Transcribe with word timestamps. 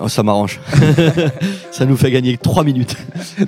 Oh, 0.00 0.08
ça 0.08 0.22
m'arrange. 0.22 0.60
ça 1.70 1.84
nous 1.84 1.96
fait 1.96 2.10
gagner 2.10 2.36
3 2.36 2.62
minutes. 2.64 2.96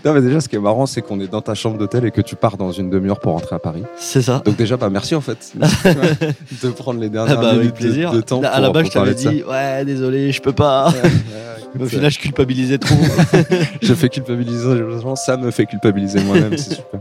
non, 0.04 0.12
mais 0.14 0.20
déjà, 0.20 0.40
ce 0.40 0.48
qui 0.48 0.56
est 0.56 0.60
marrant, 0.60 0.86
c'est 0.86 1.02
qu'on 1.02 1.20
est 1.20 1.28
dans 1.30 1.40
ta 1.40 1.54
chambre 1.54 1.78
d'hôtel 1.78 2.04
et 2.04 2.10
que 2.10 2.20
tu 2.20 2.34
pars 2.36 2.56
dans 2.56 2.72
une 2.72 2.90
demi-heure 2.90 3.20
pour 3.20 3.32
rentrer 3.32 3.54
à 3.56 3.58
Paris. 3.58 3.82
C'est 3.96 4.22
ça. 4.22 4.42
Donc 4.44 4.56
déjà, 4.56 4.76
bah 4.76 4.90
merci 4.90 5.14
en 5.14 5.20
fait 5.20 5.52
de 6.62 6.68
prendre 6.70 7.00
les 7.00 7.06
Ah 7.06 7.10
dernières 7.10 7.40
bah, 7.40 7.48
avec 7.50 7.58
minutes 7.60 7.74
de- 7.74 7.78
plaisir. 7.80 8.12
De, 8.12 8.20
temps. 8.20 8.42
à 8.42 8.60
la 8.60 8.70
base, 8.70 8.86
je 8.86 8.90
t'avais 8.90 9.14
de 9.14 9.18
dit, 9.18 9.42
ouais, 9.48 9.84
désolé, 9.84 10.32
je 10.32 10.40
peux 10.40 10.52
pas. 10.52 10.92
Au 11.80 11.86
final, 11.86 12.10
je 12.10 12.18
culpabilisais 12.18 12.78
trop. 12.78 12.94
je 13.80 13.94
fais 13.94 14.08
culpabiliser 14.08 14.78
ça 15.16 15.36
me 15.36 15.50
fait 15.50 15.66
culpabiliser 15.66 16.20
moi-même, 16.20 16.56
c'est 16.58 16.74
super. 16.74 17.00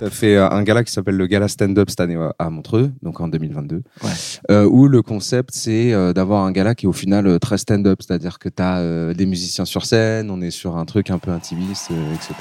Tu 0.00 0.06
as 0.06 0.10
fait 0.10 0.34
euh, 0.36 0.48
un 0.48 0.62
gala 0.62 0.82
qui 0.82 0.90
s'appelle 0.90 1.16
le 1.18 1.26
Gala 1.26 1.46
Stand-Up 1.46 1.90
cette 1.90 2.00
année 2.00 2.16
euh, 2.16 2.30
à 2.38 2.48
Montreux, 2.48 2.90
donc 3.02 3.20
en 3.20 3.28
2022, 3.28 3.82
Ouais. 4.02 4.10
euh, 4.50 4.64
où 4.64 4.88
le 4.88 5.02
concept 5.02 5.50
c'est 5.52 5.92
euh, 5.92 6.14
d'avoir 6.14 6.44
un 6.44 6.52
gala 6.52 6.74
qui 6.74 6.86
est 6.86 6.88
au 6.88 6.94
final 6.94 7.26
euh, 7.26 7.38
très 7.38 7.58
stand-up, 7.58 7.98
c'est-à-dire 8.00 8.38
que 8.38 8.48
tu 8.48 8.62
as 8.62 9.12
des 9.12 9.26
musiciens 9.26 9.66
sur 9.66 9.84
scène, 9.84 10.30
on 10.30 10.40
est 10.40 10.50
sur 10.50 10.78
un 10.78 10.86
truc 10.86 11.10
un 11.10 11.18
peu 11.18 11.30
intimiste, 11.30 11.88
euh, 11.90 12.14
etc. 12.14 12.32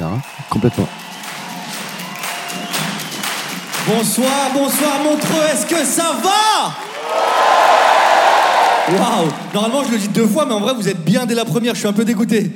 Complètement. 0.50 0.88
Bonsoir, 3.88 4.52
bonsoir 4.54 5.04
Montreux, 5.04 5.44
est-ce 5.54 5.66
que 5.66 5.84
ça 5.84 6.14
va? 6.24 6.74
Waouh 8.98 9.28
Normalement 9.54 9.84
je 9.84 9.92
le 9.92 9.98
dis 9.98 10.08
deux 10.08 10.28
fois, 10.28 10.46
mais 10.46 10.54
en 10.54 10.62
vrai 10.62 10.74
vous 10.76 10.88
êtes 10.88 11.04
bien 11.04 11.26
dès 11.26 11.36
la 11.36 11.44
première, 11.44 11.74
je 11.74 11.80
suis 11.80 11.90
un 11.90 11.94
peu 11.94 12.06
dégoûté. 12.06 12.52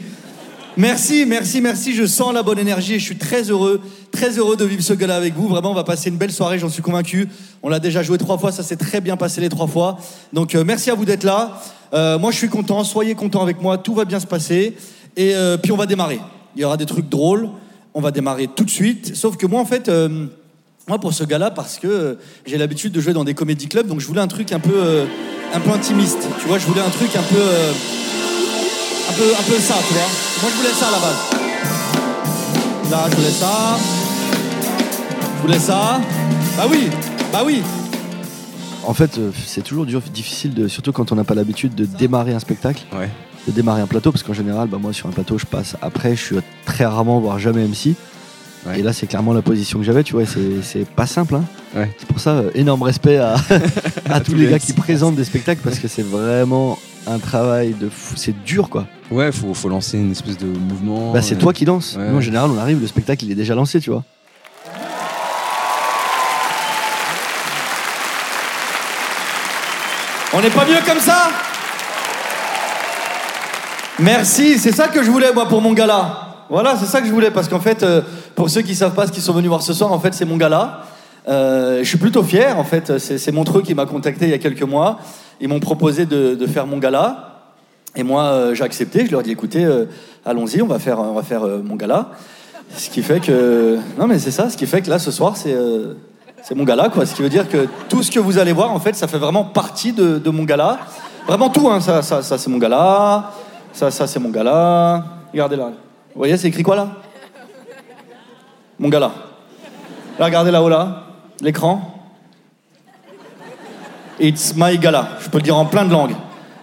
Merci, 0.75 1.25
merci, 1.27 1.61
merci, 1.61 1.93
je 1.93 2.03
sens 2.03 2.33
la 2.33 2.41
bonne 2.41 2.57
énergie 2.57 2.95
et 2.95 2.99
je 2.99 3.03
suis 3.03 3.17
très 3.17 3.43
heureux, 3.43 3.79
très 4.11 4.39
heureux 4.39 4.55
de 4.55 4.65
vivre 4.65 4.81
ce 4.81 4.93
gala 4.93 5.15
avec 5.15 5.35
vous. 5.35 5.47
Vraiment, 5.47 5.69
on 5.69 5.75
va 5.75 5.83
passer 5.83 6.09
une 6.09 6.17
belle 6.17 6.31
soirée, 6.31 6.57
j'en 6.57 6.69
suis 6.69 6.81
convaincu. 6.81 7.29
On 7.61 7.69
l'a 7.69 7.79
déjà 7.79 8.01
joué 8.01 8.17
trois 8.17 8.39
fois, 8.39 8.51
ça 8.51 8.63
s'est 8.63 8.75
très 8.75 8.99
bien 8.99 9.15
passé 9.15 9.39
les 9.39 9.49
trois 9.49 9.67
fois. 9.67 9.99
Donc 10.33 10.55
euh, 10.55 10.63
merci 10.63 10.89
à 10.89 10.95
vous 10.95 11.05
d'être 11.05 11.25
là. 11.25 11.61
Euh, 11.93 12.17
moi 12.17 12.31
je 12.31 12.37
suis 12.37 12.49
content, 12.49 12.83
soyez 12.83 13.13
contents 13.13 13.43
avec 13.43 13.61
moi, 13.61 13.77
tout 13.77 13.93
va 13.93 14.03
bien 14.03 14.19
se 14.19 14.25
passer. 14.25 14.75
Et 15.15 15.35
euh, 15.35 15.57
puis 15.57 15.71
on 15.71 15.77
va 15.77 15.85
démarrer. 15.85 16.19
Il 16.55 16.63
y 16.63 16.65
aura 16.65 16.75
des 16.75 16.87
trucs 16.87 17.07
drôles, 17.07 17.49
on 17.93 18.01
va 18.01 18.09
démarrer 18.09 18.47
tout 18.47 18.63
de 18.63 18.71
suite. 18.71 19.15
Sauf 19.15 19.37
que 19.37 19.45
moi 19.45 19.61
en 19.61 19.65
fait... 19.65 19.91
moi, 20.87 20.99
pour 20.99 21.13
ce 21.13 21.23
gars-là, 21.23 21.51
parce 21.51 21.77
que 21.77 22.17
j'ai 22.47 22.57
l'habitude 22.57 22.91
de 22.91 22.99
jouer 22.99 23.13
dans 23.13 23.23
des 23.23 23.35
comédie 23.35 23.67
clubs, 23.67 23.85
donc 23.85 23.99
je 23.99 24.07
voulais 24.07 24.21
un 24.21 24.27
truc 24.27 24.51
un 24.51 24.59
peu, 24.59 25.05
un 25.53 25.59
peu 25.59 25.69
intimiste. 25.69 26.27
Tu 26.41 26.47
vois, 26.47 26.57
je 26.57 26.65
voulais 26.65 26.81
un 26.81 26.89
truc 26.89 27.15
un 27.15 27.21
peu, 27.21 27.43
un 29.09 29.13
peu, 29.13 29.23
un 29.39 29.43
peu 29.43 29.59
ça, 29.59 29.75
tu 29.87 29.93
vois. 29.93 30.32
Moi, 30.43 30.51
je 30.51 30.57
voulais 30.57 30.73
ça 30.73 30.87
à 30.87 30.91
la 30.91 30.99
base. 30.99 32.91
Là, 32.91 33.05
je 33.09 33.15
voulais 33.15 33.29
ça. 33.31 33.77
Je 35.37 35.41
voulais 35.41 35.59
ça. 35.59 36.01
Bah 36.57 36.63
oui, 36.69 36.89
bah 37.31 37.43
oui. 37.45 37.61
En 38.85 38.93
fait, 38.93 39.17
euh, 39.17 39.31
c'est 39.45 39.63
toujours 39.63 39.85
dur, 39.85 40.01
difficile, 40.13 40.53
de, 40.53 40.67
surtout 40.67 40.91
quand 40.91 41.13
on 41.13 41.15
n'a 41.15 41.23
pas 41.23 41.33
l'habitude 41.35 41.73
de 41.75 41.85
démarrer 41.85 42.33
un 42.33 42.39
spectacle, 42.39 42.83
Ouais. 42.93 43.09
de 43.47 43.53
démarrer 43.53 43.81
un 43.81 43.87
plateau, 43.87 44.11
parce 44.11 44.21
qu'en 44.23 44.33
général, 44.33 44.67
bah, 44.67 44.77
moi, 44.81 44.91
sur 44.91 45.07
un 45.07 45.11
plateau, 45.13 45.37
je 45.37 45.45
passe 45.45 45.77
après, 45.81 46.13
je 46.17 46.21
suis 46.21 46.35
très 46.65 46.85
rarement, 46.85 47.21
voire 47.21 47.39
jamais 47.39 47.63
MC. 47.65 47.95
Ouais. 48.65 48.79
Et 48.79 48.83
là, 48.83 48.91
c'est 48.91 49.07
clairement 49.07 49.31
la 49.33 49.41
position 49.41 49.79
que 49.79 49.85
j'avais, 49.85 50.03
tu 50.03 50.11
vois, 50.13 50.25
c'est- 50.25 50.61
c'est 50.61 50.85
pas 50.85 51.07
simple. 51.07 51.35
Hein. 51.35 51.43
Ouais. 51.73 51.95
C'est 51.97 52.07
pour 52.07 52.19
ça, 52.19 52.31
euh, 52.31 52.49
énorme 52.53 52.83
respect 52.83 53.17
à, 53.17 53.35
à 54.09 54.19
tous 54.19 54.31
tous 54.31 54.37
les 54.37 54.45
les 54.45 54.51
gars 54.51 54.57
MC. 54.57 54.65
qui 54.65 54.73
présentent 54.73 55.15
des 55.15 55.23
spectacles, 55.25 55.61
parce 55.63 55.79
que 55.79 55.87
c'est 55.87 56.03
vraiment 56.05 56.77
un 57.07 57.19
travail 57.19 57.73
de 57.73 57.89
fou. 57.89 58.15
C'est 58.15 58.43
dur, 58.43 58.69
quoi. 58.69 58.85
Ouais, 59.11 59.31
faut, 59.31 59.53
faut 59.53 59.69
lancer 59.69 59.97
une 59.97 60.11
espèce 60.11 60.37
de 60.37 60.45
mouvement. 60.45 61.11
Bah, 61.11 61.21
c'est 61.21 61.35
euh, 61.35 61.39
toi 61.39 61.53
qui 61.53 61.65
danses. 61.65 61.95
ouais, 61.97 62.09
Nous, 62.09 62.17
en 62.17 62.21
général, 62.21 62.49
on 62.51 62.57
arrive, 62.57 62.79
le 62.81 62.87
spectacle, 62.87 63.25
il 63.25 63.31
est 63.31 63.35
déjà 63.35 63.55
lancé, 63.55 63.79
tu 63.79 63.89
vois. 63.91 64.03
On 70.35 70.41
n'est 70.41 70.49
pas 70.49 70.65
mieux 70.65 70.79
comme 70.85 70.99
ça? 70.99 71.29
Merci, 73.99 74.57
c'est 74.57 74.71
ça 74.71 74.87
que 74.87 75.03
je 75.03 75.11
voulais 75.11 75.31
moi 75.31 75.47
pour 75.47 75.61
mon 75.61 75.73
gala. 75.73 76.45
Voilà, 76.49 76.75
c'est 76.79 76.87
ça 76.87 77.01
que 77.01 77.07
je 77.07 77.11
voulais 77.11 77.29
parce 77.29 77.47
qu'en 77.47 77.59
fait, 77.59 77.83
euh, 77.83 78.01
pour 78.35 78.49
ceux 78.49 78.61
qui 78.61 78.73
savent 78.73 78.95
pas 78.95 79.05
ce 79.05 79.11
qu'ils 79.11 79.21
sont 79.21 79.33
venus 79.33 79.49
voir 79.49 79.61
ce 79.61 79.73
soir, 79.73 79.91
en 79.91 79.99
fait, 79.99 80.13
c'est 80.13 80.25
mon 80.25 80.37
gala. 80.37 80.81
Euh, 81.27 81.79
je 81.83 81.87
suis 81.87 81.99
plutôt 81.99 82.23
fier, 82.23 82.57
en 82.57 82.63
fait. 82.63 82.97
C'est 82.97 83.17
c'est 83.19 83.31
Montreux 83.31 83.61
qui 83.61 83.75
m'a 83.75 83.85
contacté 83.85 84.25
il 84.25 84.31
y 84.31 84.33
a 84.33 84.39
quelques 84.39 84.63
mois. 84.63 84.99
Ils 85.43 85.49
m'ont 85.49 85.59
proposé 85.59 86.05
de, 86.05 86.47
faire 86.47 86.65
mon 86.65 86.77
gala. 86.77 87.41
Et 87.97 88.03
moi, 88.03 88.23
euh, 88.23 88.55
j'ai 88.55 88.63
accepté. 88.63 89.05
Je 89.05 89.11
leur 89.11 89.19
ai 89.19 89.23
dit, 89.23 89.31
écoutez, 89.31 89.65
euh, 89.65 89.87
allons-y, 90.23 90.61
on 90.61 90.67
va 90.67 90.79
faire, 90.79 90.97
on 90.99 91.11
va 91.11 91.21
faire 91.21 91.43
euh, 91.43 91.61
mon 91.61 91.75
gala. 91.75 92.11
Ce 92.73 92.89
qui 92.89 93.03
fait 93.03 93.19
que... 93.19 93.77
Non, 93.99 94.07
mais 94.07 94.19
c'est 94.19 94.31
ça. 94.31 94.49
Ce 94.49 94.55
qui 94.55 94.65
fait 94.65 94.81
que 94.81 94.89
là, 94.89 94.99
ce 94.99 95.11
soir, 95.11 95.35
c'est... 95.35 95.53
c'est 96.43 96.55
mon 96.55 96.63
gala, 96.63 96.87
quoi. 96.87 97.05
Ce 97.05 97.13
qui 97.13 97.21
veut 97.21 97.27
dire 97.27 97.49
que 97.49 97.67
tout 97.89 98.01
ce 98.03 98.09
que 98.09 98.21
vous 98.21 98.37
allez 98.37 98.53
voir, 98.53 98.71
en 98.71 98.79
fait, 98.79 98.95
ça 98.95 99.05
fait 99.09 99.17
vraiment 99.17 99.43
partie 99.43 99.91
de, 99.91 100.29
mon 100.29 100.43
gala. 100.45 100.79
Vraiment 101.27 101.49
tout, 101.49 101.69
hein. 101.69 101.81
Ça, 101.81 102.01
ça, 102.01 102.21
c'est 102.21 102.49
mon 102.49 102.57
gala. 102.57 103.33
Ça, 103.73 103.91
ça, 103.91 104.07
c'est 104.07 104.21
mon 104.21 104.29
gala. 104.29 105.03
Regardez 105.33 105.57
là. 105.57 105.65
Vous 105.65 106.19
voyez, 106.19 106.37
c'est 106.37 106.47
écrit 106.47 106.63
quoi 106.63 106.77
là? 106.77 106.87
Mon 108.79 108.87
gala. 108.87 109.11
Regardez 110.17 110.51
là-haut 110.51 110.69
là. 110.69 111.03
L'écran. 111.41 111.92
It's 114.23 114.55
my 114.55 114.77
gala. 114.77 115.17
Je 115.21 115.29
peux 115.29 115.39
le 115.39 115.43
dire 115.43 115.57
en 115.57 115.65
plein 115.65 115.83
de 115.83 115.91
langues. 115.91 116.15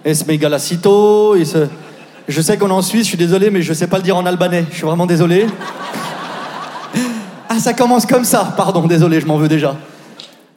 Es 0.02 0.24
my 0.26 0.38
galacito. 0.38 1.36
Je 2.26 2.40
sais 2.40 2.56
qu'on 2.56 2.68
est 2.68 2.72
en 2.72 2.80
Suisse, 2.80 3.02
je 3.02 3.08
suis 3.08 3.18
désolé, 3.18 3.50
mais 3.50 3.60
je 3.60 3.74
sais 3.74 3.86
pas 3.86 3.98
le 3.98 4.02
dire 4.02 4.16
en 4.16 4.24
albanais. 4.24 4.64
Je 4.70 4.76
suis 4.76 4.86
vraiment 4.86 5.04
désolé. 5.04 5.46
Ah, 7.50 7.58
ça 7.58 7.74
commence 7.74 8.06
comme 8.06 8.24
ça. 8.24 8.54
Pardon, 8.56 8.86
désolé, 8.86 9.20
je 9.20 9.26
m'en 9.26 9.36
veux 9.36 9.48
déjà. 9.48 9.76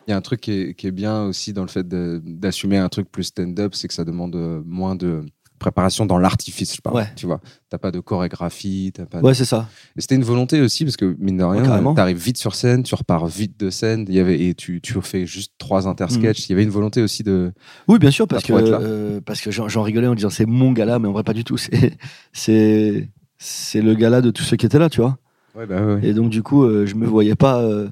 Il 0.08 0.12
y 0.12 0.14
a 0.14 0.18
un 0.18 0.22
truc 0.22 0.40
qui 0.40 0.76
est, 0.82 0.92
bien 0.92 1.24
aussi 1.24 1.52
dans 1.52 1.64
le 1.64 1.68
fait 1.68 1.86
d'assumer 1.86 2.78
un 2.78 2.88
truc 2.88 3.12
plus 3.12 3.26
stand-up, 3.26 3.74
c'est 3.76 3.90
que 3.90 3.94
ça 3.94 4.06
demande 4.06 4.36
euh, 4.38 4.62
moins 4.66 4.96
de 4.96 5.26
préparation 5.60 6.06
dans 6.06 6.18
l'artifice, 6.18 6.76
je 6.76 6.82
parle. 6.82 6.98
Ouais. 6.98 7.08
Tu 7.16 7.26
vois, 7.26 7.40
t'as 7.70 7.78
pas 7.78 7.92
de 7.92 8.00
chorégraphie, 8.00 8.92
t'as 8.94 9.06
pas. 9.06 9.20
de- 9.22 9.26
Ouais, 9.26 9.34
c'est 9.34 9.46
ça. 9.46 9.68
Et 9.98 10.02
c'était 10.02 10.16
une 10.16 10.24
volonté 10.24 10.60
aussi 10.62 10.84
parce 10.84 10.98
que 10.98 11.16
mine 11.20 11.38
de 11.38 11.44
rien, 11.44 11.64
carrément. 11.64 11.94
tu 11.96 12.02
arrives 12.02 12.18
vite 12.18 12.38
sur 12.38 12.56
scène, 12.56 12.84
tu 12.84 12.96
repars 12.96 13.26
vite 13.28 13.60
de 13.60 13.70
scène. 13.70 14.06
Il 14.10 14.14
y 14.16 14.20
avait 14.20 14.40
et 14.48 14.56
tu 14.56 14.82
tu 14.82 14.98
refais 14.98 15.26
juste 15.26 15.54
trois 15.58 15.88
intersketchs. 15.88 16.48
Il 16.48 16.52
y 16.52 16.54
avait 16.54 16.64
une 16.64 16.70
volonté 16.70 17.02
aussi 17.02 17.24
de. 17.24 17.52
Oui, 17.88 18.00
bien 18.00 18.12
sûr, 18.12 18.28
parce 18.28 18.44
que, 18.44 18.52
euh, 18.54 19.22
parce 19.22 19.42
que 19.42 19.52
j'en 19.52 19.82
rigolais 19.82 20.08
en 20.08 20.16
disant 20.16 20.30
c'est 20.30 20.46
mon 20.46 20.72
gala, 20.74 21.00
mais 21.00 21.08
en 21.08 21.12
vrai, 21.14 21.24
pas 21.24 21.34
du 21.34 21.44
tout. 21.44 21.58
C'est- 21.58 21.98
C'est 22.32 23.10
c'est 23.38 23.82
le 23.82 23.94
gala 23.96 24.22
de 24.22 24.32
tous 24.32 24.44
ceux 24.44 24.58
qui 24.58 24.66
étaient 24.66 24.80
là, 24.80 24.90
tu 24.90 25.02
vois. 25.02 25.18
Ouais, 25.56 25.66
bah 25.68 25.82
ouais. 25.86 26.00
Et 26.04 26.14
donc, 26.14 26.30
du 26.30 26.42
coup, 26.42 26.64
euh, 26.64 26.86
je 26.86 26.96
me 26.96 27.06
voyais 27.06 27.36
pas 27.36 27.62
euh, 27.62 27.90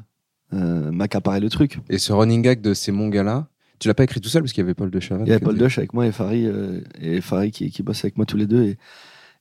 euh, 0.53 0.91
m'accaparer 0.91 1.39
le 1.39 1.49
truc. 1.49 1.79
Et 1.89 1.97
ce 1.97 2.11
running 2.13 2.41
gag 2.41 2.61
de 2.61 2.73
c'est 2.73 2.91
mon 2.91 3.07
gars-là, 3.09 3.47
Tu 3.81 3.89
l'as 3.89 3.93
pas 3.93 4.03
écrit 4.03 4.21
tout 4.21 4.29
seul 4.29 4.43
parce 4.43 4.53
qu'il 4.53 4.61
y 4.61 4.65
avait 4.65 4.73
Paul 4.73 4.89
de 4.89 4.99
Chavannes. 5.01 5.25
Il 5.25 5.29
y 5.29 5.33
avait 5.33 5.43
Paul 5.43 5.57
Dush 5.57 5.77
avec 5.77 5.93
moi 5.93 6.05
et 6.05 6.13
Farid, 6.13 6.45
euh, 6.45 6.81
et 7.01 7.19
Farid 7.19 7.51
qui, 7.51 7.69
qui 7.69 7.83
bosse 7.83 8.05
avec 8.05 8.15
moi 8.15 8.25
tous 8.25 8.37
les 8.37 8.47
deux. 8.47 8.63
Et, 8.63 8.77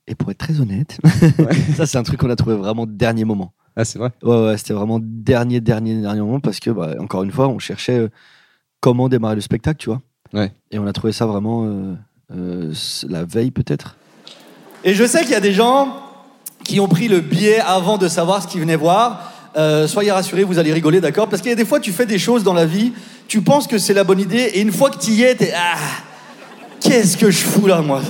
et 0.07 0.15
pour 0.15 0.29
être 0.31 0.39
très 0.39 0.59
honnête, 0.59 0.99
ça 1.75 1.85
c'est 1.85 1.97
un 1.97 2.03
truc 2.03 2.19
qu'on 2.19 2.29
a 2.29 2.35
trouvé 2.35 2.55
vraiment 2.55 2.85
dernier 2.85 3.23
moment. 3.23 3.53
Ah, 3.75 3.85
c'est 3.85 3.99
vrai. 3.99 4.11
Ouais, 4.21 4.47
ouais, 4.47 4.57
c'était 4.57 4.73
vraiment 4.73 4.99
dernier, 5.01 5.61
dernier, 5.61 6.01
dernier 6.01 6.21
moment 6.21 6.39
parce 6.39 6.59
que, 6.59 6.71
bah, 6.71 6.95
encore 6.99 7.23
une 7.23 7.31
fois, 7.31 7.47
on 7.47 7.59
cherchait 7.59 7.99
euh, 7.99 8.09
comment 8.79 9.07
démarrer 9.07 9.35
le 9.35 9.41
spectacle, 9.41 9.77
tu 9.77 9.89
vois. 9.89 10.01
Ouais. 10.33 10.51
Et 10.71 10.79
on 10.79 10.87
a 10.87 10.93
trouvé 10.93 11.13
ça 11.13 11.25
vraiment 11.25 11.65
euh, 11.65 11.95
euh, 12.35 12.73
la 13.07 13.23
veille 13.23 13.51
peut-être. 13.51 13.97
Et 14.83 14.93
je 14.93 15.05
sais 15.05 15.21
qu'il 15.21 15.31
y 15.31 15.35
a 15.35 15.41
des 15.41 15.53
gens 15.53 16.01
qui 16.63 16.79
ont 16.79 16.87
pris 16.87 17.07
le 17.07 17.19
billet 17.21 17.59
avant 17.59 17.97
de 17.97 18.07
savoir 18.07 18.41
ce 18.41 18.47
qu'ils 18.47 18.61
venaient 18.61 18.75
voir. 18.75 19.30
Euh, 19.57 19.85
soyez 19.87 20.11
rassurés, 20.11 20.43
vous 20.43 20.59
allez 20.59 20.71
rigoler, 20.71 21.01
d'accord? 21.01 21.27
Parce 21.27 21.41
qu'il 21.41 21.49
y 21.49 21.53
a 21.53 21.57
des 21.57 21.65
fois, 21.65 21.79
tu 21.79 21.91
fais 21.91 22.05
des 22.05 22.19
choses 22.19 22.43
dans 22.43 22.53
la 22.53 22.65
vie, 22.65 22.93
tu 23.27 23.41
penses 23.41 23.67
que 23.67 23.77
c'est 23.77 23.93
la 23.93 24.03
bonne 24.03 24.19
idée, 24.19 24.51
et 24.53 24.61
une 24.61 24.71
fois 24.71 24.89
que 24.89 24.97
tu 24.97 25.11
y 25.11 25.23
es, 25.23 25.35
t'es 25.35 25.53
ah, 25.55 25.77
qu'est-ce 26.79 27.17
que 27.17 27.29
je 27.29 27.39
fous 27.39 27.67
là, 27.67 27.81
moi? 27.81 28.01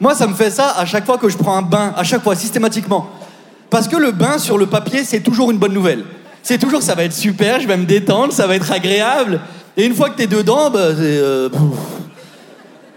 Moi, 0.00 0.16
ça 0.16 0.26
me 0.26 0.34
fait 0.34 0.50
ça 0.50 0.74
à 0.76 0.84
chaque 0.84 1.06
fois 1.06 1.18
que 1.18 1.28
je 1.28 1.36
prends 1.36 1.56
un 1.56 1.62
bain, 1.62 1.94
à 1.96 2.02
chaque 2.02 2.24
fois, 2.24 2.34
systématiquement. 2.34 3.10
Parce 3.70 3.86
que 3.86 3.96
le 3.96 4.10
bain 4.10 4.38
sur 4.38 4.58
le 4.58 4.66
papier, 4.66 5.04
c'est 5.04 5.20
toujours 5.20 5.52
une 5.52 5.58
bonne 5.58 5.72
nouvelle. 5.72 6.04
C'est 6.42 6.58
toujours, 6.58 6.82
ça 6.82 6.96
va 6.96 7.04
être 7.04 7.12
super, 7.12 7.60
je 7.60 7.68
vais 7.68 7.76
me 7.76 7.86
détendre, 7.86 8.32
ça 8.32 8.48
va 8.48 8.56
être 8.56 8.72
agréable. 8.72 9.40
Et 9.76 9.86
une 9.86 9.94
fois 9.94 10.10
que 10.10 10.16
t'es 10.16 10.26
dedans, 10.26 10.70
bah, 10.70 10.88
c'est, 10.88 10.98
euh, 11.00 11.48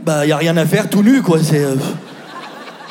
bah, 0.04 0.26
y 0.26 0.32
a 0.32 0.38
rien 0.38 0.58
à 0.58 0.66
faire, 0.66 0.90
tout 0.90 1.04
nu, 1.04 1.22
quoi. 1.22 1.38
C'est 1.44 1.64
euh, 1.64 1.76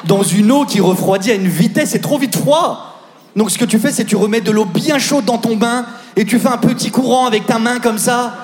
dans 0.05 0.23
une 0.23 0.53
eau 0.53 0.65
qui 0.65 0.81
refroidit 0.81 1.33
à 1.33 1.35
une 1.35 1.49
vitesse, 1.49 1.91
c'est 1.91 2.01
trop 2.01 2.19
vite 2.19 2.37
froid. 2.37 2.94
Donc 3.37 3.51
ce 3.51 3.59
que 3.59 3.65
tu 3.65 3.79
fais, 3.79 3.91
c'est 3.91 4.05
tu 4.05 4.17
remets 4.17 4.41
de 4.41 4.51
l'eau 4.51 4.65
bien 4.65 4.99
chaude 4.99 5.25
dans 5.25 5.39
ton 5.39 5.57
bain 5.57 5.87
et 6.17 6.25
tu 6.25 6.39
fais 6.39 6.49
un 6.49 6.59
petit 6.59 6.91
courant 6.91 7.27
avec 7.27 7.47
ta 7.47 7.59
main 7.59 7.81
comme 7.81 7.99
ça. 7.99 8.35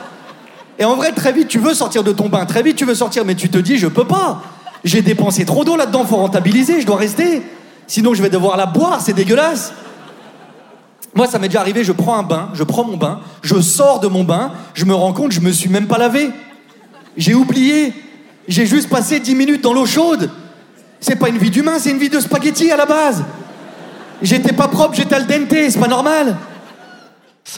Et 0.79 0.85
en 0.85 0.97
vrai, 0.97 1.13
très 1.13 1.33
vite, 1.33 1.49
tu 1.49 1.59
veux 1.59 1.75
sortir 1.75 2.03
de 2.03 2.13
ton 2.13 2.29
bain, 2.29 2.47
très 2.47 2.63
vite, 2.63 2.77
tu 2.77 2.85
veux 2.85 2.95
sortir, 2.95 3.25
mais 3.25 3.35
tu 3.35 3.49
te 3.51 3.59
dis, 3.59 3.77
je 3.77 3.87
peux 3.87 4.07
pas. 4.07 4.43
J'ai 4.83 5.03
dépensé 5.03 5.45
trop 5.45 5.65
d'eau 5.65 5.77
là-dedans, 5.77 6.05
faut 6.05 6.17
rentabiliser, 6.17 6.81
je 6.81 6.87
dois 6.87 6.97
rester. 6.97 7.43
Sinon, 7.87 8.15
je 8.15 8.23
vais 8.23 8.31
devoir 8.31 8.57
la 8.57 8.67
boire, 8.67 9.01
c'est 9.01 9.13
dégueulasse. 9.13 9.73
Moi, 11.15 11.27
ça 11.27 11.39
m'est 11.39 11.49
déjà 11.49 11.61
arrivé, 11.61 11.85
je 11.85 11.93
prends 11.93 12.17
un 12.17 12.23
bain, 12.23 12.49
je 12.55 12.63
prends 12.63 12.85
mon 12.85 12.97
bain, 12.97 13.21
je 13.43 13.61
sors 13.61 14.01
de 14.01 14.09
mon 14.09 14.25
bain, 14.25 14.53
je 14.75 14.85
me 14.85 14.95
rends 14.95 15.13
compte, 15.13 15.33
je 15.33 15.41
me 15.41 15.51
suis 15.53 15.69
même 15.69 15.87
pas 15.87 15.99
lavé. 15.99 16.31
J'ai 17.17 17.35
oublié. 17.35 17.93
J'ai 18.49 18.67
juste 18.67 18.89
passé 18.89 19.21
10 19.21 19.35
minutes 19.35 19.63
dans 19.63 19.73
l'eau 19.73 19.87
chaude. 19.87 20.31
C'est 21.01 21.17
pas 21.17 21.29
une 21.29 21.39
vie 21.39 21.51
d'humain, 21.51 21.79
c'est 21.79 21.91
une 21.91 21.99
vie 21.99 22.09
de 22.09 22.21
spaghetti 22.21 22.71
à 22.71 22.77
la 22.77 22.87
base. 22.87 23.23
J'étais 24.23 24.53
pas 24.53 24.69
propre, 24.69 24.95
j'étais 24.95 25.15
al 25.15 25.27
dente, 25.27 25.49
c'est 25.51 25.81
pas 25.81 25.89
normal. 25.89 26.37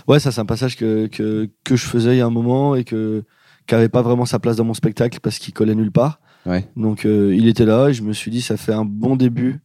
Ouais, 0.06 0.20
ça 0.20 0.30
c'est 0.30 0.40
un 0.40 0.44
passage 0.46 0.76
que, 0.76 1.06
que, 1.08 1.48
que 1.64 1.76
je 1.76 1.86
faisais 1.86 2.14
il 2.14 2.18
y 2.18 2.20
a 2.20 2.26
un 2.26 2.30
moment 2.30 2.74
et 2.76 2.84
que 2.84 3.24
qui 3.66 3.74
avait 3.74 3.88
pas 3.88 4.02
vraiment 4.02 4.24
sa 4.24 4.38
place 4.38 4.56
dans 4.56 4.64
mon 4.64 4.74
spectacle 4.74 5.20
parce 5.20 5.38
qu'il 5.38 5.52
collait 5.54 5.74
nulle 5.74 5.92
part. 5.92 6.20
Ouais. 6.46 6.68
Donc 6.76 7.04
euh, 7.04 7.34
il 7.36 7.46
était 7.48 7.64
là 7.64 7.88
et 7.88 7.94
je 7.94 8.02
me 8.02 8.12
suis 8.12 8.30
dit 8.30 8.42
ça 8.42 8.56
fait 8.56 8.72
un 8.72 8.84
bon 8.84 9.16
début. 9.16 9.60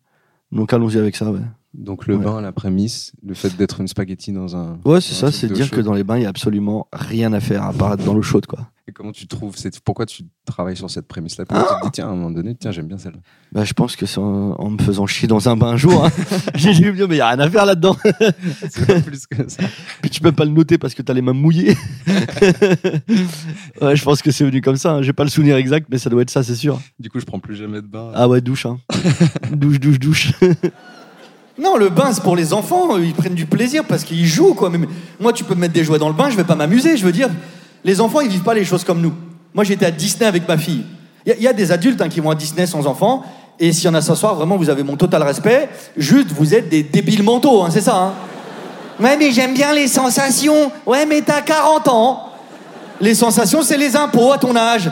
Donc 0.52 0.74
allons-y 0.74 0.98
avec 0.98 1.16
ça. 1.16 1.32
Ouais, 1.32 1.40
Donc, 1.74 2.08
le 2.08 2.16
Ouais. 2.16 2.24
bain, 2.24 2.42
la 2.42 2.52
prémisse, 2.52 3.12
le 3.26 3.34
fait 3.34 3.56
d'être 3.58 3.80
une 3.82 3.88
spaghetti 3.88 4.32
dans 4.32 4.56
un. 4.56 4.80
ouais 4.86 5.02
c'est 5.02 5.14
ça, 5.14 5.32
c'est 5.32 5.52
dire 5.52 5.70
que 5.72 5.82
dans 5.82 5.94
les 5.94 6.04
bains 6.04 6.18
il 6.18 6.24
y 6.24 6.26
a 6.26 6.30
absolument 6.30 6.88
rien 6.94 7.32
à 7.34 7.40
faire 7.40 7.64
à 7.64 7.74
part 7.74 7.94
être 7.94 8.04
dans 8.04 8.14
l'eau 8.14 8.22
chaude 8.22 8.46
quoi. 8.48 8.68
Et 8.90 8.94
comment 8.94 9.12
tu 9.12 9.28
trouves 9.28 9.58
cette... 9.58 9.82
Pourquoi 9.82 10.06
tu 10.06 10.24
travailles 10.46 10.78
sur 10.78 10.90
cette 10.90 11.10
prémisse-là? 11.10 11.46
Pourquoi 11.46 11.68
tu 11.76 11.82
te 11.82 11.86
dis, 11.88 11.92
tiens, 11.92 12.06
à 12.08 12.12
un 12.12 12.16
moment 12.16 12.32
donné, 12.32 12.56
tiens, 12.56 12.72
j'aime 12.72 12.88
bien 12.88 12.98
celle-là 12.98 13.20
Bah, 13.52 13.66
je 13.66 13.74
pense 13.74 13.98
que 13.98 14.06
c'est 14.06 14.20
en, 14.20 14.52
en 14.58 14.70
me 14.70 14.78
faisant 14.82 15.06
chier 15.06 15.28
dans 15.28 15.50
un 15.50 15.58
bain 15.58 15.68
un 15.72 15.76
jour. 15.78 16.06
hein. 16.06 16.10
J'ai 16.56 16.72
dit, 16.72 16.86
mais 16.86 16.92
il 16.98 17.08
n'y 17.10 17.20
a 17.20 17.28
rien 17.28 17.40
à 17.40 17.50
faire 17.50 17.66
là-dedans. 17.66 17.98
C'est 18.70 18.88
pas 18.88 19.02
plus 19.02 19.28
que 19.28 19.50
ça. 19.50 19.64
Puis 20.02 20.10
tu 20.10 20.22
peux 20.22 20.32
pas 20.32 20.46
le 20.46 20.52
noter 20.52 20.78
parce 20.78 20.94
que 20.94 21.02
t'as 21.02 21.12
les 21.14 21.22
mains 21.22 21.34
mouillées. 21.34 21.76
ouais, 23.82 23.96
je 23.96 24.04
pense 24.04 24.22
que 24.22 24.32
c'est 24.32 24.46
venu 24.46 24.62
comme 24.62 24.78
ça. 24.78 24.94
hein. 24.94 25.02
J'ai 25.02 25.12
pas 25.14 25.26
le 25.26 25.30
souvenir 25.30 25.58
exact, 25.58 25.88
mais 25.92 25.98
ça 25.98 26.10
doit 26.10 26.22
être 26.22 26.30
ça, 26.30 26.42
c'est 26.44 26.56
sûr. 26.56 26.80
Du 26.98 27.10
coup, 27.10 27.20
je 27.20 27.26
prends 27.26 27.40
plus 27.40 27.56
jamais 27.58 27.82
de 27.82 27.88
bain. 27.88 28.12
Ah 28.16 28.30
ouais, 28.30 28.40
douche. 28.40 28.66
Hein. 28.66 28.80
douche, 29.52 29.82
douche, 29.82 30.00
douche. 30.00 30.32
Non, 31.62 31.76
le 31.76 31.90
bain, 31.90 32.14
c'est 32.14 32.24
pour 32.24 32.36
les 32.38 32.54
enfants, 32.54 32.98
ils 32.98 33.14
prennent 33.14 33.34
du 33.36 33.48
plaisir 33.48 33.84
parce 33.84 34.04
qu'ils 34.06 34.26
jouent, 34.28 34.54
quoi. 34.54 34.70
Mais 34.70 34.78
mais 34.78 34.88
moi, 35.20 35.34
tu 35.34 35.44
peux 35.44 35.56
me 35.56 35.62
mettre 35.62 35.74
des 35.74 35.84
jouets 35.84 36.00
dans 36.00 36.08
le 36.10 36.14
bain, 36.16 36.30
je 36.30 36.38
vais 36.38 36.44
pas 36.46 36.56
m'amuser, 36.56 36.96
je 36.98 37.04
veux 37.06 37.12
dire. 37.12 37.30
Les 37.88 38.02
enfants, 38.02 38.20
ils 38.20 38.30
vivent 38.30 38.44
pas 38.44 38.54
les 38.54 38.66
choses 38.66 38.84
comme 38.84 39.00
nous. 39.02 39.14
Moi, 39.54 39.64
j'étais 39.64 39.86
à 39.86 39.92
Disney 39.92 40.26
avec 40.28 40.46
ma 40.48 40.58
fille. 40.58 40.84
Il 41.26 41.42
y, 41.42 41.48
a- 41.48 41.54
des 41.54 41.72
adultes 41.72 42.02
hein, 42.02 42.10
qui 42.10 42.20
vont 42.20 42.30
à 42.30 42.36
Disney 42.36 42.68
sans 42.68 42.86
enfants, 42.86 43.24
et 43.60 43.72
s'il 43.74 43.86
y 43.86 43.88
en 43.88 43.94
a 43.96 44.02
ce 44.02 44.14
soir, 44.14 44.36
vraiment, 44.36 44.58
vous 44.58 44.70
avez 44.70 44.84
mon 44.84 44.98
total 44.98 45.24
respect. 45.24 45.70
Juste, 45.96 46.28
vous 46.32 46.54
êtes 46.54 46.68
des 46.70 46.84
débiles 46.84 47.24
mentaux, 47.24 47.64
hein, 47.64 47.70
c'est 47.72 47.82
ça, 47.82 47.96
hein. 47.96 48.14
Ouais, 49.00 49.16
mais 49.18 49.32
j'aime 49.32 49.54
bien 49.54 49.74
les 49.74 49.88
sensations. 49.88 50.70
Ouais, 50.86 51.06
mais 51.06 51.22
t'as 51.22 51.42
40 51.42 51.88
ans. 51.88 52.30
Les 53.00 53.16
sensations, 53.16 53.62
c'est 53.62 53.78
les 53.78 53.96
impôts 53.96 54.32
à 54.34 54.38
ton 54.38 54.56
âge. 54.56 54.92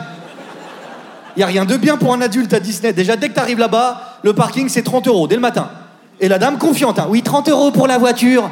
Il 1.36 1.40
y 1.40 1.42
a 1.42 1.46
rien 1.46 1.64
de 1.66 1.76
bien 1.76 1.96
pour 1.98 2.14
un 2.14 2.20
adulte 2.22 2.54
à 2.54 2.60
Disney. 2.60 2.92
Déjà, 2.94 3.16
dès 3.16 3.28
que 3.28 3.34
tu 3.34 3.40
arrives 3.40 3.58
là-bas, 3.58 4.20
le 4.22 4.32
parking, 4.32 4.68
c'est 4.70 4.82
30 4.82 5.06
euros 5.08 5.28
dès 5.28 5.34
le 5.34 5.40
matin. 5.42 5.68
Et 6.18 6.28
la 6.28 6.38
dame 6.38 6.56
confiante, 6.56 6.98
oui, 7.10 7.22
30 7.22 7.48
euros 7.50 7.72
pour 7.72 7.86
la 7.88 7.98
voiture. 7.98 8.48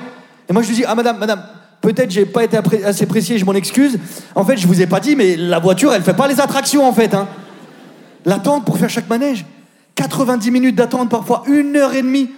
Et 0.50 0.52
moi, 0.52 0.62
je 0.62 0.68
lui 0.68 0.74
dis, 0.76 0.84
ah 0.86 0.94
madame, 0.94 1.16
madame, 1.18 1.42
peut-être 1.84 2.10
j'ai 2.10 2.24
pas 2.24 2.44
été 2.44 2.56
assez 2.84 3.04
précis, 3.06 3.38
je 3.38 3.44
m'en 3.44 3.52
excuse. 3.52 3.98
En 4.34 4.44
fait, 4.44 4.56
je 4.56 4.66
vous 4.66 4.80
ai 4.80 4.86
pas 4.86 5.00
dit, 5.00 5.16
mais 5.16 5.36
la 5.36 5.58
voiture, 5.58 5.92
elle 5.92 6.02
fait 6.02 6.14
pas 6.14 6.26
les 6.26 6.40
attractions, 6.40 6.86
en 6.88 6.92
fait. 6.92 7.12
Hein. 7.14 7.28
L'attente 8.24 8.64
pour 8.64 8.78
faire 8.78 8.88
chaque 8.88 9.08
manège. 9.10 9.44
90 9.96 10.50
minutes 10.50 10.76
d'attente, 10.76 11.10
parfois 11.10 11.42
une 11.46 11.76
heure 11.76 11.94
et 11.94 12.02
demie. 12.02 12.30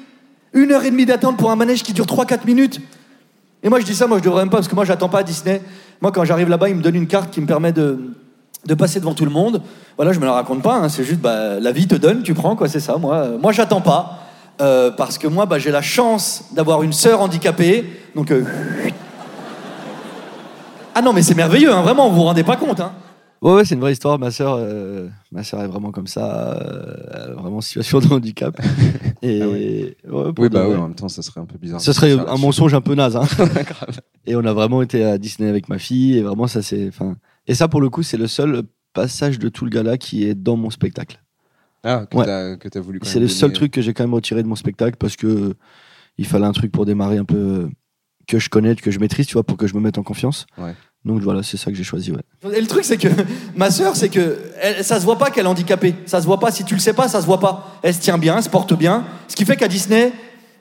Une 0.53 0.73
heure 0.73 0.85
et 0.85 0.91
demie 0.91 1.07
d'attente 1.07 1.37
pour 1.37 1.51
un 1.51 1.57
manège 1.57 1.83
qui 1.85 1.93
dure 1.93 2.07
3-4 2.07 2.45
minutes. 2.45 2.81
Et 3.63 3.69
moi, 3.69 3.79
je 3.81 3.85
dis 3.85 3.95
ça, 3.95 4.07
moi, 4.07 4.19
je 4.19 4.23
devrais 4.25 4.43
même 4.43 4.51
pas, 4.51 4.57
parce 4.59 4.69
que 4.69 4.75
moi, 4.75 4.85
j'attends 4.85 5.09
pas 5.09 5.21
à 5.21 5.23
Disney. 5.23 5.63
Moi, 6.01 6.11
quand 6.13 6.25
j'arrive 6.25 6.49
là-bas, 6.49 6.69
ils 6.69 6.75
me 6.77 6.83
donnent 6.83 6.97
une 6.97 7.07
carte 7.07 7.31
qui 7.31 7.41
me 7.41 7.47
permet 7.47 7.73
de, 7.73 7.99
de 8.67 8.75
passer 8.75 8.99
devant 9.01 9.15
tout 9.15 9.25
le 9.25 9.31
monde. 9.31 9.63
Voilà, 9.97 10.13
je 10.13 10.19
me 10.21 10.27
la 10.27 10.33
raconte 10.33 10.63
pas, 10.63 10.75
hein, 10.75 10.89
c'est 10.89 11.05
juste, 11.05 11.21
bah, 11.21 11.61
la 11.61 11.73
vie 11.73 11.87
te 11.87 11.95
donne, 11.95 12.23
tu 12.23 12.35
prends, 12.35 12.57
quoi, 12.57 12.69
c'est 12.69 12.81
ça. 12.81 12.97
Moi, 12.97 13.15
euh, 13.15 13.39
moi 13.39 13.53
j'attends 13.53 13.81
pas. 13.81 14.19
euh, 14.61 14.91
parce 14.91 15.19
que 15.19 15.27
moi, 15.29 15.47
bah, 15.47 15.59
j'ai 15.59 15.71
la 15.71 15.83
chance 15.83 16.45
d'avoir 16.53 16.83
une 16.83 16.93
sœur 16.93 17.21
handicapée. 17.21 17.85
Donc. 18.15 18.31
euh, 18.33 18.43
Ah 20.99 21.03
non, 21.03 21.13
mais 21.13 21.23
c'est 21.23 21.35
merveilleux, 21.35 21.71
hein, 21.71 21.83
vraiment, 21.83 22.09
vous 22.09 22.17
vous 22.17 22.23
rendez 22.23 22.43
pas 22.43 22.57
compte. 22.57 22.81
Hein. 22.81 22.93
Ouais, 23.43 23.53
ouais, 23.53 23.65
c'est 23.67 23.75
une 23.75 23.83
vraie 23.83 23.93
histoire. 23.93 24.19
Ma 24.19 24.31
sœur, 24.31 24.57
euh, 24.59 25.09
ma 25.31 25.43
sœur 25.45 25.61
est 25.63 25.67
vraiment 25.67 25.91
comme 25.91 26.07
ça, 26.07 26.57
euh, 26.59 27.35
vraiment 27.35 27.59
en 27.59 27.61
situation 27.61 27.99
de 28.01 28.07
handicap. 28.07 28.59
Et 29.23 29.43
Ah 29.43 29.49
ouais, 29.49 29.95
Oui, 30.39 30.49
bah 30.49 30.67
oui, 30.67 30.75
en 30.75 30.85
même 30.89 30.95
temps, 30.95 31.11
ça 31.11 31.21
serait 31.21 31.43
un 31.43 31.45
peu 31.45 31.59
bizarre. 31.59 31.81
Ce 31.83 31.93
serait 31.93 32.13
un 32.19 32.39
mensonge 32.39 32.73
un 32.73 32.81
peu 32.81 32.95
naze. 32.95 33.15
Hein. 33.15 33.25
Et 34.27 34.37
on 34.37 34.45
a 34.47 34.55
vraiment 34.55 34.81
été 34.81 35.05
à 35.05 35.19
Disney 35.19 35.51
avec 35.51 35.69
ma 35.69 35.79
fille. 35.79 36.17
Et 36.17 36.23
vraiment, 36.23 36.47
ça 36.47 36.63
c'est. 36.63 36.91
Et 37.47 37.55
ça, 37.55 37.69
pour 37.69 37.83
le 37.83 37.91
coup, 37.91 38.03
c'est 38.03 38.17
le 38.17 38.27
seul 38.27 38.63
passage 38.95 39.39
de 39.39 39.51
tout 39.51 39.67
le 39.67 39.71
gala 39.71 39.99
qui 39.99 40.25
est 40.25 40.35
dans 40.35 40.57
mon 40.57 40.71
spectacle. 40.71 41.23
Ah, 41.85 42.07
que 42.11 42.17
Ouais. 42.17 42.57
t'as 42.71 42.81
voulu 42.81 43.01
C'est 43.03 43.21
le 43.21 43.29
seul 43.29 43.51
donner- 43.51 43.55
truc 43.59 43.73
que 43.73 43.83
j'ai 43.83 43.93
quand 43.93 44.03
même 44.03 44.15
retiré 44.15 44.43
de 44.43 44.49
mon 44.49 44.57
spectacle 44.57 44.97
parce 44.99 45.15
que 45.15 45.55
il 46.17 46.27
fallait 46.27 46.47
un 46.47 46.53
truc 46.53 46.73
pour 46.73 46.87
démarrer 46.87 47.19
un 47.19 47.25
peu 47.27 47.69
que 48.27 48.39
je 48.41 48.49
connais, 48.49 48.75
que 48.75 48.91
je 48.91 48.99
maîtrise, 48.99 49.27
tu 49.27 49.35
vois, 49.35 49.45
pour 49.45 49.57
que 49.57 49.67
je 49.69 49.75
me 49.75 49.81
mette 49.81 49.99
en 49.99 50.03
confiance. 50.03 50.47
Ouais. 50.59 50.75
Donc 51.07 51.21
voilà, 51.23 51.43
c'est 51.45 51.57
ça 51.57 51.71
que 51.71 51.77
j'ai 51.77 51.85
choisi. 51.85 52.11
Ouais. 52.11 52.57
Et 52.57 52.61
le 52.61 52.67
truc, 52.67 52.85
c'est 52.85 52.97
que 52.99 53.07
ma 53.57 53.71
sœur, 53.71 53.95
c'est 53.95 54.09
que 54.09 54.37
ça 54.83 54.99
se 55.01 55.05
voit 55.05 55.17
pas 55.17 55.31
qu'elle 55.31 55.47
est 55.47 55.49
handicapée. 55.49 55.95
Ça 56.05 56.21
se 56.21 56.27
voit 56.27 56.41
pas. 56.41 56.51
Si 56.51 56.65
tu 56.65 56.75
le 56.75 56.81
sais 56.81 56.93
pas, 56.95 57.07
ça 57.09 57.21
se 57.21 57.27
voit 57.27 57.39
pas. 57.41 57.79
Elle 57.83 57.95
se 57.95 58.01
tient 58.01 58.19
bien, 58.19 58.37
elle 58.39 58.43
se 58.43 58.49
porte 58.51 58.75
bien. 58.75 59.05
Ce 59.29 59.37
qui 59.37 59.45
fait 59.45 59.57
qu'à 59.57 59.69
Disney, 59.69 60.13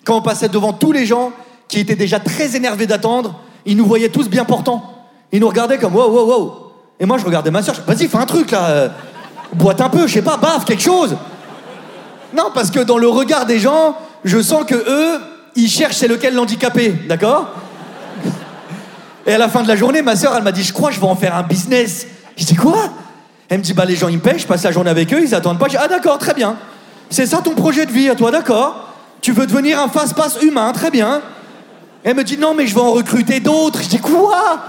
quand 0.05 0.15
on 0.17 0.21
passait 0.21 0.47
devant 0.47 0.71
tous 0.71 0.91
les 0.91 1.05
gens 1.07 1.31
qui 1.67 1.79
étaient 1.79 1.95
déjà 1.95 2.19
très 2.19 2.55
énervés 2.55 2.85
d'attendre, 2.85 3.39
ils 3.65 3.75
nous 3.75 3.87
voyaient 3.87 4.09
tous 4.09 4.29
bien 4.29 4.45
portants. 4.45 4.83
Ils 5.31 5.39
nous 5.39 5.47
regardaient 5.49 5.79
comme 5.79 5.95
wow, 5.95 6.09
wow, 6.11 6.25
wow. 6.27 6.53
Et 6.99 7.05
moi, 7.07 7.17
je 7.17 7.25
regardais 7.25 7.49
ma 7.51 7.63
sœur. 7.63 7.73
je- 7.75 7.81
Vas-y, 7.81 8.07
fais 8.07 8.17
un 8.17 8.25
truc 8.27 8.51
là. 8.51 8.69
euh, 8.69 8.89
Boite 9.53 9.81
un 9.81 9.89
peu, 9.89 10.05
je 10.05 10.13
sais 10.13 10.21
pas, 10.21 10.37
baffe, 10.37 10.65
quelque 10.65 10.83
chose. 10.83 11.15
Non, 12.35 12.51
parce 12.53 12.69
que 12.69 12.79
dans 12.81 12.97
le 12.97 13.07
regard 13.07 13.45
des 13.45 13.59
gens, 13.59 13.95
je 14.23 14.39
sens 14.41 14.65
que 14.65 14.75
eux, 14.75 15.19
ils 15.55 15.69
cherchent 15.69 15.95
c'est 15.97 16.07
lequel 16.07 16.35
l'handicapé, 16.35 16.91
d'accord? 17.07 17.49
Et 19.25 19.33
à 19.33 19.37
la 19.37 19.49
fin 19.49 19.63
de 19.63 19.67
la 19.67 19.75
journée, 19.75 20.01
ma 20.01 20.15
sœur, 20.15 20.35
elle 20.35 20.43
m'a 20.43 20.51
dit, 20.51 20.63
je 20.63 20.71
crois 20.71 20.89
que 20.89 20.95
je 20.95 20.99
vais 21.01 21.07
en 21.07 21.15
faire 21.15 21.35
un 21.35 21.43
business. 21.43 22.05
Je 22.37 22.45
dis 22.45 22.55
quoi? 22.55 22.89
Elle 23.49 23.59
me 23.59 23.63
dit, 23.63 23.73
bah 23.73 23.85
les 23.85 23.95
gens 23.95 24.07
ils 24.07 24.17
me 24.17 24.21
pêchent, 24.21 24.41
je 24.41 24.47
passe 24.47 24.63
la 24.63 24.71
journée 24.71 24.89
avec 24.89 25.13
eux, 25.13 25.21
ils 25.21 25.33
attendent 25.33 25.59
pas. 25.59 25.65
Je 25.65 25.71
dis, 25.71 25.77
ah 25.79 25.87
d'accord, 25.87 26.17
très 26.17 26.33
bien. 26.33 26.57
C'est 27.09 27.25
ça 27.25 27.37
ton 27.43 27.55
projet 27.55 27.85
de 27.85 27.91
vie 27.91 28.09
à 28.09 28.15
toi, 28.15 28.31
d'accord? 28.31 28.89
Tu 29.21 29.31
veux 29.31 29.47
devenir 29.47 29.79
un 29.79 29.87
fast-pass 29.87 30.41
humain, 30.41 30.71
très 30.73 30.91
bien. 30.91 31.21
Elle 32.03 32.15
me 32.15 32.23
dit, 32.23 32.37
non 32.37 32.53
mais 32.53 32.67
je 32.67 32.75
vais 32.75 32.81
en 32.81 32.91
recruter 32.91 33.39
d'autres. 33.39 33.81
Je 33.81 33.89
dis, 33.89 33.99
quoi? 33.99 34.59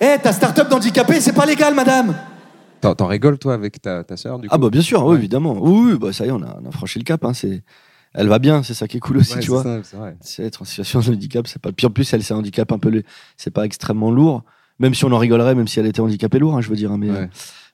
Eh, 0.00 0.18
ta 0.22 0.32
start-up 0.32 0.68
d'handicapés, 0.68 1.20
c'est 1.20 1.32
pas 1.32 1.46
légal, 1.46 1.74
madame. 1.74 2.14
T'en 2.80 3.06
rigoles, 3.06 3.38
toi, 3.38 3.54
avec 3.54 3.80
ta, 3.80 4.04
ta 4.04 4.16
sœur, 4.16 4.38
du 4.38 4.48
coup? 4.48 4.54
Ah 4.54 4.58
bah 4.58 4.68
bien 4.68 4.82
sûr, 4.82 5.04
oui, 5.04 5.16
évidemment. 5.16 5.56
Oui, 5.58 5.92
oui, 5.92 5.98
bah 5.98 6.12
ça 6.12 6.26
y 6.26 6.28
est, 6.28 6.32
on 6.32 6.42
a, 6.42 6.58
on 6.62 6.68
a 6.68 6.70
franchi 6.70 6.98
le 6.98 7.04
cap. 7.04 7.24
Hein, 7.24 7.32
c'est... 7.32 7.62
Elle 8.14 8.28
va 8.28 8.38
bien, 8.38 8.62
c'est 8.62 8.74
ça 8.74 8.86
qui 8.88 8.96
est 8.98 9.00
cool 9.00 9.16
aussi, 9.18 9.34
Ouais, 9.34 9.40
tu 9.40 9.46
c'est 9.46 9.52
vois. 9.96 10.12
c'est 10.20 10.44
être 10.44 10.62
en 10.62 10.64
situation 10.64 11.00
de 11.00 11.08
handicap, 11.10 11.46
c'est 11.48 11.60
pas 11.60 11.72
pire. 11.72 11.88
En 11.88 11.92
plus, 11.92 12.12
elle, 12.12 12.22
c'est 12.22 12.32
un 12.34 12.38
handicap 12.38 12.70
un 12.72 12.78
peu. 12.78 12.88
le- 12.90 13.02
C'est 13.36 13.50
pas 13.50 13.64
extrêmement 13.64 14.10
lourd. 14.10 14.44
Même 14.78 14.94
si 14.94 15.04
on 15.04 15.12
en 15.12 15.18
rigolerait, 15.18 15.54
même 15.54 15.68
si 15.68 15.78
elle 15.80 15.86
était 15.86 16.00
handicapée 16.00 16.38
lourd, 16.38 16.56
hein, 16.56 16.60
je 16.60 16.68
veux 16.68 16.76
dire. 16.76 16.90
hein, 16.92 16.98
mais 16.98 17.10
Ouais. 17.10 17.28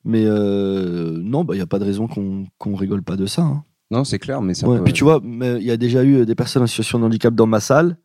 mais 0.05 0.25
euh, 0.27 1.19
non, 1.23 1.47
il 1.51 1.57
n'y 1.57 1.61
a 1.61 1.67
pas 1.67 1.79
de 1.79 1.85
raison 1.85 2.09
qu'on 2.09 2.47
qu'on 2.59 2.75
rigole 2.75 3.03
pas 3.03 3.17
de 3.17 3.27
ça. 3.27 3.43
hein. 3.43 3.65
Non, 3.91 4.05
c'est 4.05 4.19
clair, 4.19 4.41
mais 4.41 4.55
ça 4.55 4.69
Ouais, 4.69 4.79
peut- 4.79 4.85
Puis 4.85 4.93
tu 4.93 5.05
vois, 5.05 5.21
il 5.25 5.63
y 5.63 5.71
a 5.71 5.77
déjà 5.77 6.05
eu 6.05 6.25
des 6.25 6.35
personnes 6.35 6.63
en 6.63 6.67
situation 6.67 6.99
de 7.01 7.05
handicap 7.05 7.35
dans 7.35 7.47
ma 7.47 7.61
salle. 7.61 7.97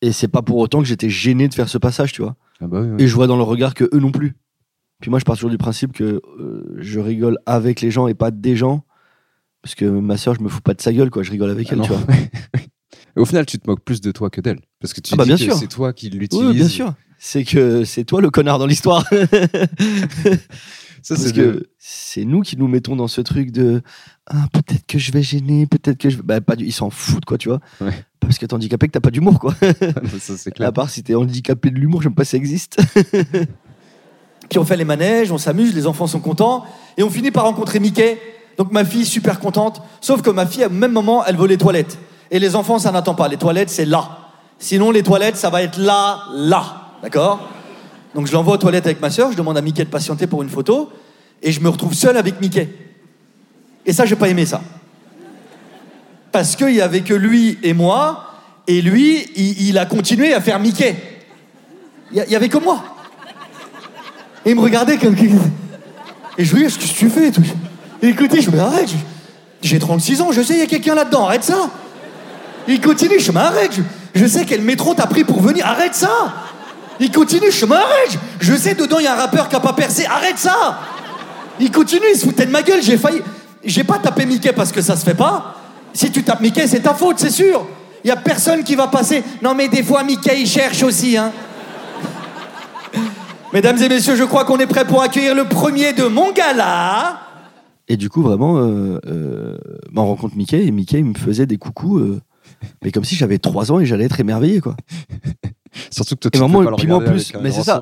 Et 0.00 0.12
c'est 0.12 0.28
pas 0.28 0.42
pour 0.42 0.58
autant 0.58 0.78
que 0.80 0.84
j'étais 0.86 1.10
gêné 1.10 1.48
de 1.48 1.54
faire 1.54 1.68
ce 1.68 1.76
passage, 1.76 2.12
tu 2.12 2.22
vois. 2.22 2.36
Ah 2.60 2.66
bah 2.68 2.80
oui, 2.82 2.88
oui. 2.96 3.02
Et 3.02 3.08
je 3.08 3.14
vois 3.14 3.26
dans 3.26 3.36
le 3.36 3.42
regard 3.42 3.74
que 3.74 3.84
eux 3.92 3.98
non 3.98 4.12
plus. 4.12 4.36
Puis 5.00 5.10
moi, 5.10 5.18
je 5.18 5.24
pars 5.24 5.34
toujours 5.36 5.50
du 5.50 5.58
principe 5.58 5.92
que 5.92 6.20
euh, 6.40 6.74
je 6.78 7.00
rigole 7.00 7.38
avec 7.46 7.80
les 7.80 7.90
gens 7.90 8.06
et 8.06 8.14
pas 8.14 8.30
des 8.30 8.54
gens. 8.56 8.84
Parce 9.68 9.74
que 9.74 9.84
ma 9.84 10.16
sœur, 10.16 10.34
je 10.34 10.40
me 10.40 10.48
fous 10.48 10.62
pas 10.62 10.72
de 10.72 10.80
sa 10.80 10.94
gueule, 10.94 11.10
quoi. 11.10 11.22
Je 11.22 11.30
rigole 11.30 11.50
avec 11.50 11.66
Ah 11.68 11.72
elle, 11.72 11.78
non. 11.80 11.84
tu 11.84 11.92
vois. 11.92 12.00
Au 13.16 13.26
final, 13.26 13.44
tu 13.44 13.58
te 13.58 13.68
moques 13.68 13.84
plus 13.84 14.00
de 14.00 14.10
toi 14.12 14.30
que 14.30 14.40
d'elle. 14.40 14.60
Parce 14.80 14.94
que 14.94 15.02
tu 15.02 15.12
Ah 15.12 15.16
bah, 15.18 15.24
dis 15.24 15.34
bien 15.34 15.46
que 15.48 15.54
c'est 15.56 15.66
toi 15.66 15.92
qui 15.92 16.08
l'utilise. 16.08 16.42
Oui, 16.46 16.54
bien 16.54 16.68
sûr. 16.68 16.94
C'est 17.18 17.44
que 17.44 17.84
c'est 17.84 18.04
toi 18.04 18.22
le 18.22 18.30
connard 18.30 18.58
dans 18.58 18.64
l'histoire. 18.64 19.04
Ça, 21.02 21.14
Parce 21.14 21.20
c'est 21.26 21.34
que 21.34 21.68
c'est 21.78 22.24
nous 22.24 22.40
qui 22.40 22.56
nous 22.56 22.66
mettons 22.66 22.96
dans 22.96 23.08
ce 23.08 23.20
truc 23.20 23.50
de 23.52 23.82
ah, 24.26 24.46
peut-être 24.54 24.86
que 24.86 24.98
je 24.98 25.12
vais 25.12 25.22
gêner, 25.22 25.66
peut-être 25.66 25.98
que 25.98 26.08
je 26.08 26.16
vais. 26.16 26.22
Bah, 26.22 26.40
pas 26.40 26.56
du... 26.56 26.64
Ils 26.64 26.72
s'en 26.72 26.88
foutent, 26.88 27.26
quoi, 27.26 27.36
tu 27.36 27.50
vois. 27.50 27.60
Ouais. 27.82 27.92
Parce 28.20 28.38
que 28.38 28.46
t'es 28.46 28.54
handicapé, 28.54 28.86
que 28.86 28.92
t'as 28.92 29.00
pas 29.00 29.10
d'humour, 29.10 29.38
quoi. 29.38 29.54
ça, 30.18 30.38
c'est 30.38 30.50
clair. 30.50 30.70
À 30.70 30.72
part 30.72 30.88
si 30.88 31.02
t'es 31.02 31.14
handicapé 31.14 31.68
de 31.70 31.76
l'humour, 31.78 32.00
je 32.00 32.04
sais 32.04 32.08
même 32.08 32.14
pas 32.14 32.24
si 32.24 32.30
ça 32.30 32.36
existe. 32.38 32.78
Puis 34.48 34.58
on 34.58 34.64
fait 34.64 34.78
les 34.78 34.86
manèges, 34.86 35.30
on 35.30 35.36
s'amuse, 35.36 35.74
les 35.74 35.86
enfants 35.86 36.06
sont 36.06 36.20
contents, 36.20 36.64
et 36.96 37.02
on 37.02 37.10
finit 37.10 37.30
par 37.30 37.44
rencontrer 37.44 37.80
Mickey. 37.80 38.18
Donc 38.58 38.72
ma 38.72 38.84
fille 38.84 39.06
super 39.06 39.38
contente, 39.38 39.80
sauf 40.00 40.20
que 40.20 40.30
ma 40.30 40.44
fille, 40.44 40.64
au 40.64 40.70
même 40.70 40.92
moment, 40.92 41.24
elle 41.24 41.36
veut 41.36 41.46
les 41.46 41.56
toilettes. 41.56 41.96
Et 42.30 42.40
les 42.40 42.56
enfants, 42.56 42.78
ça 42.78 42.90
n'attend 42.90 43.14
pas. 43.14 43.28
Les 43.28 43.36
toilettes, 43.36 43.70
c'est 43.70 43.84
là. 43.84 44.18
Sinon, 44.58 44.90
les 44.90 45.04
toilettes, 45.04 45.36
ça 45.36 45.48
va 45.48 45.62
être 45.62 45.78
là, 45.78 46.24
là. 46.34 46.64
D'accord? 47.02 47.48
Donc 48.14 48.26
je 48.26 48.32
l'envoie 48.32 48.54
aux 48.54 48.58
toilettes 48.58 48.86
avec 48.86 49.00
ma 49.00 49.10
soeur, 49.10 49.30
je 49.30 49.36
demande 49.36 49.56
à 49.56 49.62
Mickey 49.62 49.84
de 49.84 49.90
patienter 49.90 50.26
pour 50.26 50.42
une 50.42 50.48
photo, 50.48 50.90
et 51.40 51.52
je 51.52 51.60
me 51.60 51.68
retrouve 51.68 51.94
seul 51.94 52.16
avec 52.16 52.40
Mickey. 52.40 52.68
Et 53.86 53.92
ça, 53.92 54.04
j'ai 54.04 54.16
pas 54.16 54.28
aimé 54.28 54.44
ça. 54.44 54.60
Parce 56.32 56.56
qu'il 56.56 56.74
y 56.74 56.80
avait 56.80 57.02
que 57.02 57.14
lui 57.14 57.58
et 57.62 57.72
moi, 57.72 58.24
et 58.66 58.82
lui, 58.82 59.24
il, 59.36 59.78
a 59.78 59.86
continué 59.86 60.34
à 60.34 60.40
faire 60.40 60.58
Mickey. 60.58 60.96
Il 62.12 62.24
y, 62.28 62.36
avait 62.36 62.48
que 62.48 62.58
moi. 62.58 62.82
Et 64.44 64.50
il 64.50 64.56
me 64.56 64.60
regardait 64.60 64.98
comme. 64.98 65.14
Et 66.36 66.44
je 66.44 66.54
lui 66.54 66.66
dis, 66.66 66.76
qu'est-ce 66.76 66.92
que 66.92 66.98
tu 66.98 67.08
fais 67.08 67.32
écoutez, 68.02 68.40
je 68.40 68.50
me 68.50 68.56
dis, 68.56 68.60
arrête, 68.60 68.88
je- 68.88 69.68
j'ai 69.68 69.78
36 69.78 70.20
ans, 70.20 70.32
je 70.32 70.42
sais, 70.42 70.54
il 70.54 70.60
y 70.60 70.62
a 70.62 70.66
quelqu'un 70.66 70.94
là-dedans, 70.94 71.26
arrête 71.26 71.44
ça. 71.44 71.68
Il 72.66 72.80
continue, 72.80 73.18
je 73.18 73.32
me 73.32 73.38
dis, 73.38 73.44
arrête, 73.44 73.72
je, 73.74 74.20
je 74.20 74.26
sais 74.26 74.44
quel 74.44 74.62
métro 74.62 74.94
t'as 74.94 75.06
pris 75.06 75.24
pour 75.24 75.40
venir, 75.40 75.66
arrête 75.66 75.94
ça. 75.94 76.10
Il 77.00 77.10
continue, 77.12 77.50
je 77.50 77.64
me 77.66 77.70
dis, 77.70 77.76
arrête, 77.76 78.18
je, 78.40 78.52
je 78.52 78.56
sais, 78.56 78.74
dedans, 78.74 78.98
il 78.98 79.04
y 79.04 79.08
a 79.08 79.12
un 79.14 79.16
rappeur 79.16 79.48
qui 79.48 79.56
a 79.56 79.60
pas 79.60 79.72
percé, 79.72 80.06
arrête 80.06 80.38
ça. 80.38 80.80
Il 81.60 81.70
continue, 81.72 82.02
il 82.14 82.18
se 82.18 82.24
foutait 82.26 82.46
de 82.46 82.50
ma 82.52 82.62
gueule, 82.62 82.82
j'ai 82.82 82.96
failli. 82.96 83.20
J'ai 83.64 83.82
pas 83.84 83.98
tapé 83.98 84.24
Mickey 84.24 84.52
parce 84.52 84.70
que 84.70 84.80
ça 84.80 84.96
se 84.96 85.04
fait 85.04 85.14
pas. 85.14 85.56
Si 85.92 86.10
tu 86.12 86.22
tapes 86.22 86.40
Mickey, 86.40 86.66
c'est 86.68 86.80
ta 86.80 86.94
faute, 86.94 87.18
c'est 87.18 87.30
sûr. 87.30 87.66
Il 88.04 88.08
y 88.08 88.10
a 88.12 88.16
personne 88.16 88.62
qui 88.62 88.76
va 88.76 88.86
passer. 88.86 89.24
Non, 89.42 89.54
mais 89.54 89.66
des 89.66 89.82
fois, 89.82 90.04
Mickey, 90.04 90.40
il 90.42 90.46
cherche 90.46 90.82
aussi, 90.84 91.16
hein. 91.16 91.32
Mesdames 93.52 93.82
et 93.82 93.88
messieurs, 93.88 94.14
je 94.14 94.22
crois 94.24 94.44
qu'on 94.44 94.58
est 94.58 94.66
prêt 94.66 94.84
pour 94.84 95.02
accueillir 95.02 95.34
le 95.34 95.44
premier 95.46 95.92
de 95.92 96.04
mon 96.04 96.30
gala. 96.30 97.20
Et 97.88 97.96
du 97.96 98.10
coup, 98.10 98.22
vraiment, 98.22 98.58
euh, 98.58 98.98
euh, 99.06 99.56
bah, 99.92 100.02
on 100.02 100.06
rencontre 100.06 100.36
Mickey 100.36 100.66
et 100.66 100.70
Mickey 100.70 100.98
il 100.98 101.04
me 101.06 101.14
faisait 101.14 101.46
des 101.46 101.56
coucous, 101.56 101.98
euh, 101.98 102.20
mais 102.84 102.90
comme 102.92 103.04
si 103.04 103.14
j'avais 103.16 103.38
3 103.38 103.72
ans 103.72 103.80
et 103.80 103.86
j'allais 103.86 104.04
être 104.04 104.20
émerveillé, 104.20 104.60
quoi. 104.60 104.76
Surtout 105.90 106.16
que 106.16 106.20
toi, 106.20 106.28
Et 106.28 106.32
tu 106.32 106.38
vraiment, 106.38 106.58
peux 106.58 106.64
pas 106.64 106.82
le 106.82 106.88
moi, 106.88 106.96
en 106.98 107.00
plus, 107.00 107.32
mais 107.42 107.50
c'est 107.50 107.62
ça. 107.62 107.80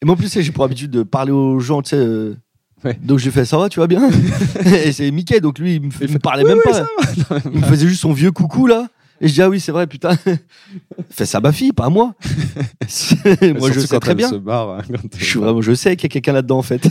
Et 0.00 0.04
moi, 0.06 0.14
en 0.14 0.16
plus, 0.16 0.40
j'ai 0.40 0.52
pour 0.52 0.64
habitude 0.64 0.90
de 0.90 1.02
parler 1.02 1.32
aux 1.32 1.58
gens, 1.60 1.82
tu 1.82 1.90
sais. 1.90 1.96
euh, 1.96 2.34
Ouais. 2.84 2.98
Donc 3.02 3.18
je 3.18 3.24
lui 3.24 3.32
fais 3.32 3.46
ça 3.46 3.56
va, 3.56 3.70
tu 3.70 3.80
vas 3.80 3.86
bien? 3.86 4.10
Et 4.84 4.92
c'est 4.92 5.10
Mickey, 5.10 5.40
donc 5.40 5.58
lui, 5.58 5.76
il 5.76 5.80
me, 5.86 5.90
fait- 5.90 6.04
il 6.04 6.12
me 6.12 6.18
parlait 6.18 6.44
même 6.44 6.58
pas. 6.62 6.86
il 7.50 7.60
me 7.60 7.64
faisait 7.64 7.86
juste 7.88 8.02
son 8.02 8.12
vieux 8.12 8.30
coucou 8.30 8.66
là. 8.66 8.88
Et 9.22 9.28
je 9.28 9.32
dis 9.32 9.40
ah 9.40 9.48
oui, 9.48 9.58
c'est 9.58 9.72
vrai, 9.72 9.86
putain. 9.86 10.10
Fais 11.08 11.24
ça 11.24 11.40
ma 11.40 11.50
fille, 11.50 11.72
pas 11.72 11.86
à 11.86 11.88
moi. 11.88 12.14
moi, 13.58 13.70
je 13.72 13.80
sais 13.80 13.98
très 14.00 14.14
bien. 14.14 14.30
barre, 14.32 14.80
hein, 14.80 14.82
Je 15.16 15.24
suis 15.24 15.38
vraiment, 15.38 15.62
je 15.62 15.72
sais 15.72 15.96
qu'il 15.96 16.04
y 16.04 16.06
a 16.06 16.12
quelqu'un 16.12 16.34
là-dedans 16.34 16.58
en 16.58 16.62
fait. 16.62 16.86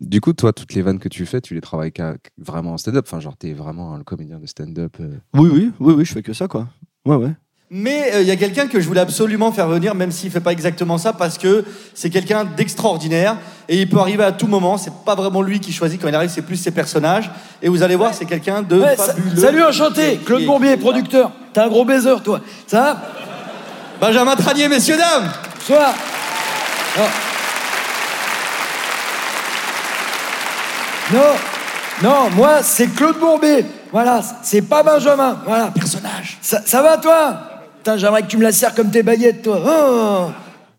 Du 0.00 0.20
coup, 0.20 0.32
toi, 0.32 0.52
toutes 0.52 0.74
les 0.74 0.82
vannes 0.82 0.98
que 0.98 1.08
tu 1.08 1.26
fais, 1.26 1.40
tu 1.40 1.54
les 1.54 1.60
travailles 1.60 1.92
qu'à- 1.92 2.14
vraiment 2.38 2.72
en 2.74 2.78
stand-up? 2.78 3.04
Enfin, 3.08 3.20
genre, 3.20 3.36
t'es 3.36 3.52
vraiment 3.52 3.94
un 3.94 4.02
comédien 4.02 4.38
de 4.38 4.46
stand-up. 4.46 4.96
euh. 5.00 5.08
Oui, 5.34 5.50
oui, 5.52 5.72
oui, 5.80 5.94
oui, 5.98 6.04
je 6.04 6.12
fais 6.12 6.22
que 6.22 6.32
ça 6.32 6.46
quoi. 6.48 6.68
Ouais, 7.04 7.16
ouais. 7.16 7.32
Mais 7.70 8.12
euh, 8.14 8.22
il 8.22 8.26
y 8.28 8.30
a 8.30 8.36
quelqu'un 8.36 8.66
que 8.66 8.80
je 8.80 8.86
voulais 8.88 9.00
absolument 9.00 9.52
faire 9.52 9.68
venir, 9.68 9.94
même 9.94 10.10
s'il 10.10 10.30
fait 10.30 10.40
pas 10.40 10.52
exactement 10.52 10.96
ça, 10.96 11.12
parce 11.12 11.36
que 11.36 11.64
c'est 11.92 12.08
quelqu'un 12.08 12.46
d'extraordinaire 12.46 13.36
et 13.68 13.78
il 13.82 13.88
peut 13.90 13.98
arriver 13.98 14.24
à 14.24 14.32
tout 14.32 14.46
moment. 14.46 14.78
C'est 14.78 14.92
pas 15.04 15.14
vraiment 15.14 15.42
lui 15.42 15.60
qui 15.60 15.70
choisit 15.72 16.00
quand 16.00 16.08
il 16.08 16.14
arrive, 16.14 16.30
c'est 16.30 16.40
plus 16.40 16.56
ses 16.56 16.70
personnages. 16.70 17.30
Et 17.60 17.68
vous 17.68 17.82
allez 17.82 17.94
voir, 17.96 18.14
c'est 18.14 18.24
quelqu'un 18.24 18.62
de 18.62 18.80
Ouais, 18.80 18.96
sa- 18.96 19.12
fabuleux. 19.12 19.36
salut, 19.36 19.62
enchanté, 19.64 20.16
Claude 20.24 20.46
Bourbier, 20.46 20.78
producteur. 20.78 21.30
T'es 21.52 21.60
un 21.60 21.68
gros 21.68 21.84
baiser, 21.84 22.14
toi. 22.24 22.40
Ça 22.66 22.80
va? 22.80 23.02
Benjamin 24.00 24.34
Tranier, 24.36 24.68
messieurs 24.68 24.96
dames. 24.96 25.30
Bonsoir. 25.58 25.94
Non, 31.12 31.20
non, 32.02 32.30
moi, 32.36 32.62
c'est 32.62 32.86
Claude 32.94 33.18
Bourbier. 33.18 33.64
Voilà, 33.92 34.22
c'est 34.42 34.62
pas 34.62 34.82
Benjamin. 34.82 35.40
Voilà, 35.46 35.68
personnage. 35.70 36.38
Ça, 36.42 36.60
ça 36.64 36.82
va, 36.82 36.98
toi? 36.98 37.40
Putain, 37.78 37.96
j'aimerais 37.96 38.22
que 38.22 38.26
tu 38.28 38.36
me 38.36 38.42
la 38.42 38.52
serres 38.52 38.74
comme 38.74 38.90
tes 38.90 39.02
baguettes, 39.02 39.42
toi. 39.42 39.60
Oh. 39.64 40.30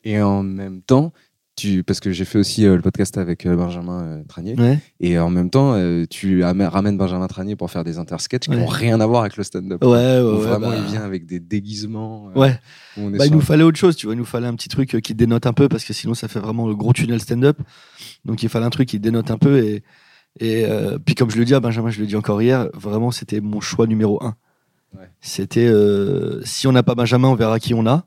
Et 0.04 0.22
en 0.22 0.44
même 0.44 0.82
temps, 0.82 1.12
tu... 1.56 1.84
parce 1.84 2.00
que 2.00 2.12
j'ai 2.12 2.24
fait 2.26 2.38
aussi 2.38 2.66
euh, 2.66 2.76
le 2.76 2.82
podcast 2.82 3.18
avec 3.18 3.46
euh, 3.48 3.56
Benjamin 3.56 4.02
euh, 4.04 4.24
Tranier. 4.30 4.56
Ouais. 4.56 4.78
Et 5.00 5.18
en 5.18 5.30
même 5.32 5.50
temps, 5.50 5.74
euh, 5.74 6.06
tu 6.10 6.44
am- 6.44 6.62
ramènes 6.62 6.98
Benjamin 6.98 7.28
Tranier 7.28 7.56
pour 7.56 7.72
faire 7.72 7.84
des 7.84 7.98
intersketchs 7.98 8.44
qui 8.48 8.52
n'ont 8.52 8.66
rien 8.68 9.02
à 9.02 9.06
voir 9.08 9.22
avec 9.22 9.36
le 9.38 9.44
stand-up. 9.44 9.84
Ouais, 9.84 9.90
ouais, 9.90 10.22
vraiment, 10.22 10.70
bah. 10.70 10.76
il 10.78 10.84
vient 10.92 11.02
avec 11.04 11.26
des 11.26 11.40
déguisements. 11.40 12.30
euh, 12.36 12.40
Ouais. 12.40 12.60
où 12.98 13.02
on 13.08 13.14
est 13.14 13.18
Bah, 13.18 13.26
il 13.26 13.32
nous 13.34 13.40
un- 13.40 13.42
fallait 13.42 13.64
autre 13.64 13.80
chose, 13.80 13.96
tu 13.96 14.06
vois. 14.06 14.14
Il 14.16 14.20
nous 14.20 14.26
fallait 14.26 14.48
un 14.48 14.56
petit 14.56 14.70
truc 14.70 14.94
euh, 14.96 15.00
qui 15.00 15.16
dénote 15.16 15.48
un 15.48 15.54
peu 15.54 15.68
parce 15.68 15.84
que 15.84 15.94
sinon 15.94 16.14
ça 16.14 16.28
fait 16.28 16.40
vraiment 16.40 16.68
le 16.68 16.76
gros 16.76 16.94
tunnel 16.94 17.20
stand-up. 17.20 17.58
Donc 18.26 18.44
il 18.44 18.50
fallait 18.50 18.66
un 18.68 18.70
truc 18.72 18.88
qui 18.88 19.00
dénote 19.00 19.32
un 19.32 19.38
peu. 19.38 19.58
Et, 19.64 19.84
et 20.40 20.66
euh, 20.66 20.98
puis 21.04 21.16
comme 21.16 21.30
je 21.30 21.38
le 21.38 21.46
dis 21.46 21.54
à 21.54 21.60
Benjamin, 21.60 21.90
je 21.90 22.00
le 22.00 22.08
dis 22.08 22.16
encore 22.16 22.42
hier, 22.42 22.68
vraiment 22.74 23.12
c'était 23.12 23.42
mon 23.42 23.60
choix 23.62 23.88
numéro 23.88 24.24
un. 24.24 24.36
Ouais. 24.98 25.10
C'était 25.22 25.68
euh, 25.68 26.42
si 26.46 26.66
on 26.68 26.72
n'a 26.72 26.84
pas 26.84 26.96
Benjamin, 26.96 27.28
on 27.28 27.36
verra 27.36 27.60
qui 27.60 27.74
on 27.74 27.86
a. 27.86 28.06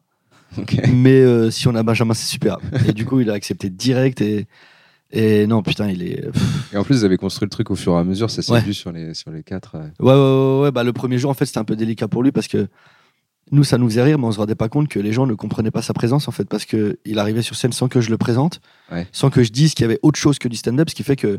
Mais 0.92 1.20
euh, 1.22 1.50
si 1.50 1.68
on 1.68 1.74
a 1.74 1.82
Benjamin, 1.82 2.12
c'est 2.14 2.26
super. 2.26 2.58
Et 2.86 2.92
du 2.92 3.06
coup, 3.06 3.20
il 3.20 3.30
a 3.30 3.32
accepté 3.34 3.70
direct. 3.70 4.20
Et, 4.20 4.46
et 5.10 5.46
non, 5.46 5.62
putain, 5.62 5.88
il 5.88 6.02
est. 6.02 6.24
Et 6.72 6.76
en 6.76 6.84
plus, 6.84 6.96
vous 6.96 7.04
avez 7.04 7.16
construit 7.16 7.46
le 7.46 7.50
truc 7.50 7.70
au 7.70 7.74
fur 7.76 7.92
et 7.94 7.98
à 7.98 8.04
mesure. 8.04 8.30
Ça 8.30 8.42
s'est 8.42 8.52
Ouais. 8.52 8.60
vu 8.60 8.74
sur 8.74 8.92
les, 8.92 9.14
sur 9.14 9.30
les 9.30 9.42
quatre. 9.42 9.76
Ouais, 9.76 9.82
ouais, 10.00 10.12
ouais, 10.12 10.60
ouais, 10.64 10.70
Bah, 10.72 10.84
le 10.84 10.92
premier 10.92 11.16
jour, 11.18 11.30
en 11.30 11.34
fait, 11.34 11.46
c'était 11.46 11.58
un 11.58 11.64
peu 11.64 11.76
délicat 11.76 12.08
pour 12.08 12.22
lui 12.22 12.32
parce 12.32 12.48
que 12.48 12.66
nous, 13.50 13.64
ça 13.64 13.78
nous 13.78 13.88
faisait 13.88 14.02
rire, 14.02 14.18
mais 14.18 14.26
on 14.26 14.32
se 14.32 14.38
rendait 14.38 14.54
pas 14.54 14.68
compte 14.68 14.88
que 14.88 14.98
les 14.98 15.12
gens 15.12 15.26
ne 15.26 15.34
comprenaient 15.34 15.70
pas 15.70 15.82
sa 15.82 15.94
présence, 15.94 16.28
en 16.28 16.32
fait, 16.32 16.44
parce 16.46 16.64
que 16.64 16.98
il 17.04 17.18
arrivait 17.18 17.42
sur 17.42 17.54
scène 17.56 17.72
sans 17.72 17.88
que 17.88 18.00
je 18.00 18.10
le 18.10 18.18
présente, 18.18 18.60
Ouais. 18.90 19.06
sans 19.12 19.30
que 19.30 19.42
je 19.42 19.52
dise 19.52 19.74
qu'il 19.74 19.84
y 19.84 19.86
avait 19.86 19.98
autre 20.02 20.18
chose 20.18 20.38
que 20.38 20.48
du 20.48 20.56
stand-up, 20.56 20.90
ce 20.90 20.94
qui 20.94 21.02
fait 21.02 21.16
que 21.16 21.38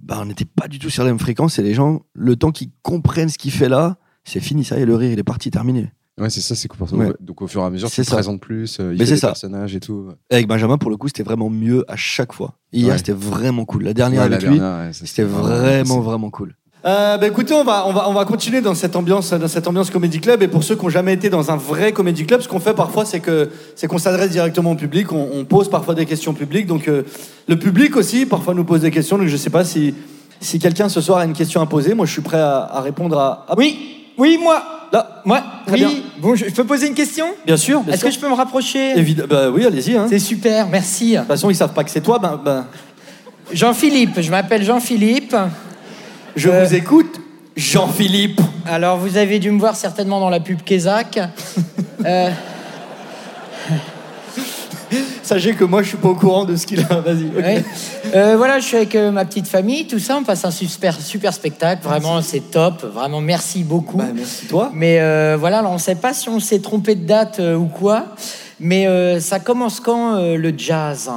bah, 0.00 0.18
on 0.20 0.26
n'était 0.26 0.44
pas 0.44 0.68
du 0.68 0.78
tout 0.78 0.90
sur 0.90 1.02
la 1.04 1.10
même 1.10 1.18
fréquence 1.18 1.58
et 1.58 1.62
les 1.62 1.74
gens, 1.74 2.02
le 2.14 2.36
temps 2.36 2.52
qu'ils 2.52 2.70
comprennent 2.82 3.28
ce 3.28 3.38
qu'il 3.38 3.50
fait 3.52 3.68
là, 3.68 3.96
c'est 4.24 4.40
fini, 4.40 4.64
ça 4.64 4.78
y 4.78 4.82
est, 4.82 4.86
le 4.86 4.94
rire, 4.96 5.12
il 5.12 5.18
est 5.18 5.22
parti, 5.24 5.50
terminé. 5.50 5.92
Ouais, 6.18 6.30
c'est 6.30 6.40
ça, 6.40 6.54
c'est 6.54 6.68
Ouais. 6.92 7.12
Donc 7.20 7.42
au 7.42 7.46
fur 7.46 7.60
et 7.60 7.64
à 7.64 7.70
mesure, 7.70 7.88
tu 7.90 7.94
C'est 7.96 8.02
te 8.02 8.08
ça. 8.08 8.14
présentes 8.16 8.40
plus, 8.40 8.80
euh, 8.80 8.94
il 8.94 8.98
Mais 8.98 9.04
fait 9.04 9.12
des 9.12 9.16
ça. 9.18 9.26
personnages 9.28 9.74
et 9.76 9.80
tout. 9.80 10.08
Avec 10.30 10.46
Benjamin, 10.48 10.78
pour 10.78 10.90
le 10.90 10.96
coup, 10.96 11.08
c'était 11.08 11.22
vraiment 11.22 11.50
mieux 11.50 11.84
à 11.88 11.96
chaque 11.96 12.32
fois. 12.32 12.54
Hier, 12.72 12.92
Ouais. 12.92 12.96
c'était 12.98 13.12
vraiment 13.12 13.66
cool. 13.66 13.82
La 13.84 13.92
dernière 13.92 14.20
Ouais, 14.22 14.26
avec 14.34 14.42
lui, 14.48 14.58
dernière, 14.58 14.94
c'était 14.94 15.24
vraiment, 15.24 16.00
vraiment 16.00 16.30
cool. 16.30 16.54
Euh, 16.84 17.16
bah, 17.18 17.26
écoutez, 17.26 17.52
on 17.52 17.64
va, 17.64 17.84
on, 17.88 17.92
va, 17.92 18.08
on 18.08 18.12
va 18.12 18.24
continuer 18.24 18.60
dans 18.60 18.74
cette 18.74 18.94
ambiance, 18.94 19.32
dans 19.32 19.48
cette 19.48 19.66
ambiance 19.66 19.90
comédie 19.90 20.20
club. 20.20 20.42
Et 20.42 20.48
pour 20.48 20.62
ceux 20.62 20.76
qui 20.76 20.84
n'ont 20.84 20.90
jamais 20.90 21.14
été 21.14 21.30
dans 21.30 21.50
un 21.50 21.56
vrai 21.56 21.92
comédie 21.92 22.26
club, 22.26 22.42
ce 22.42 22.48
qu'on 22.48 22.60
fait 22.60 22.74
parfois, 22.74 23.04
c'est 23.04 23.18
que 23.20 23.50
c'est 23.74 23.88
qu'on 23.88 23.98
s'adresse 23.98 24.30
directement 24.30 24.72
au 24.72 24.74
public. 24.76 25.10
On, 25.10 25.30
on 25.34 25.44
pose 25.44 25.68
parfois 25.68 25.94
des 25.94 26.06
questions 26.06 26.32
publiques. 26.32 26.66
Donc 26.66 26.86
euh, 26.88 27.02
le 27.48 27.58
public 27.58 27.96
aussi, 27.96 28.24
parfois 28.26 28.54
nous 28.54 28.64
pose 28.64 28.82
des 28.82 28.90
questions. 28.92 29.18
Donc 29.18 29.26
je 29.26 29.32
ne 29.32 29.38
sais 29.38 29.50
pas 29.50 29.64
si, 29.64 29.94
si 30.40 30.58
quelqu'un 30.60 30.88
ce 30.88 31.00
soir 31.00 31.18
a 31.18 31.24
une 31.24 31.32
question 31.32 31.60
à 31.60 31.66
poser. 31.66 31.94
Moi, 31.94 32.06
je 32.06 32.12
suis 32.12 32.22
prêt 32.22 32.38
à, 32.40 32.58
à 32.72 32.80
répondre 32.82 33.18
à. 33.18 33.46
à- 33.48 33.56
Oui, 33.56 34.04
oui, 34.16 34.38
moi. 34.40 34.62
Là, 34.92 35.22
Moi, 35.24 35.42
Très 35.66 35.74
oui. 35.74 35.78
bien. 35.80 35.90
Bon, 36.20 36.36
je, 36.36 36.44
peux 36.44 36.62
poser 36.64 36.86
une 36.86 36.94
question? 36.94 37.26
Bien 37.44 37.56
sûr. 37.56 37.82
Est-ce 37.90 38.04
que 38.04 38.10
je 38.12 38.20
peux 38.20 38.28
me 38.28 38.34
rapprocher? 38.34 38.94
Évid- 38.94 39.26
bah 39.26 39.50
oui, 39.50 39.66
allez-y. 39.66 39.96
Hein. 39.96 40.04
De 40.04 40.10
C'est 40.10 40.20
super, 40.20 40.68
merci. 40.68 41.16
toute 41.18 41.26
façon, 41.26 41.50
ils 41.50 41.56
savent 41.56 41.72
pas 41.74 41.82
que 41.82 41.90
c'est 41.90 42.00
toi. 42.02 42.20
Ben, 42.20 42.38
ben, 42.42 42.66
Jean-Philippe, 43.52 44.20
je 44.20 44.30
m'appelle 44.30 44.62
Jean-Philippe. 44.62 45.34
Je 46.36 46.48
Euh. 46.48 46.64
vous 46.64 46.74
écoute, 46.74 47.20
Jean-Philippe. 47.56 48.40
Alors, 48.66 48.98
vous 48.98 49.16
avez 49.16 49.38
dû 49.38 49.50
me 49.50 49.58
voir 49.58 49.74
certainement 49.76 50.20
dans 50.20 50.30
la 50.30 50.40
pub 50.40 50.62
Kézak. 50.62 51.18
Euh, 52.04 52.30
Sachez 55.22 55.54
que 55.54 55.64
moi, 55.64 55.82
je 55.82 55.88
suis 55.88 55.96
pas 55.96 56.08
au 56.10 56.14
courant 56.14 56.44
de 56.44 56.54
ce 56.54 56.66
qu'il 56.66 56.80
a. 56.80 57.00
Vas-y. 57.00 57.26
ok. 57.26 57.36
ouais. 57.44 57.64
Euh, 58.14 58.36
voilà, 58.36 58.60
je 58.60 58.64
suis 58.66 58.76
avec 58.76 58.94
euh, 58.94 59.10
ma 59.10 59.24
petite 59.24 59.48
famille, 59.48 59.86
tout 59.88 59.98
ça. 59.98 60.16
On 60.18 60.22
passe 60.22 60.44
un 60.44 60.52
super, 60.52 61.00
super 61.00 61.34
spectacle. 61.34 61.82
Vraiment, 61.82 62.22
c'est 62.22 62.48
top. 62.52 62.84
Vraiment, 62.94 63.20
merci 63.20 63.64
beaucoup. 63.64 63.96
Bah, 63.96 64.04
merci 64.14 64.46
toi. 64.46 64.70
Mais 64.72 65.00
euh, 65.00 65.36
voilà, 65.38 65.58
alors 65.58 65.72
on 65.72 65.74
ne 65.74 65.80
sait 65.80 65.96
pas 65.96 66.12
si 66.14 66.28
on 66.28 66.38
s'est 66.38 66.60
trompé 66.60 66.94
de 66.94 67.04
date 67.04 67.40
euh, 67.40 67.56
ou 67.56 67.66
quoi. 67.66 68.04
Mais 68.60 68.86
euh, 68.86 69.18
ça 69.18 69.40
commence 69.40 69.80
quand 69.80 70.14
euh, 70.14 70.36
le 70.36 70.52
jazz? 70.56 71.10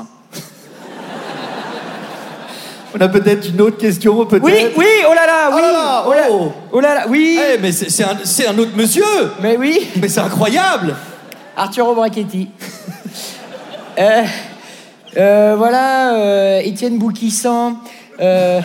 On 2.96 3.02
a 3.02 3.08
peut-être 3.08 3.48
une 3.50 3.62
autre 3.62 3.78
question, 3.78 4.26
peut-être. 4.26 4.44
Oui, 4.44 4.54
oui, 4.76 4.86
oh 5.10 5.14
là 5.14 5.26
là, 5.26 5.50
oui, 5.54 5.62
Ah 5.64 5.72
là 5.72 5.72
là, 5.72 6.04
oh, 6.08 6.14
là, 6.14 6.28
oh. 6.32 6.52
oh 6.72 6.80
là 6.80 6.96
là, 6.96 7.06
oui, 7.08 7.40
Eh, 7.40 7.58
mais 7.60 7.72
c'est 7.72 8.04
un, 8.48 8.58
autre 8.58 8.76
monsieur 8.76 9.04
mais 9.42 9.58
oui, 9.58 9.88
Mais 10.02 10.10
c'est 10.10 10.22
incroyable 10.22 10.96
Arturo 11.56 11.94
Brachetti. 11.94 12.50
Euh, 13.98 14.24
Euh, 15.18 15.56
voilà, 15.58 16.14
euh, 16.14 16.62
Étienne. 16.64 17.00
Euh, 18.22 18.62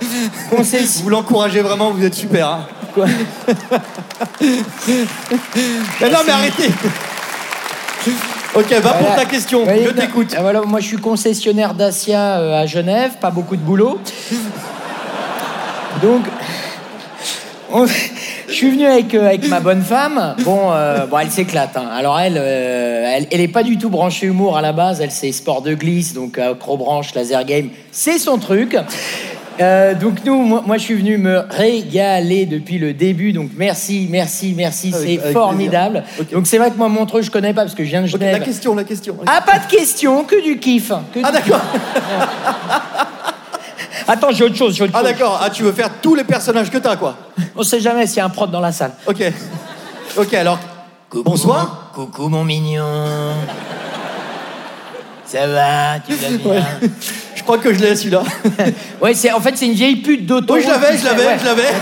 Vous 1.02 1.08
l'encouragez 1.08 1.60
vraiment, 1.62 1.90
vous 1.90 2.04
êtes 2.04 2.14
super. 2.14 2.48
hein. 2.48 2.66
quoi 2.92 3.06
Mais 6.00 6.10
non, 6.10 6.18
mais 6.26 6.32
arrêtez 6.32 6.70
Ok, 8.54 8.70
va 8.82 8.92
pour 8.94 9.14
ta 9.14 9.24
question, 9.24 9.64
Ouais, 9.64 9.82
je 9.84 9.90
t'écoute. 9.90 10.34
euh, 10.36 10.40
Voilà, 10.42 10.60
moi 10.62 10.80
je 10.80 10.86
suis 10.86 10.96
concessionnaire 10.98 11.72
Dacia 11.74 12.38
euh, 12.38 12.62
à 12.62 12.66
Genève, 12.66 13.12
pas 13.20 13.30
beaucoup 13.30 13.56
de 13.56 13.62
boulot. 13.62 13.98
Donc, 16.02 16.22
on- 17.72 17.86
je 17.86 18.52
suis 18.52 18.70
venu 18.70 18.84
avec, 18.84 19.14
euh, 19.14 19.26
avec 19.28 19.48
ma 19.48 19.60
bonne 19.60 19.80
femme. 19.82 20.34
Bon, 20.44 20.70
euh, 20.72 21.06
bon 21.06 21.18
elle 21.18 21.30
s'éclate. 21.30 21.74
hein. 21.78 21.88
Alors 21.96 22.20
elle, 22.20 22.36
euh, 22.36 23.10
elle, 23.16 23.26
elle 23.30 23.40
est 23.40 23.48
pas 23.48 23.62
du 23.62 23.78
tout 23.78 23.88
branchée 23.88 24.26
humour 24.26 24.58
à 24.58 24.60
la 24.60 24.72
base. 24.72 25.00
Elle 25.00 25.10
c'est 25.10 25.32
sport 25.32 25.62
de 25.62 25.72
glisse, 25.74 26.12
donc 26.12 26.36
acrobranche, 26.38 27.14
laser 27.14 27.44
game, 27.44 27.70
c'est 27.90 28.18
son 28.18 28.36
truc. 28.36 28.76
Euh, 29.62 29.94
donc 29.94 30.24
nous, 30.24 30.42
moi, 30.42 30.62
moi, 30.66 30.76
je 30.76 30.82
suis 30.82 30.94
venu 30.94 31.18
me 31.18 31.44
régaler 31.48 32.46
depuis 32.46 32.78
le 32.78 32.92
début. 32.94 33.32
Donc 33.32 33.50
merci, 33.56 34.08
merci, 34.10 34.54
merci, 34.56 34.92
Avec- 34.92 35.20
c'est 35.22 35.32
formidable. 35.32 36.02
Donc 36.32 36.46
c'est 36.48 36.58
vrai 36.58 36.70
que 36.70 36.76
moi 36.76 36.88
Montreux 36.88 37.22
je 37.22 37.30
connais 37.30 37.54
pas 37.54 37.62
parce 37.62 37.74
que 37.74 37.84
je 37.84 37.90
viens 37.90 38.02
de 38.02 38.06
Genève. 38.08 38.32
la 38.38 38.44
question, 38.44 38.74
la 38.74 38.84
question. 38.84 39.16
Ah, 39.26 39.40
pas 39.40 39.58
de 39.60 39.66
question, 39.70 40.24
que 40.24 40.42
du 40.42 40.58
kiff. 40.58 40.88
que 41.14 41.20
Ah 41.22 41.30
d'accord, 41.30 41.60
Attends, 44.08 44.32
j'ai 44.32 44.42
autre 44.44 44.56
chose, 44.56 44.74
j'ai 44.74 44.82
autre 44.82 44.92
ah 44.96 44.98
chose. 44.98 45.08
d'accord, 45.12 45.40
ah 45.40 45.48
tu 45.48 45.62
veux 45.62 45.70
faire 45.72 45.88
tous 46.02 46.16
les 46.16 46.24
personnages 46.24 46.70
que 46.70 46.78
t'as 46.78 46.96
quoi 46.96 47.16
On 47.54 47.62
sait 47.62 47.78
jamais 47.78 48.06
s'il 48.08 48.16
y 48.16 48.20
a 48.20 48.24
un 48.24 48.30
prod 48.30 48.50
dans 48.50 48.58
la 48.60 48.72
salle. 48.72 48.92
Ok, 49.06 49.22
ok 50.16 50.34
alors, 50.34 50.58
bonsoir. 51.24 51.92
Coucou 51.94 52.28
mon 52.28 52.42
mignon. 52.42 53.32
Ça 55.24 55.46
va, 55.46 56.00
tu 56.04 56.14
vas 56.14 56.28
bien? 56.52 56.62
Je 57.42 57.44
crois 57.44 57.58
que 57.58 57.74
je 57.74 57.80
l'ai 57.80 57.96
celui-là. 57.96 58.22
Ouais, 59.00 59.14
c'est 59.14 59.32
en 59.32 59.40
fait 59.40 59.56
c'est 59.56 59.66
une 59.66 59.72
vieille 59.72 59.96
pute 59.96 60.26
d'auto. 60.26 60.54
Oui, 60.54 60.62
je 60.62 60.68
l'avais, 60.68 60.96
je 60.96 61.04
l'avais, 61.04 61.38
je 61.40 61.44
l'avais. 61.44 61.64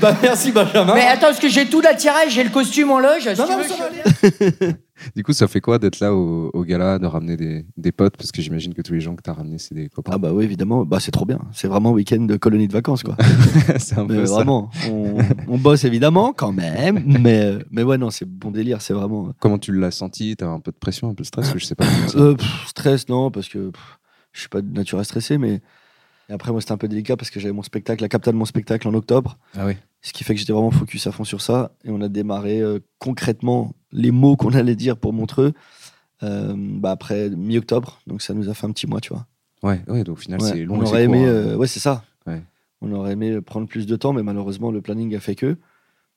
Bah 0.00 0.16
merci 0.22 0.50
Benjamin. 0.50 0.94
Mais 0.94 1.06
attends, 1.06 1.26
parce 1.26 1.38
que 1.38 1.48
j'ai 1.48 1.66
tout 1.66 1.82
l'attirage, 1.82 2.30
j'ai 2.30 2.42
le 2.44 2.48
costume 2.48 2.90
en 2.90 2.98
loge. 2.98 3.22
si 3.22 3.28
non, 3.40 3.46
non, 3.46 3.58
ça 3.62 3.74
va 3.78 3.84
aller. 3.84 4.74
Du 5.16 5.22
coup, 5.24 5.32
ça 5.32 5.48
fait 5.48 5.60
quoi 5.60 5.78
d'être 5.78 6.00
là 6.00 6.14
au, 6.14 6.50
au 6.52 6.64
gala, 6.64 6.98
de 6.98 7.06
ramener 7.06 7.36
des, 7.36 7.64
des 7.76 7.92
potes? 7.92 8.16
Parce 8.16 8.32
que 8.32 8.42
j'imagine 8.42 8.74
que 8.74 8.82
tous 8.82 8.92
les 8.94 9.00
gens 9.00 9.14
que 9.16 9.22
tu 9.22 9.30
as 9.30 9.32
ramenés, 9.32 9.58
c'est 9.58 9.74
des 9.74 9.88
copains. 9.88 10.12
Ah 10.14 10.18
bah 10.18 10.32
oui, 10.32 10.44
évidemment, 10.44 10.84
bah 10.84 11.00
c'est 11.00 11.10
trop 11.10 11.24
bien. 11.24 11.40
C'est 11.52 11.68
vraiment 11.68 11.92
week-end 11.92 12.20
de 12.20 12.36
colonie 12.36 12.68
de 12.68 12.72
vacances, 12.72 13.02
quoi. 13.02 13.16
c'est 13.78 13.98
un 13.98 14.04
Mais 14.06 14.16
peu 14.16 14.26
ça. 14.26 14.34
vraiment, 14.34 14.70
on, 14.90 15.18
on 15.48 15.58
bosse 15.58 15.84
évidemment 15.84 16.32
quand 16.32 16.52
même, 16.52 17.02
mais, 17.20 17.58
mais 17.70 17.82
ouais, 17.82 17.98
non, 17.98 18.10
c'est 18.10 18.24
bon 18.28 18.50
délire, 18.50 18.80
c'est 18.82 18.94
vraiment. 18.94 19.32
Comment 19.40 19.58
tu 19.58 19.72
l'as 19.72 19.90
senti? 19.90 20.36
T'as 20.36 20.48
un 20.48 20.60
peu 20.60 20.70
de 20.72 20.76
pression, 20.78 21.08
un 21.10 21.14
peu 21.14 21.22
de 21.22 21.26
stress 21.28 21.52
Je 21.56 21.64
sais 21.64 21.74
pas. 21.74 21.84
ça- 22.08 22.18
Euh, 22.18 22.34
pff, 22.34 22.66
stress, 22.66 23.08
non, 23.08 23.30
parce 23.30 23.48
que 23.48 23.70
pff, 23.70 23.98
je 24.32 24.40
suis 24.40 24.48
pas 24.48 24.62
de 24.62 24.70
nature 24.72 24.98
à 24.98 25.04
stresser, 25.04 25.38
mais 25.38 25.60
et 26.32 26.34
après, 26.34 26.50
moi, 26.50 26.62
c'était 26.62 26.72
un 26.72 26.78
peu 26.78 26.88
délicat 26.88 27.18
parce 27.18 27.30
que 27.30 27.38
j'avais 27.38 27.52
mon 27.52 27.62
spectacle, 27.62 28.00
la 28.02 28.08
capta 28.08 28.32
de 28.32 28.36
mon 28.38 28.46
spectacle 28.46 28.88
en 28.88 28.94
octobre, 28.94 29.36
Ah 29.54 29.66
oui. 29.66 29.74
ce 30.00 30.14
qui 30.14 30.24
fait 30.24 30.32
que 30.32 30.40
j'étais 30.40 30.54
vraiment 30.54 30.70
focus 30.70 31.06
à 31.06 31.12
fond 31.12 31.24
sur 31.24 31.42
ça. 31.42 31.72
Et 31.84 31.90
on 31.90 32.00
a 32.00 32.08
démarré 32.08 32.60
euh, 32.62 32.78
concrètement 32.98 33.74
les 33.92 34.10
mots 34.12 34.36
qu'on 34.36 34.54
allait 34.54 34.74
dire 34.76 34.96
pour 34.96 35.12
Montreux 35.12 35.52
euh, 36.22 36.54
bah, 36.56 36.92
après 36.92 37.28
mi-octobre, 37.28 38.00
donc 38.06 38.22
ça 38.22 38.32
nous 38.32 38.48
a 38.48 38.54
fait 38.54 38.66
un 38.66 38.70
petit 38.72 38.86
mois, 38.86 39.00
tu 39.00 39.12
vois. 39.12 39.26
Ouais, 39.62 39.82
ouais, 39.88 40.04
donc 40.04 40.16
au 40.16 40.20
final, 40.20 40.40
Ouais, 40.40 40.48
c'est 40.48 40.64
long. 40.64 40.76
on 40.78 40.82
aurait 40.82 41.04
aimé, 41.04 41.18
court, 41.18 41.26
hein. 41.26 41.30
euh, 41.30 41.56
ouais, 41.56 41.66
c'est 41.66 41.80
ça. 41.80 42.02
Ouais. 42.26 42.42
On 42.80 42.90
aurait 42.92 43.12
aimé 43.12 43.40
prendre 43.42 43.66
plus 43.68 43.86
de 43.86 43.94
temps, 43.96 44.14
mais 44.14 44.22
malheureusement, 44.22 44.70
le 44.70 44.80
planning 44.80 45.14
a 45.14 45.20
fait 45.20 45.34
que. 45.34 45.58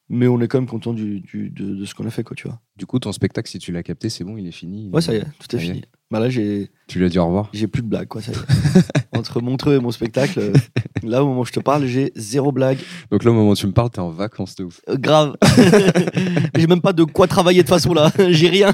Mais 0.08 0.28
on 0.28 0.40
est 0.40 0.48
quand 0.48 0.60
même 0.60 0.70
content 0.70 0.94
du, 0.94 1.20
du- 1.22 1.50
de, 1.50 1.76
de 1.76 1.86
ce 1.86 1.96
qu'on 1.96 2.06
a 2.06 2.12
fait, 2.12 2.24
quoi, 2.24 2.36
tu 2.36 2.48
vois. 2.48 2.60
Du 2.78 2.86
coup, 2.86 3.00
ton 3.00 3.12
spectacle, 3.12 3.50
si 3.50 3.58
tu 3.58 3.72
l'as 3.72 3.82
capté, 3.82 4.10
c'est 4.10 4.24
bon, 4.24 4.38
il 4.38 4.46
est 4.48 4.52
fini. 4.52 4.90
Ouais, 4.94 5.02
ça 5.02 5.14
y 5.14 5.18
est, 5.18 5.26
tout 5.40 5.56
est. 5.56 5.60
fini. 5.60 5.82
Bah 6.12 6.20
là, 6.20 6.30
j'ai 6.30 6.70
Tu 6.88 7.00
lui 7.00 7.06
as 7.06 7.10
dit 7.10 7.18
au 7.18 7.26
revoir 7.26 7.50
j'ai 7.52 7.68
plus 7.68 7.82
de 7.82 7.88
blagues, 7.88 8.08
quoi. 8.08 8.22
Ça 8.22 8.32
y 8.32 8.36
est. 8.36 8.82
Entre 9.18 9.42
Montreux 9.42 9.76
et 9.76 9.80
mon 9.80 9.92
spectacle, 9.92 10.40
euh, 10.40 10.54
là, 11.02 11.24
au 11.24 11.28
moment 11.28 11.42
où 11.42 11.46
je 11.46 11.52
te 11.52 11.60
parle, 11.60 11.86
j'ai 11.88 12.12
zéro 12.16 12.52
blague. 12.52 12.78
Donc 13.10 13.24
là, 13.24 13.32
au 13.32 13.34
moment 13.34 13.52
où 13.52 13.56
tu 13.56 13.66
me 13.66 13.72
parles, 13.72 13.90
t'es 13.90 14.00
en 14.00 14.12
vacances 14.12 14.56
de 14.56 14.66
ouf. 14.66 14.82
Euh, 14.88 14.98
grave. 14.98 15.36
j'ai 16.56 16.68
même 16.68 16.82
pas 16.82 16.94
de 16.94 17.04
quoi 17.06 17.28
travailler 17.28 17.64
de 17.64 17.68
façon 17.68 17.94
là. 17.94 18.12
j'ai 18.30 18.50
rien. 18.50 18.74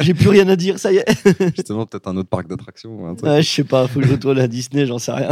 J'ai 0.00 0.12
plus 0.12 0.28
rien 0.28 0.46
à 0.48 0.56
dire, 0.56 0.78
ça 0.78 0.92
y 0.92 0.96
est. 0.96 1.06
Justement, 1.56 1.86
peut-être 1.86 2.08
un 2.08 2.16
autre 2.16 2.28
parc 2.28 2.46
d'attractions. 2.48 3.14
Ouais, 3.22 3.42
je 3.42 3.48
sais 3.48 3.64
pas, 3.64 3.86
faut 3.88 4.00
que 4.00 4.06
je 4.06 4.12
retourne 4.12 4.38
à 4.38 4.48
Disney, 4.48 4.84
j'en 4.84 4.98
sais 4.98 5.12
rien. 5.12 5.30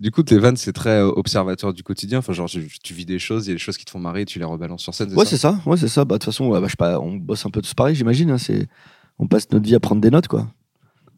Du 0.00 0.10
coup, 0.10 0.22
tes 0.24 0.38
vannes, 0.38 0.56
c'est 0.56 0.72
très 0.72 1.00
euh, 1.00 1.12
observateur 1.14 1.72
du 1.72 1.84
quotidien. 1.84 2.18
Enfin, 2.18 2.32
genre, 2.32 2.48
tu, 2.48 2.66
tu 2.82 2.94
vis 2.94 3.06
des 3.06 3.20
choses, 3.20 3.46
il 3.46 3.50
y 3.50 3.52
a 3.52 3.54
des 3.54 3.60
choses 3.60 3.76
qui 3.76 3.84
te 3.84 3.90
font 3.92 4.00
marrer, 4.00 4.22
et 4.22 4.26
tu 4.26 4.40
les 4.40 4.44
rebalances 4.44 4.82
sur 4.82 4.92
scène. 4.94 5.14
Ouais, 5.14 5.24
c'est 5.24 5.36
ça. 5.36 5.60
Ouais, 5.66 5.76
c'est 5.76 5.88
ça. 5.88 6.04
Bah, 6.04 6.16
de 6.16 6.18
toute 6.18 6.32
façon, 6.32 6.46
ouais, 6.48 6.60
bah, 6.60 6.66
je 6.66 6.72
sais 6.72 6.76
pas, 6.76 6.98
on 6.98 7.12
bosse 7.14 7.46
un 7.46 7.50
peu 7.50 7.62
tous 7.62 7.74
pareil, 7.74 7.94
j'imagine. 7.94 8.30
hein, 8.30 8.38
c'est, 8.38 8.66
on 9.20 9.28
passe 9.28 9.48
notre 9.52 9.64
vie 9.64 9.74
à 9.76 9.80
prendre 9.80 10.00
des 10.00 10.10
notes, 10.10 10.26
quoi. 10.26 10.48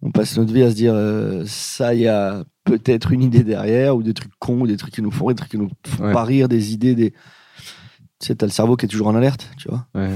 On 0.03 0.11
passe 0.11 0.37
notre 0.37 0.53
vie 0.53 0.63
à 0.63 0.71
se 0.71 0.75
dire, 0.75 0.93
euh, 0.95 1.45
ça, 1.47 1.95
il 1.95 2.01
y 2.03 2.09
a 2.09 2.45
peut-être 2.65 3.13
une 3.13 3.23
idée 3.23 3.43
derrière, 3.43 3.97
ou 3.97 4.03
des 4.03 4.15
trucs 4.15 4.31
cons, 4.39 4.61
ou 4.61 4.67
des 4.67 4.77
trucs 4.77 4.95
qui 4.95 5.03
nous 5.03 5.11
font 5.11 5.27
rire, 5.27 5.35
des 5.35 5.39
trucs 5.41 5.51
qui 5.51 5.59
nous 5.59 5.71
font 5.87 6.05
Ouais. 6.05 6.13
pas 6.13 6.25
rire, 6.25 6.49
des 6.49 6.73
idées, 6.73 6.95
des. 6.95 7.11
Tu 7.11 8.29
sais, 8.29 8.35
t'as 8.35 8.47
le 8.47 8.53
cerveau 8.53 8.77
qui 8.77 8.87
est 8.87 8.89
toujours 8.89 9.09
en 9.09 9.15
alerte, 9.15 9.49
tu 9.59 9.69
vois. 9.69 9.87
Ouais. 9.95 10.09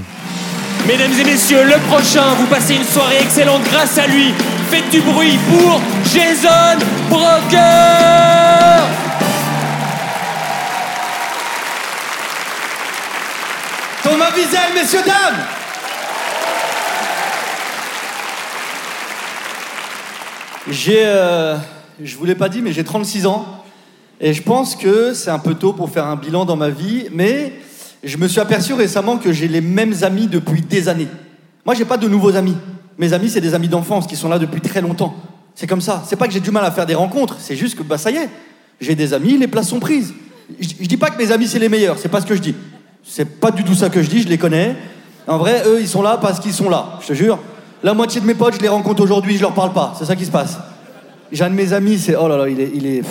Mesdames 0.87 1.11
et 1.19 1.23
messieurs, 1.23 1.63
le 1.63 1.77
prochain, 1.87 2.33
vous 2.39 2.47
passez 2.47 2.75
une 2.75 2.83
soirée 2.83 3.19
excellente 3.21 3.61
grâce 3.65 3.97
à 3.97 4.07
lui. 4.07 4.33
Faites 4.69 4.89
du 4.89 5.01
bruit 5.01 5.37
pour 5.49 5.79
Jason 6.13 6.79
Broker 7.09 8.87
Thomas 14.03 14.31
Wiesel, 14.35 14.73
messieurs, 14.75 15.03
dames 15.05 15.45
J'ai, 20.69 21.01
euh, 21.05 21.57
je 22.01 22.15
vous 22.17 22.25
l'ai 22.25 22.35
pas 22.35 22.49
dit, 22.49 22.61
mais 22.61 22.71
j'ai 22.71 22.83
36 22.83 23.25
ans. 23.25 23.45
Et 24.19 24.33
je 24.33 24.43
pense 24.43 24.75
que 24.75 25.13
c'est 25.13 25.31
un 25.31 25.39
peu 25.39 25.55
tôt 25.55 25.73
pour 25.73 25.89
faire 25.89 26.05
un 26.05 26.15
bilan 26.15 26.45
dans 26.45 26.55
ma 26.55 26.69
vie, 26.69 27.07
mais 27.11 27.53
je 28.03 28.17
me 28.17 28.27
suis 28.27 28.39
aperçu 28.39 28.73
récemment 28.73 29.17
que 29.17 29.33
j'ai 29.33 29.47
les 29.47 29.61
mêmes 29.61 29.95
amis 30.03 30.27
depuis 30.27 30.61
des 30.61 30.87
années. 30.89 31.07
Moi, 31.65 31.73
j'ai 31.73 31.85
pas 31.85 31.97
de 31.97 32.07
nouveaux 32.07 32.35
amis. 32.35 32.55
Mes 32.99 33.13
amis, 33.13 33.29
c'est 33.29 33.41
des 33.41 33.55
amis 33.55 33.67
d'enfance 33.67 34.05
qui 34.05 34.15
sont 34.15 34.29
là 34.29 34.37
depuis 34.37 34.61
très 34.61 34.81
longtemps. 34.81 35.15
C'est 35.55 35.65
comme 35.65 35.81
ça. 35.81 36.03
C'est 36.05 36.15
pas 36.15 36.27
que 36.27 36.33
j'ai 36.33 36.39
du 36.39 36.51
mal 36.51 36.63
à 36.63 36.69
faire 36.69 36.85
des 36.85 36.93
rencontres, 36.95 37.37
c'est 37.39 37.55
juste 37.55 37.77
que 37.77 37.83
bah 37.83 37.97
ça 37.97 38.11
y 38.11 38.17
est, 38.17 38.29
j'ai 38.79 38.95
des 38.95 39.13
amis, 39.13 39.37
les 39.37 39.47
places 39.47 39.69
sont 39.69 39.79
prises. 39.79 40.13
Je, 40.59 40.67
je 40.79 40.87
dis 40.87 40.97
pas 40.97 41.09
que 41.09 41.17
mes 41.17 41.31
amis 41.31 41.47
c'est 41.47 41.59
les 41.59 41.69
meilleurs, 41.69 41.97
c'est 41.97 42.09
pas 42.09 42.21
ce 42.21 42.25
que 42.25 42.35
je 42.35 42.41
dis. 42.41 42.55
C'est 43.03 43.39
pas 43.39 43.51
du 43.51 43.63
tout 43.63 43.73
ça 43.73 43.89
que 43.89 44.01
je 44.01 44.09
dis, 44.09 44.21
je 44.21 44.27
les 44.27 44.37
connais. 44.37 44.75
En 45.27 45.37
vrai, 45.37 45.63
eux, 45.65 45.79
ils 45.81 45.87
sont 45.87 46.01
là 46.01 46.17
parce 46.17 46.39
qu'ils 46.39 46.53
sont 46.53 46.69
là, 46.69 46.99
je 47.01 47.07
te 47.07 47.13
jure. 47.13 47.39
La 47.83 47.93
moitié 47.93 48.21
de 48.21 48.25
mes 48.25 48.35
potes, 48.35 48.55
je 48.55 48.59
les 48.59 48.67
rencontre 48.67 49.01
aujourd'hui, 49.01 49.37
je 49.37 49.41
leur 49.41 49.53
parle 49.53 49.73
pas. 49.73 49.95
C'est 49.97 50.05
ça 50.05 50.15
qui 50.15 50.25
se 50.25 50.31
passe. 50.31 50.57
J'ai 51.31 51.43
un 51.43 51.49
de 51.49 51.55
mes 51.55 51.73
amis, 51.73 51.97
c'est 51.97 52.15
oh 52.15 52.27
là 52.27 52.37
là, 52.37 52.47
il 52.47 52.59
est, 52.59 52.71
il 52.73 52.85
est, 52.85 53.03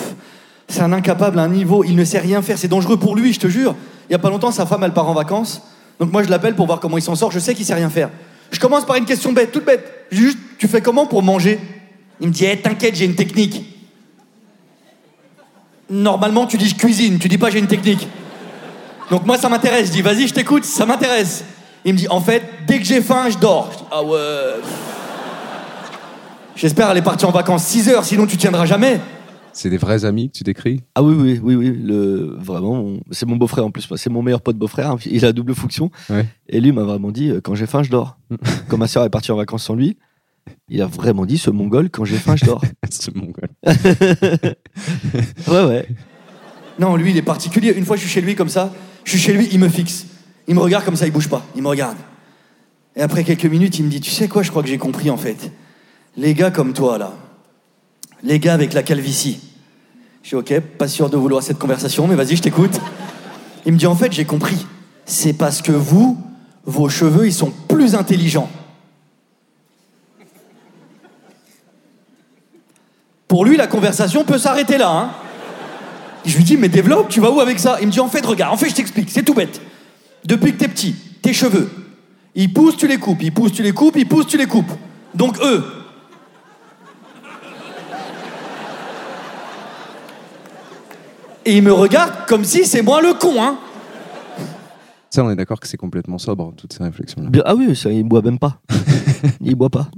c'est 0.68 0.82
un 0.82 0.92
incapable 0.92 1.38
à 1.38 1.42
un 1.42 1.48
niveau. 1.48 1.82
Il 1.84 1.96
ne 1.96 2.04
sait 2.04 2.18
rien 2.18 2.40
faire, 2.42 2.56
c'est 2.56 2.68
dangereux 2.68 2.96
pour 2.96 3.16
lui, 3.16 3.32
je 3.32 3.40
te 3.40 3.48
jure. 3.48 3.74
Il 4.08 4.12
y 4.12 4.14
a 4.14 4.18
pas 4.18 4.30
longtemps, 4.30 4.52
sa 4.52 4.66
femme, 4.66 4.84
elle 4.84 4.92
part 4.92 5.08
en 5.08 5.14
vacances. 5.14 5.62
Donc 5.98 6.12
moi, 6.12 6.22
je 6.22 6.28
l'appelle 6.28 6.54
pour 6.54 6.66
voir 6.66 6.80
comment 6.80 6.98
il 6.98 7.02
s'en 7.02 7.16
sort. 7.16 7.32
Je 7.32 7.38
sais 7.38 7.54
qu'il 7.54 7.64
sait 7.64 7.74
rien 7.74 7.90
faire. 7.90 8.10
Je 8.50 8.60
commence 8.60 8.84
par 8.84 8.96
une 8.96 9.04
question 9.04 9.32
bête, 9.32 9.52
toute 9.52 9.64
bête. 9.64 10.06
Juste, 10.10 10.38
tu 10.58 10.68
fais 10.68 10.80
comment 10.80 11.06
pour 11.06 11.22
manger? 11.22 11.58
Il 12.20 12.28
me 12.28 12.32
dit, 12.32 12.44
Eh, 12.44 12.56
t'inquiète, 12.56 12.94
j'ai 12.94 13.06
une 13.06 13.14
technique. 13.14 13.64
Normalement, 15.88 16.46
tu 16.46 16.56
dis 16.56 16.68
je 16.68 16.76
cuisine, 16.76 17.18
tu 17.18 17.28
dis 17.28 17.38
pas 17.38 17.50
j'ai 17.50 17.58
une 17.58 17.66
technique. 17.66 18.06
Donc 19.10 19.26
moi, 19.26 19.36
ça 19.36 19.48
m'intéresse. 19.48 19.88
Je 19.88 19.92
dis, 19.92 20.02
vas-y, 20.02 20.28
je 20.28 20.34
t'écoute, 20.34 20.64
ça 20.64 20.86
m'intéresse. 20.86 21.44
Il 21.84 21.94
me 21.94 21.98
dit, 21.98 22.08
en 22.08 22.20
fait, 22.20 22.42
dès 22.66 22.78
que 22.78 22.84
j'ai 22.84 23.00
faim, 23.00 23.28
je 23.30 23.38
dors. 23.38 23.70
Je 23.72 23.78
dis, 23.78 23.84
ah 23.90 24.02
ouais. 24.02 24.18
J'espère 26.56 26.90
elle 26.90 26.98
est 26.98 27.02
partie 27.02 27.24
en 27.24 27.30
vacances 27.30 27.64
6 27.64 27.88
heures, 27.88 28.04
sinon 28.04 28.26
tu 28.26 28.36
tiendras 28.36 28.66
jamais. 28.66 29.00
C'est 29.52 29.70
des 29.70 29.78
vrais 29.78 30.04
amis 30.04 30.30
que 30.30 30.36
tu 30.38 30.44
décris? 30.44 30.82
Ah 30.94 31.02
oui, 31.02 31.14
oui, 31.18 31.40
oui, 31.42 31.54
oui. 31.56 31.76
Le, 31.82 32.36
vraiment, 32.38 32.98
c'est 33.10 33.26
mon 33.26 33.36
beau-frère 33.36 33.64
en 33.64 33.70
plus. 33.70 33.88
C'est 33.96 34.10
mon 34.10 34.22
meilleur 34.22 34.42
pote 34.42 34.56
beau-frère. 34.56 34.90
hein. 34.92 34.96
Il 35.06 35.24
a 35.24 35.32
double 35.32 35.54
fonction. 35.54 35.90
Ouais. 36.10 36.26
Et 36.48 36.60
lui 36.60 36.70
m'a 36.72 36.82
vraiment 36.84 37.10
dit 37.10 37.30
euh, 37.30 37.40
quand 37.42 37.54
j'ai 37.54 37.66
faim, 37.66 37.82
je 37.82 37.90
dors. 37.90 38.18
quand 38.68 38.76
ma 38.76 38.86
soeur 38.86 39.04
est 39.04 39.10
partie 39.10 39.32
en 39.32 39.36
vacances 39.36 39.64
sans 39.64 39.74
lui, 39.74 39.96
il 40.68 40.80
a 40.82 40.86
vraiment 40.86 41.24
dit 41.26 41.38
ce 41.38 41.50
mongol 41.50 41.90
quand 41.90 42.04
j'ai 42.04 42.16
faim, 42.16 42.36
je 42.36 42.44
dors. 42.44 42.62
C'est 42.90 43.14
mon 43.16 43.26
gars. 43.26 43.72
ouais, 45.48 45.64
ouais. 45.64 45.88
Non, 46.78 46.94
lui, 46.96 47.10
il 47.10 47.16
est 47.16 47.22
particulier. 47.22 47.72
Une 47.76 47.84
fois, 47.86 47.96
je 47.96 48.02
suis 48.02 48.10
chez 48.10 48.20
lui 48.20 48.34
comme 48.34 48.48
ça. 48.48 48.72
Je 49.04 49.10
suis 49.10 49.18
chez 49.20 49.32
lui, 49.32 49.48
il 49.50 49.58
me 49.58 49.68
fixe. 49.68 50.06
Il 50.50 50.56
me 50.56 50.60
regarde 50.60 50.84
comme 50.84 50.96
ça, 50.96 51.06
il 51.06 51.12
bouge 51.12 51.28
pas. 51.28 51.46
Il 51.54 51.62
me 51.62 51.68
regarde. 51.68 51.96
Et 52.96 53.02
après 53.02 53.22
quelques 53.22 53.44
minutes, 53.44 53.78
il 53.78 53.84
me 53.84 53.88
dit 53.88 54.00
Tu 54.00 54.10
sais 54.10 54.26
quoi, 54.26 54.42
je 54.42 54.50
crois 54.50 54.64
que 54.64 54.68
j'ai 54.68 54.78
compris 54.78 55.08
en 55.08 55.16
fait. 55.16 55.52
Les 56.16 56.34
gars 56.34 56.50
comme 56.50 56.72
toi, 56.72 56.98
là. 56.98 57.12
Les 58.24 58.40
gars 58.40 58.52
avec 58.52 58.72
la 58.72 58.82
calvitie. 58.82 59.40
Je 60.24 60.26
suis 60.26 60.36
ok, 60.36 60.58
pas 60.76 60.88
sûr 60.88 61.08
de 61.08 61.16
vouloir 61.16 61.44
cette 61.44 61.58
conversation, 61.60 62.08
mais 62.08 62.16
vas-y, 62.16 62.34
je 62.34 62.42
t'écoute. 62.42 62.80
Il 63.64 63.72
me 63.74 63.78
dit 63.78 63.86
En 63.86 63.94
fait, 63.94 64.10
j'ai 64.10 64.24
compris. 64.24 64.66
C'est 65.04 65.34
parce 65.34 65.62
que 65.62 65.70
vous, 65.70 66.20
vos 66.64 66.88
cheveux, 66.88 67.28
ils 67.28 67.32
sont 67.32 67.52
plus 67.68 67.94
intelligents. 67.94 68.50
Pour 73.28 73.44
lui, 73.44 73.56
la 73.56 73.68
conversation 73.68 74.24
peut 74.24 74.38
s'arrêter 74.38 74.78
là, 74.78 74.90
hein. 74.90 75.10
Je 76.26 76.36
lui 76.36 76.42
dis, 76.42 76.56
mais 76.56 76.68
développe, 76.68 77.08
tu 77.08 77.20
vas 77.20 77.30
où 77.30 77.40
avec 77.40 77.60
ça? 77.60 77.78
Il 77.80 77.86
me 77.86 77.92
dit, 77.92 78.00
en 78.00 78.08
fait, 78.08 78.26
regarde, 78.26 78.52
en 78.52 78.56
fait, 78.56 78.68
je 78.68 78.74
t'explique, 78.74 79.10
c'est 79.10 79.22
tout 79.22 79.32
bête. 79.32 79.60
Depuis 80.24 80.52
que 80.52 80.58
t'es 80.58 80.68
petit, 80.68 80.94
tes 81.22 81.32
cheveux, 81.32 81.70
ils 82.34 82.52
poussent, 82.52 82.76
tu 82.76 82.86
les 82.86 82.98
coupes, 82.98 83.22
ils 83.22 83.32
poussent, 83.32 83.52
tu 83.52 83.62
les 83.62 83.72
coupes, 83.72 83.96
ils 83.96 84.06
poussent, 84.08 84.26
tu 84.26 84.36
les 84.38 84.46
coupes. 84.46 84.70
Donc 85.14 85.36
eux. 85.42 85.64
Et 91.44 91.56
il 91.56 91.62
me 91.62 91.72
regarde 91.72 92.26
comme 92.28 92.44
si 92.44 92.64
c'est 92.66 92.82
moi 92.82 93.00
le 93.00 93.14
con, 93.18 93.42
hein. 93.42 93.58
Ça, 95.08 95.24
on 95.24 95.30
est 95.30 95.36
d'accord 95.36 95.58
que 95.58 95.66
c'est 95.66 95.76
complètement 95.78 96.18
sobre, 96.18 96.52
toutes 96.56 96.72
ces 96.72 96.84
réflexions-là. 96.84 97.30
Bien- 97.30 97.42
Ah 97.44 97.54
oui, 97.56 97.74
ça, 97.74 97.90
il 97.90 98.04
boit 98.04 98.22
même 98.22 98.38
pas. 98.38 98.60
il 99.40 99.54
boit 99.56 99.70
pas. 99.70 99.90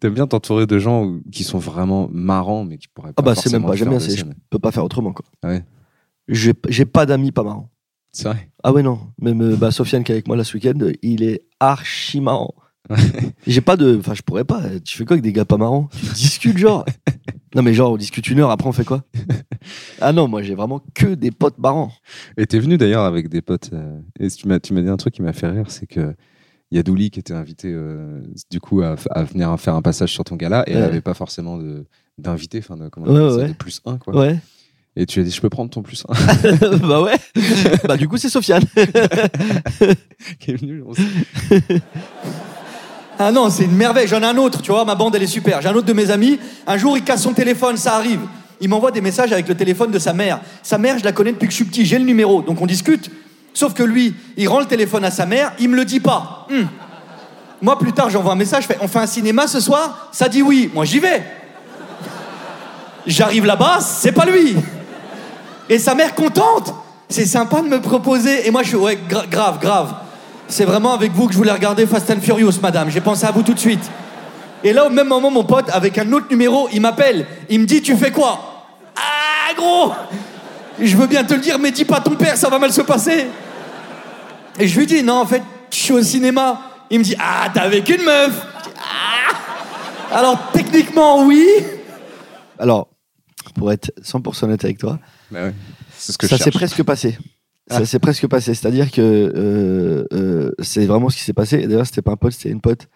T'aimes 0.00 0.14
bien 0.14 0.26
t'entourer 0.26 0.66
de 0.66 0.78
gens 0.78 1.04
où- 1.04 1.22
qui 1.30 1.44
sont 1.44 1.58
vraiment 1.58 2.08
marrants, 2.12 2.64
mais 2.64 2.76
qui 2.76 2.88
pourraient 2.88 3.12
pas 3.12 3.22
Ah 3.22 3.22
bah 3.22 3.34
c'est 3.36 3.50
même 3.52 3.62
forcément 3.62 3.68
pas, 3.68 3.76
j'aime 3.76 3.88
faire 3.88 3.98
bien, 3.98 4.06
de 4.06 4.10
c'est- 4.10 4.16
je 4.18 4.24
scène. 4.24 4.34
peux 4.50 4.58
pas 4.58 4.72
faire 4.72 4.84
autrement 4.84 5.12
quoi. 5.12 5.24
Ah 5.42 5.48
ouais. 5.48 5.64
J'ai 6.28 6.52
j'ai 6.68 6.84
pas 6.84 7.06
d'amis 7.06 7.30
pas 7.32 7.44
marrants. 7.44 7.70
C'est 8.12 8.28
vrai. 8.28 8.50
Ah 8.62 8.72
ouais 8.72 8.82
non, 8.82 8.98
même 9.20 9.40
euh, 9.42 9.56
bah, 9.56 9.70
Sofiane 9.70 10.04
qui 10.04 10.12
est 10.12 10.14
avec 10.16 10.28
moi 10.28 10.36
là 10.36 10.44
ce 10.44 10.54
week-end, 10.54 10.74
il 11.02 11.22
est 11.22 11.42
archi 11.60 12.20
marrant. 12.20 12.54
J'ai 13.46 13.60
pas 13.60 13.76
de, 13.76 13.96
enfin 13.98 14.12
je 14.12 14.22
pourrais 14.22 14.44
pas. 14.44 14.60
Tu 14.84 14.98
fais 14.98 15.04
quoi 15.04 15.14
avec 15.14 15.22
des 15.24 15.32
gars 15.32 15.44
pas 15.44 15.56
marrants? 15.56 15.88
Tu 15.92 16.12
discutes 16.14 16.58
genre 16.58 16.84
Non 17.54 17.62
mais 17.62 17.72
genre 17.74 17.92
on 17.92 17.96
discute 17.96 18.28
une 18.28 18.40
heure 18.40 18.50
après 18.50 18.68
on 18.68 18.72
fait 18.72 18.84
quoi? 18.84 19.04
Ah 20.00 20.12
non 20.12 20.26
moi 20.26 20.42
j'ai 20.42 20.54
vraiment 20.54 20.82
que 20.94 21.14
des 21.14 21.30
potes 21.30 21.58
marrants. 21.58 21.92
Et 22.36 22.46
t'es 22.46 22.58
venu 22.58 22.76
d'ailleurs 22.76 23.04
avec 23.04 23.28
des 23.28 23.40
potes. 23.40 23.70
euh, 23.72 24.00
et 24.18 24.28
tu 24.28 24.48
m'as, 24.48 24.58
tu 24.58 24.74
m'as 24.74 24.82
dit 24.82 24.88
un 24.88 24.96
truc 24.96 25.14
qui 25.14 25.22
m'a 25.22 25.32
fait 25.32 25.46
rire, 25.48 25.66
c'est 25.70 25.86
que 25.86 26.14
il 26.70 26.76
y 26.76 26.78
a 26.78 26.82
Douli 26.82 27.10
qui 27.10 27.20
était 27.20 27.34
invité 27.34 27.68
euh, 27.72 28.20
du 28.50 28.58
coup 28.58 28.80
à, 28.82 28.96
à 29.10 29.22
venir 29.24 29.58
faire 29.60 29.74
un 29.74 29.82
passage 29.82 30.10
sur 30.12 30.24
ton 30.24 30.36
gala 30.36 30.64
et 30.66 30.72
elle 30.72 30.78
Ouais. 30.78 30.82
avait 30.84 31.00
pas 31.02 31.14
forcément 31.14 31.58
de, 31.58 31.86
d'invité, 32.18 32.58
enfin 32.58 32.76
de, 32.76 32.88
comment 32.88 33.06
on 33.06 33.10
Ouais, 33.14 33.20
appelle 33.20 33.30
ça, 33.30 33.36
ouais. 33.42 33.48
de 33.48 33.54
plus 33.54 33.80
un 33.84 33.98
quoi. 33.98 34.16
Ouais. 34.16 34.38
Et 34.94 35.06
tu 35.06 35.20
as 35.20 35.22
dit 35.22 35.30
je 35.30 35.40
peux 35.40 35.48
prendre 35.48 35.70
ton 35.70 35.80
plus 35.82 36.04
bah 36.82 37.00
ouais. 37.00 37.14
bah 37.84 37.96
du 37.96 38.08
coup 38.08 38.18
c'est 38.18 38.28
Sofiane. 38.28 38.64
qui 40.38 40.50
est 40.50 40.56
venu. 40.60 40.82
on 40.86 40.92
s'est- 40.92 41.02
Ah 43.18 43.32
non, 43.32 43.48
c'est 43.48 43.64
une 43.64 43.74
merveille. 43.76 44.06
J'en 44.06 44.20
ai 44.20 44.26
un 44.26 44.36
autre, 44.36 44.60
tu 44.60 44.70
vois, 44.70 44.84
ma 44.84 44.94
bande 44.94 45.14
elle 45.16 45.22
est 45.22 45.26
super. 45.26 45.62
J'ai 45.62 45.68
un 45.68 45.74
autre 45.74 45.86
de 45.86 45.92
mes 45.94 46.10
amis. 46.10 46.38
Un 46.66 46.76
jour, 46.76 46.96
il 46.98 47.04
casse 47.04 47.22
son 47.22 47.32
téléphone, 47.32 47.76
ça 47.78 47.94
arrive. 47.96 48.20
Il 48.60 48.68
m'envoie 48.68 48.90
des 48.90 49.00
messages 49.00 49.32
avec 49.32 49.48
le 49.48 49.54
téléphone 49.56 49.90
de 49.90 49.98
sa 49.98 50.12
mère. 50.12 50.40
Sa 50.62 50.76
mère, 50.78 50.98
je 50.98 51.04
la 51.04 51.12
connais 51.12 51.32
depuis 51.32 51.46
que 51.46 51.52
je 51.52 51.56
suis 51.56 51.64
petit, 51.64 51.84
j'ai 51.86 51.98
le 51.98 52.04
numéro, 52.04 52.42
donc 52.42 52.60
on 52.60 52.66
discute. 52.66 53.10
Sauf 53.54 53.74
que 53.74 53.82
lui, 53.82 54.14
il 54.36 54.46
rend 54.48 54.60
le 54.60 54.66
téléphone 54.66 55.04
à 55.04 55.10
sa 55.10 55.24
mère, 55.26 55.52
il 55.58 55.68
me 55.70 55.76
le 55.76 55.84
dit 55.84 56.00
pas. 56.00 56.46
Hmm. 56.50 56.66
Moi, 57.60 57.78
plus 57.78 57.92
tard, 57.92 58.10
j'envoie 58.10 58.32
un 58.32 58.36
message, 58.36 58.64
je 58.64 58.68
fais 58.68 58.78
On 58.80 58.88
fait 58.88 58.98
un 58.98 59.06
cinéma 59.06 59.46
ce 59.46 59.58
soir? 59.60 60.08
Ça 60.12 60.28
dit 60.28 60.42
oui. 60.42 60.70
Moi, 60.74 60.84
j'y 60.84 60.98
vais. 61.00 61.22
J'arrive 63.06 63.46
là-bas, 63.46 63.80
c'est 63.80 64.12
pas 64.12 64.24
lui. 64.26 64.54
Et 65.72 65.78
sa 65.78 65.94
mère 65.94 66.14
contente. 66.14 66.74
C'est 67.08 67.24
sympa 67.24 67.62
de 67.62 67.68
me 67.68 67.80
proposer. 67.80 68.46
Et 68.46 68.50
moi, 68.50 68.62
je 68.62 68.68
suis 68.68 68.76
Ouais, 68.76 68.98
gra- 69.08 69.26
grave, 69.28 69.58
grave. 69.58 69.94
C'est 70.48 70.66
vraiment 70.66 70.92
avec 70.92 71.12
vous 71.12 71.26
que 71.28 71.32
je 71.32 71.38
voulais 71.38 71.50
regarder 71.52 71.86
Fast 71.86 72.10
and 72.10 72.20
Furious, 72.20 72.60
madame. 72.62 72.90
J'ai 72.90 73.00
pensé 73.00 73.24
à 73.24 73.30
vous 73.30 73.42
tout 73.42 73.54
de 73.54 73.58
suite. 73.58 73.80
Et 74.62 74.74
là, 74.74 74.84
au 74.84 74.90
même 74.90 75.08
moment, 75.08 75.30
mon 75.30 75.44
pote, 75.44 75.70
avec 75.72 75.96
un 75.96 76.12
autre 76.12 76.26
numéro, 76.30 76.68
il 76.72 76.80
m'appelle. 76.82 77.26
Il 77.48 77.60
me 77.60 77.64
dit 77.66 77.80
Tu 77.80 77.96
fais 77.96 78.10
quoi? 78.10 78.66
Ah, 78.96 79.54
gros 79.56 79.92
Je 80.78 80.94
veux 80.94 81.06
bien 81.06 81.24
te 81.24 81.32
le 81.32 81.40
dire, 81.40 81.58
mais 81.58 81.70
dis 81.70 81.86
pas 81.86 81.96
à 81.96 82.00
ton 82.00 82.16
père, 82.16 82.36
ça 82.36 82.50
va 82.50 82.58
mal 82.58 82.70
se 82.72 82.82
passer. 82.82 83.26
Et 84.58 84.68
je 84.68 84.78
lui 84.78 84.86
dis 84.86 85.02
Non, 85.02 85.20
en 85.20 85.26
fait, 85.26 85.42
je 85.70 85.76
suis 85.78 85.92
au 85.94 86.02
cinéma. 86.02 86.60
Il 86.90 86.98
me 86.98 87.04
dit 87.04 87.16
Ah, 87.18 87.48
t'es 87.52 87.60
avec 87.60 87.88
une 87.88 88.04
meuf 88.04 88.46
Ah 90.12 90.18
Alors, 90.18 90.36
techniquement, 90.52 91.24
oui. 91.24 91.46
Alors 92.58 92.88
pour 93.56 93.72
être 93.72 93.90
100% 94.02 94.44
honnête 94.44 94.64
avec 94.64 94.78
toi, 94.78 94.98
Bah 95.32 95.44
ouais. 95.46 95.54
C'est 95.96 96.12
ce 96.12 96.18
que 96.18 96.26
ça 96.26 96.38
s'est 96.38 96.50
presque 96.50 96.82
passé. 96.82 97.16
Ça 97.68 97.78
Ah. 97.78 97.84
s'est 97.84 97.98
presque 98.00 98.26
passé. 98.26 98.54
C'est-à-dire 98.54 98.90
que 98.90 99.00
euh, 99.00 100.04
euh, 100.12 100.50
c'est 100.60 100.84
vraiment 100.86 101.08
ce 101.08 101.16
qui 101.16 101.22
s'est 101.22 101.32
passé. 101.32 101.66
D'ailleurs, 101.66 101.86
c'était 101.86 102.02
pas 102.02 102.12
un 102.12 102.16
pote, 102.16 102.32
c'était 102.32 102.50
une 102.50 102.60
pote. 102.60 102.88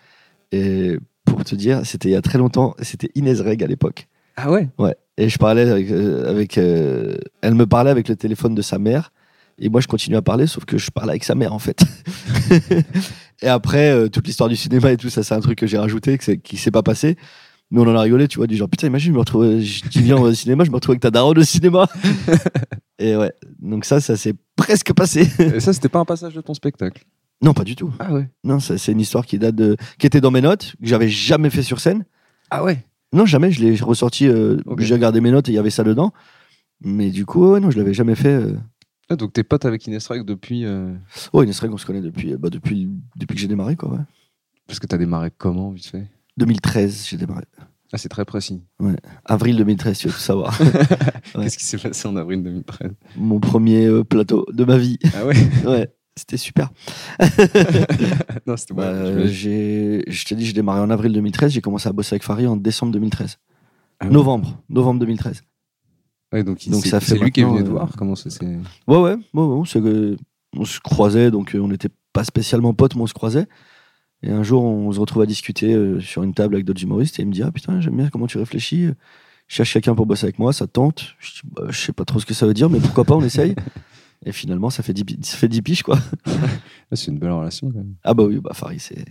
Et 0.53 0.99
pour 1.25 1.45
te 1.45 1.55
dire, 1.55 1.83
c'était 1.85 2.09
il 2.09 2.13
y 2.13 2.17
a 2.17 2.23
très 2.23 2.39
longtemps. 2.39 2.75
C'était 2.83 3.11
Inès 3.15 3.41
Reg 3.41 3.63
à 3.63 3.67
l'époque. 3.67 4.09
Ah 4.37 4.51
ouais? 4.51 4.69
Ouais. 4.79 4.95
Et 5.17 5.29
je 5.29 5.39
parlais 5.39 5.69
avec. 5.71 5.91
euh, 5.91 6.29
avec, 6.29 6.59
elle 6.59 7.55
me 7.55 7.65
parlait 7.67 7.91
avec 7.91 8.09
le 8.09 8.17
téléphone 8.17 8.55
de 8.55 8.63
sa 8.63 8.79
mère. 8.79 9.13
Et 9.59 9.71
moi, 9.71 9.81
je 9.81 9.87
continue 9.87 10.17
à 10.17 10.23
parler, 10.23 10.47
sauf 10.47 10.67
que 10.67 10.77
je 10.77 10.91
parlais 10.91 11.13
avec 11.13 11.25
sa 11.25 11.35
mère, 11.35 11.55
en 11.55 11.59
fait. 11.59 11.83
et 13.43 13.49
après, 13.49 14.09
toute 14.11 14.27
l'histoire 14.27 14.49
du 14.51 14.57
cinéma 14.57 14.93
et 14.93 14.97
tout, 14.99 15.09
ça, 15.09 15.23
c'est 15.23 15.35
un 15.35 15.41
truc 15.41 15.59
que 15.59 15.67
j'ai 15.67 15.79
rajouté, 15.79 16.19
que 16.19 16.33
qui 16.33 16.57
s'est 16.59 16.71
pas 16.71 16.83
passé. 16.83 17.17
Mais 17.71 17.81
on 17.81 17.85
en 17.85 17.97
a 17.97 18.01
rigolé, 18.03 18.29
tu 18.29 18.37
vois, 18.39 18.47
du 18.47 18.55
genre, 18.57 18.69
putain, 18.69 18.87
imagine, 18.87 19.11
je 19.11 19.15
me 19.15 19.19
retrouve, 19.19 19.61
tu 19.91 20.01
viens 20.01 20.17
au 20.17 20.33
cinéma, 20.33 20.63
je 20.65 20.71
me 20.71 20.77
retrouve 20.77 20.93
avec 20.93 21.03
ta 21.03 21.11
daronne 21.11 21.39
au 21.39 21.43
cinéma. 21.43 21.89
et 22.99 23.17
ouais. 23.17 23.33
Donc 23.59 23.85
ça, 23.85 24.01
ça 24.01 24.17
s'est 24.17 24.35
presque 24.55 24.93
passé. 24.93 25.29
Et 25.41 25.61
ça, 25.61 25.73
c'était 25.73 25.89
pas 25.89 25.99
un 25.99 26.05
passage 26.05 26.35
de 26.35 26.41
ton 26.41 26.55
spectacle? 26.55 27.05
non, 27.43 27.53
pas 27.53 27.65
du 27.65 27.77
tout. 27.77 27.93
Ah 27.99 28.13
ouais. 28.15 28.29
Non, 28.45 28.61
c'est 28.61 28.93
une 28.93 29.01
histoire 29.01 29.27
qui 29.27 29.39
date 29.39 29.55
de, 29.57 29.77
qui 29.99 30.07
était 30.07 30.21
dans 30.23 30.31
mes 30.31 30.41
notes, 30.41 30.75
que 30.81 30.87
j'avais 30.89 31.09
jamais 31.09 31.51
fait 31.51 31.63
sur 31.63 31.81
scène. 31.81 32.05
Ah 32.51 32.63
ouais? 32.65 32.85
Non, 33.13 33.27
jamais. 33.27 33.51
Je 33.51 33.63
l'ai 33.63 33.75
ressorti. 33.77 34.27
euh. 34.27 34.59
J'ai 34.79 34.95
regardé 34.95 35.21
mes 35.21 35.31
notes 35.31 35.49
et 35.49 35.53
il 35.53 35.55
y 35.55 35.59
avait 35.59 35.71
ça 35.71 35.85
dedans. 35.85 36.13
Mais 36.83 37.11
du 37.11 37.27
coup, 37.27 37.53
ouais, 37.53 37.61
non, 37.61 37.71
je 37.71 37.77
l'avais 37.79 37.95
jamais 37.95 38.15
fait. 38.15 38.33
euh. 38.35 38.57
Ah, 39.11 39.17
donc 39.17 39.33
t'es 39.33 39.43
pote 39.45 39.65
avec 39.65 39.87
Inès 39.87 40.07
Reg 40.07 40.25
depuis. 40.25 40.65
euh, 40.65 40.93
Oh, 41.33 41.43
Inès 41.43 41.59
Reg, 41.61 41.71
on 41.73 41.77
se 41.77 41.85
connaît 41.87 42.01
depuis, 42.01 42.35
bah, 42.37 42.49
depuis, 42.51 42.89
depuis 43.17 43.35
que 43.35 43.41
j'ai 43.41 43.49
démarré, 43.49 43.77
quoi. 43.77 43.91
Ouais. 43.91 44.01
Parce 44.67 44.79
que 44.81 44.87
t'as 44.87 44.99
démarré 44.99 45.31
comment, 45.37 45.71
vite 45.71 45.87
fait? 45.87 46.07
2013, 46.37 47.07
j'ai 47.09 47.17
démarré. 47.17 47.45
Ah, 47.93 47.99
c'est 47.99 48.09
très 48.09 48.25
précis. 48.25 48.63
Avril 49.25 49.57
2013, 49.57 49.99
tu 49.99 50.09
veux 50.09 50.15
tout 50.15 50.21
savoir. 50.21 50.59
Ouais. 51.35 51.43
Qu'est-ce 51.45 51.59
qui 51.59 51.65
s'est 51.65 51.77
passé 51.79 52.07
en 52.09 52.17
avril 52.17 52.43
2013 52.43 52.93
Mon 53.17 53.41
premier 53.41 53.87
euh, 53.87 54.05
plateau 54.05 54.47
de 54.53 54.65
ma 54.65 54.79
vie. 54.79 54.99
Ah 55.15 55.27
ouais? 55.27 55.35
Ouais, 55.67 55.93
c'était 56.17 56.37
super. 56.37 56.71
Non, 58.47 58.57
c'était 58.57 58.75
ouais, 58.75 58.85
euh, 58.85 59.27
je 59.27 60.25
t'ai 60.25 60.35
dit, 60.37 60.47
j'ai 60.47 60.53
démarré 60.53 60.81
en 60.81 60.91
avril 60.91 61.13
2013. 61.13 61.53
J'ai 61.53 61.61
commencé 61.61 61.89
à 61.89 61.93
bosser 61.93 62.15
avec 62.15 62.23
Farid 62.23 62.47
en 62.47 62.57
décembre 62.57 62.93
2013. 62.93 63.39
Ah 64.01 64.07
ouais? 64.07 64.13
Novembre, 64.13 64.63
novembre 64.69 65.01
2013. 65.01 65.43
Ouais, 66.33 66.45
donc, 66.45 66.69
Donc 66.69 66.83
c'est- 66.85 66.91
ça 66.91 67.01
fait 67.01 67.13
c'est 67.15 67.19
lui 67.19 67.31
qui 67.33 67.41
est 67.41 67.45
venu 67.45 67.63
te 67.63 67.69
euh, 67.69 67.73
voir. 67.73 67.91
Comment 67.97 68.15
ça 68.15 68.31
s'est. 68.31 68.45
Ouais, 68.47 68.57
ouais, 68.87 68.97
ouais, 68.99 69.15
ouais, 69.15 69.19
on, 69.35 69.65
se, 69.65 70.17
on 70.57 70.65
se 70.65 70.81
croisait, 70.81 71.31
donc 71.31 71.55
euh, 71.55 71.59
on 71.61 71.69
n'était 71.69 71.91
pas 72.13 72.25
spécialement 72.25 72.73
potes, 72.75 72.95
mais 72.95 73.03
on 73.03 73.07
se 73.07 73.15
croisait. 73.15 73.47
Et 74.23 74.31
un 74.31 74.43
jour, 74.43 74.65
on 74.65 74.91
se 74.93 74.99
retrouve 74.99 75.23
à 75.23 75.27
discuter 75.27 75.75
euh, 75.75 76.01
sur 76.01 76.23
une 76.23 76.35
table 76.35 76.55
avec 76.55 76.65
d'autres 76.65 76.83
humoristes 76.83 77.19
et 77.19 77.23
il 77.23 77.29
me 77.29 77.33
dit 77.33 77.43
Ah 77.43 77.53
putain, 77.53 77.81
j'aime 77.81 77.97
bien 77.97 78.09
comment 78.09 78.27
tu 78.27 78.39
réfléchis. 78.39 78.89
Je 79.49 79.55
cherche 79.55 79.73
quelqu'un 79.75 79.95
pour 79.95 80.07
bosser 80.07 80.25
avec 80.25 80.39
moi, 80.39 80.53
ça 80.53 80.67
te 80.67 80.73
tente? 80.73 81.15
Je 81.21 81.31
dis 81.33 81.41
Bah, 81.53 81.65
Je 81.69 81.79
sais 81.79 81.93
pas 81.93 82.05
trop 82.05 82.19
ce 82.19 82.27
que 82.27 82.35
ça 82.35 82.47
veut 82.47 82.55
dire, 82.55 82.69
mais 82.71 82.81
pourquoi 82.81 83.05
pas, 83.05 83.15
on 83.15 83.23
essaye. 83.23 83.55
et 84.27 84.33
finalement, 84.33 84.71
ça 84.71 84.83
fait 84.83 84.93
10, 84.93 85.05
pi- 85.05 85.19
ça 85.23 85.37
fait 85.37 85.49
10 85.49 85.63
piges, 85.63 85.83
quoi. 85.83 85.99
Ah, 86.89 86.95
c'est 86.95 87.09
une 87.11 87.19
belle 87.19 87.33
relation 87.33 87.69
quand 87.69 87.79
même. 87.79 87.95
Ah 88.05 88.15
bah 88.15 88.23
oui, 88.25 88.39
bah 88.39 88.53
Farid, 88.55 88.81
c'est. 88.81 89.05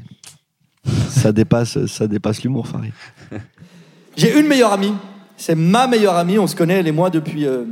Ça 1.09 1.33
dépasse, 1.33 1.85
ça 1.87 2.07
dépasse 2.07 2.41
l'humour, 2.41 2.67
Farid. 2.69 2.93
J'ai 4.15 4.39
une 4.39 4.47
meilleure 4.47 4.71
amie. 4.71 4.93
C'est 5.35 5.55
ma 5.55 5.85
meilleure 5.87 6.15
amie. 6.15 6.39
On 6.39 6.47
se 6.47 6.55
connaît, 6.55 6.75
elle 6.75 6.87
et 6.87 6.93
moi, 6.93 7.09
depuis, 7.09 7.45
euh, 7.45 7.65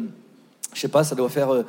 je 0.73 0.79
sais 0.81 0.89
pas, 0.89 1.05
ça 1.05 1.15
doit 1.15 1.29
faire 1.29 1.53
euh, 1.53 1.63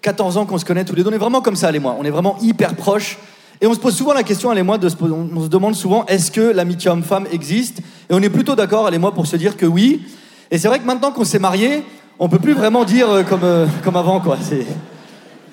14 0.00 0.38
ans 0.38 0.46
qu'on 0.46 0.56
se 0.56 0.64
connaît 0.64 0.86
tous 0.86 0.94
les 0.94 1.02
deux. 1.04 1.10
On 1.10 1.12
est 1.12 1.18
vraiment 1.18 1.42
comme 1.42 1.54
ça, 1.56 1.68
elle 1.68 1.76
et 1.76 1.80
moi. 1.80 1.94
On 1.98 2.04
est 2.04 2.10
vraiment 2.10 2.38
hyper 2.40 2.74
proches. 2.74 3.18
Et 3.60 3.66
on 3.66 3.74
se 3.74 3.78
pose 3.78 3.94
souvent 3.96 4.12
la 4.12 4.22
question, 4.22 4.52
elle 4.52 4.58
et 4.58 4.62
moi, 4.62 4.78
on 4.78 5.42
se 5.42 5.48
demande 5.48 5.74
souvent, 5.74 6.04
est-ce 6.06 6.30
que 6.30 6.40
l'amitié 6.40 6.90
homme-femme 6.90 7.26
existe? 7.32 7.78
Et 7.78 8.12
on 8.12 8.20
est 8.20 8.28
plutôt 8.28 8.54
d'accord, 8.54 8.86
elle 8.88 8.94
et 8.94 8.98
moi, 8.98 9.12
pour 9.12 9.26
se 9.26 9.36
dire 9.36 9.56
que 9.56 9.66
oui. 9.66 10.02
Et 10.50 10.58
c'est 10.58 10.68
vrai 10.68 10.78
que 10.78 10.84
maintenant 10.84 11.10
qu'on 11.10 11.24
s'est 11.24 11.38
mariés, 11.38 11.82
on 12.18 12.28
peut 12.28 12.38
plus 12.38 12.52
vraiment 12.52 12.84
dire 12.84 13.10
euh, 13.10 13.22
comme, 13.22 13.44
euh, 13.44 13.66
comme 13.82 13.96
avant, 13.96 14.20
quoi. 14.20 14.38
C'est... 14.40 14.66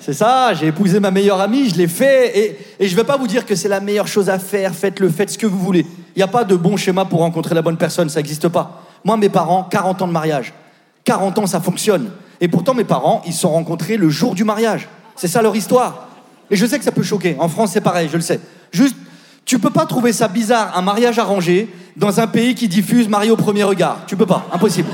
C'est 0.00 0.12
ça, 0.12 0.52
j'ai 0.52 0.66
épousé 0.66 1.00
ma 1.00 1.10
meilleure 1.10 1.40
amie, 1.40 1.70
je 1.70 1.76
l'ai 1.76 1.88
fait, 1.88 2.38
et, 2.38 2.58
et 2.78 2.88
je 2.88 2.94
vais 2.94 3.04
pas 3.04 3.16
vous 3.16 3.26
dire 3.26 3.46
que 3.46 3.54
c'est 3.54 3.70
la 3.70 3.80
meilleure 3.80 4.06
chose 4.06 4.28
à 4.28 4.38
faire, 4.38 4.74
faites-le, 4.74 5.08
faites 5.08 5.30
ce 5.30 5.38
que 5.38 5.46
vous 5.46 5.58
voulez. 5.58 5.86
Il 6.14 6.18
n'y 6.18 6.22
a 6.22 6.26
pas 6.26 6.44
de 6.44 6.54
bon 6.56 6.76
schéma 6.76 7.06
pour 7.06 7.20
rencontrer 7.20 7.54
la 7.54 7.62
bonne 7.62 7.78
personne, 7.78 8.10
ça 8.10 8.20
n'existe 8.20 8.48
pas. 8.48 8.82
Moi, 9.02 9.16
mes 9.16 9.30
parents, 9.30 9.64
40 9.64 10.02
ans 10.02 10.06
de 10.06 10.12
mariage. 10.12 10.52
40 11.04 11.38
ans, 11.38 11.46
ça 11.46 11.58
fonctionne. 11.58 12.10
Et 12.42 12.48
pourtant, 12.48 12.74
mes 12.74 12.84
parents, 12.84 13.22
ils 13.24 13.32
se 13.32 13.40
sont 13.40 13.52
rencontrés 13.52 13.96
le 13.96 14.10
jour 14.10 14.34
du 14.34 14.44
mariage. 14.44 14.88
C'est 15.16 15.28
ça 15.28 15.40
leur 15.40 15.56
histoire. 15.56 16.08
Et 16.50 16.56
je 16.56 16.66
sais 16.66 16.78
que 16.78 16.84
ça 16.84 16.92
peut 16.92 17.02
choquer. 17.02 17.36
En 17.38 17.48
France, 17.48 17.70
c'est 17.72 17.80
pareil, 17.80 18.08
je 18.10 18.16
le 18.16 18.22
sais. 18.22 18.40
Juste, 18.72 18.96
tu 19.44 19.58
peux 19.58 19.70
pas 19.70 19.86
trouver 19.86 20.12
ça 20.12 20.28
bizarre, 20.28 20.76
un 20.76 20.82
mariage 20.82 21.18
arrangé, 21.18 21.68
dans 21.96 22.20
un 22.20 22.26
pays 22.26 22.54
qui 22.54 22.68
diffuse 22.68 23.08
Marie 23.08 23.30
au 23.30 23.36
premier 23.36 23.62
regard. 23.64 23.98
Tu 24.06 24.16
peux 24.16 24.26
pas, 24.26 24.46
impossible. 24.52 24.88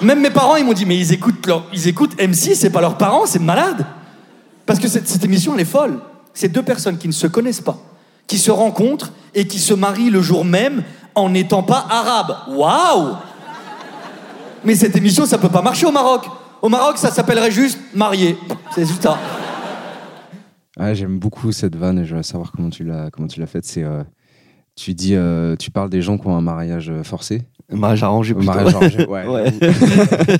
Même 0.00 0.20
mes 0.20 0.30
parents, 0.30 0.56
ils 0.56 0.64
m'ont 0.64 0.72
dit, 0.72 0.84
mais 0.86 0.96
ils 0.98 1.12
écoutent, 1.12 1.46
leur- 1.46 1.64
ils 1.72 1.88
écoutent 1.88 2.16
M6, 2.18 2.54
c'est 2.56 2.70
pas 2.70 2.80
leurs 2.80 2.98
parents, 2.98 3.26
c'est 3.26 3.38
malade. 3.38 3.86
Parce 4.66 4.78
que 4.78 4.88
cette, 4.88 5.08
cette 5.08 5.24
émission, 5.24 5.54
elle 5.54 5.60
est 5.60 5.64
folle. 5.64 5.98
C'est 6.34 6.48
deux 6.48 6.62
personnes 6.62 6.98
qui 6.98 7.06
ne 7.06 7.12
se 7.12 7.26
connaissent 7.26 7.60
pas, 7.60 7.78
qui 8.26 8.38
se 8.38 8.50
rencontrent 8.50 9.12
et 9.34 9.46
qui 9.46 9.58
se 9.58 9.72
marient 9.72 10.10
le 10.10 10.20
jour 10.20 10.44
même 10.44 10.82
en 11.14 11.28
n'étant 11.30 11.62
pas 11.62 11.86
arabes. 11.88 12.36
Waouh 12.48 13.14
Mais 14.64 14.74
cette 14.74 14.96
émission, 14.96 15.26
ça 15.26 15.38
peut 15.38 15.48
pas 15.48 15.62
marcher 15.62 15.86
au 15.86 15.92
Maroc. 15.92 16.24
Au 16.60 16.68
Maroc, 16.68 16.98
ça 16.98 17.10
s'appellerait 17.10 17.50
juste 17.52 17.78
marié. 17.94 18.36
C'est 18.74 18.86
juste 18.86 19.02
ça. 19.02 19.16
Ah, 20.78 20.92
j'aime 20.94 21.18
beaucoup 21.18 21.52
cette 21.52 21.76
vanne 21.76 21.98
et 22.00 22.04
je 22.04 22.16
veux 22.16 22.22
savoir 22.22 22.52
comment 22.52 22.70
tu 22.70 22.84
l'as 22.84 23.10
comment 23.10 23.28
tu 23.28 23.40
l'as 23.40 23.46
faite. 23.46 23.64
C'est 23.64 23.84
euh, 23.84 24.02
tu 24.76 24.94
dis 24.94 25.14
euh, 25.14 25.54
tu 25.56 25.70
parles 25.70 25.88
des 25.90 26.02
gens 26.02 26.18
qui 26.18 26.26
ont 26.26 26.36
un 26.36 26.40
mariage 26.40 26.90
euh, 26.90 27.02
forcé 27.04 27.42
Mariage 27.72 28.02
arrangé 28.02 28.34
plutôt. 28.34 28.52
Mariage 28.52 28.74
arrangé, 28.74 29.06
ouais. 29.08 29.26
Ouais. 29.26 29.52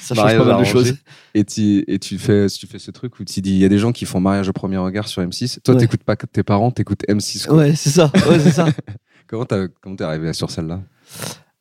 Ça 0.00 0.14
change 0.14 0.36
pas 0.38 0.44
mal 0.44 0.58
de 0.60 0.64
choses. 0.64 0.94
Et, 1.34 1.44
tu, 1.44 1.84
et 1.86 1.98
tu, 1.98 2.18
fais, 2.18 2.46
tu 2.48 2.66
fais 2.66 2.78
ce 2.78 2.90
truc 2.90 3.18
où 3.20 3.24
tu 3.24 3.40
dis 3.40 3.50
il 3.52 3.58
y 3.58 3.64
a 3.64 3.68
des 3.68 3.78
gens 3.78 3.92
qui 3.92 4.04
font 4.04 4.20
mariage 4.20 4.48
au 4.48 4.52
premier 4.52 4.76
regard 4.78 5.06
sur 5.08 5.22
M6. 5.22 5.60
Toi, 5.62 5.74
Ouais. 5.74 5.80
t'écoutes 5.80 6.02
pas 6.02 6.16
tes 6.16 6.42
parents, 6.42 6.70
t'écoutes 6.70 7.02
M6. 7.08 7.46
quoi. 7.46 7.56
Ouais, 7.58 7.74
c'est 7.76 7.90
ça. 7.90 8.10
Ouais, 8.28 8.38
c'est 8.40 8.50
ça. 8.50 8.66
Comment 9.28 9.44
t'as- 9.44 9.68
comment 9.80 9.94
t'es 9.94 10.02
arrivé 10.02 10.32
sur 10.32 10.50
celle-là? 10.50 10.80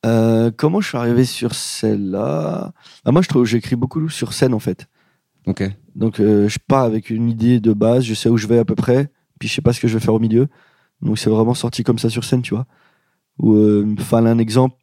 Euh, 0.03 0.49
comment 0.57 0.81
je 0.81 0.87
suis 0.87 0.97
arrivé 0.97 1.23
sur 1.23 1.53
celle-là? 1.53 2.71
Ah, 3.05 3.11
Moi, 3.11 3.21
je 3.21 3.27
trouve 3.27 3.45
j'écris 3.45 3.75
beaucoup 3.75 4.09
sur 4.09 4.33
scène 4.33 4.55
en 4.55 4.59
fait. 4.59 4.87
Donc, 5.95 6.19
euh, 6.19 6.47
je 6.47 6.59
pars 6.67 6.83
avec 6.83 7.09
une 7.09 7.29
idée 7.29 7.59
de 7.59 7.73
base, 7.73 8.03
je 8.03 8.13
sais 8.13 8.29
où 8.29 8.37
je 8.37 8.47
vais 8.47 8.59
à 8.59 8.65
peu 8.65 8.75
près, 8.75 9.11
puis 9.39 9.49
je 9.49 9.53
sais 9.53 9.61
pas 9.61 9.73
ce 9.73 9.79
que 9.79 9.87
je 9.87 9.95
vais 9.97 9.99
faire 10.03 10.13
au 10.13 10.19
milieu. 10.19 10.47
Donc, 11.01 11.17
c'est 11.17 11.29
vraiment 11.29 11.53
sorti 11.53 11.83
comme 11.83 11.97
ça 11.99 12.09
sur 12.09 12.23
scène, 12.23 12.41
tu 12.41 12.53
vois. 12.53 12.65
Ou 13.39 13.53
euh, 13.55 13.83
il 13.85 13.93
me 13.93 13.97
fallait 14.01 14.29
un 14.29 14.37
exemple, 14.37 14.75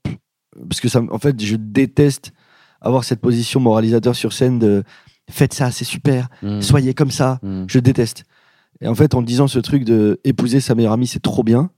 parce 0.68 0.80
que 0.80 0.88
ça, 0.88 1.00
en 1.10 1.18
fait, 1.18 1.40
je 1.42 1.56
déteste 1.56 2.32
avoir 2.80 3.04
cette 3.04 3.20
position 3.20 3.60
moralisateur 3.60 4.14
sur 4.14 4.32
scène 4.32 4.58
de 4.58 4.82
faites 5.30 5.54
ça, 5.54 5.70
c'est 5.70 5.84
super, 5.84 6.28
Mm. 6.42 6.60
soyez 6.60 6.94
comme 6.94 7.10
ça. 7.10 7.38
Mm. 7.42 7.64
Je 7.68 7.78
déteste. 7.78 8.24
Et 8.80 8.88
en 8.88 8.94
fait, 8.94 9.14
en 9.14 9.22
disant 9.22 9.48
ce 9.48 9.58
truc 9.58 9.84
de 9.84 10.20
épouser 10.24 10.60
sa 10.60 10.74
meilleure 10.74 10.92
amie, 10.92 11.06
c'est 11.06 11.22
trop 11.22 11.42
bien, 11.42 11.70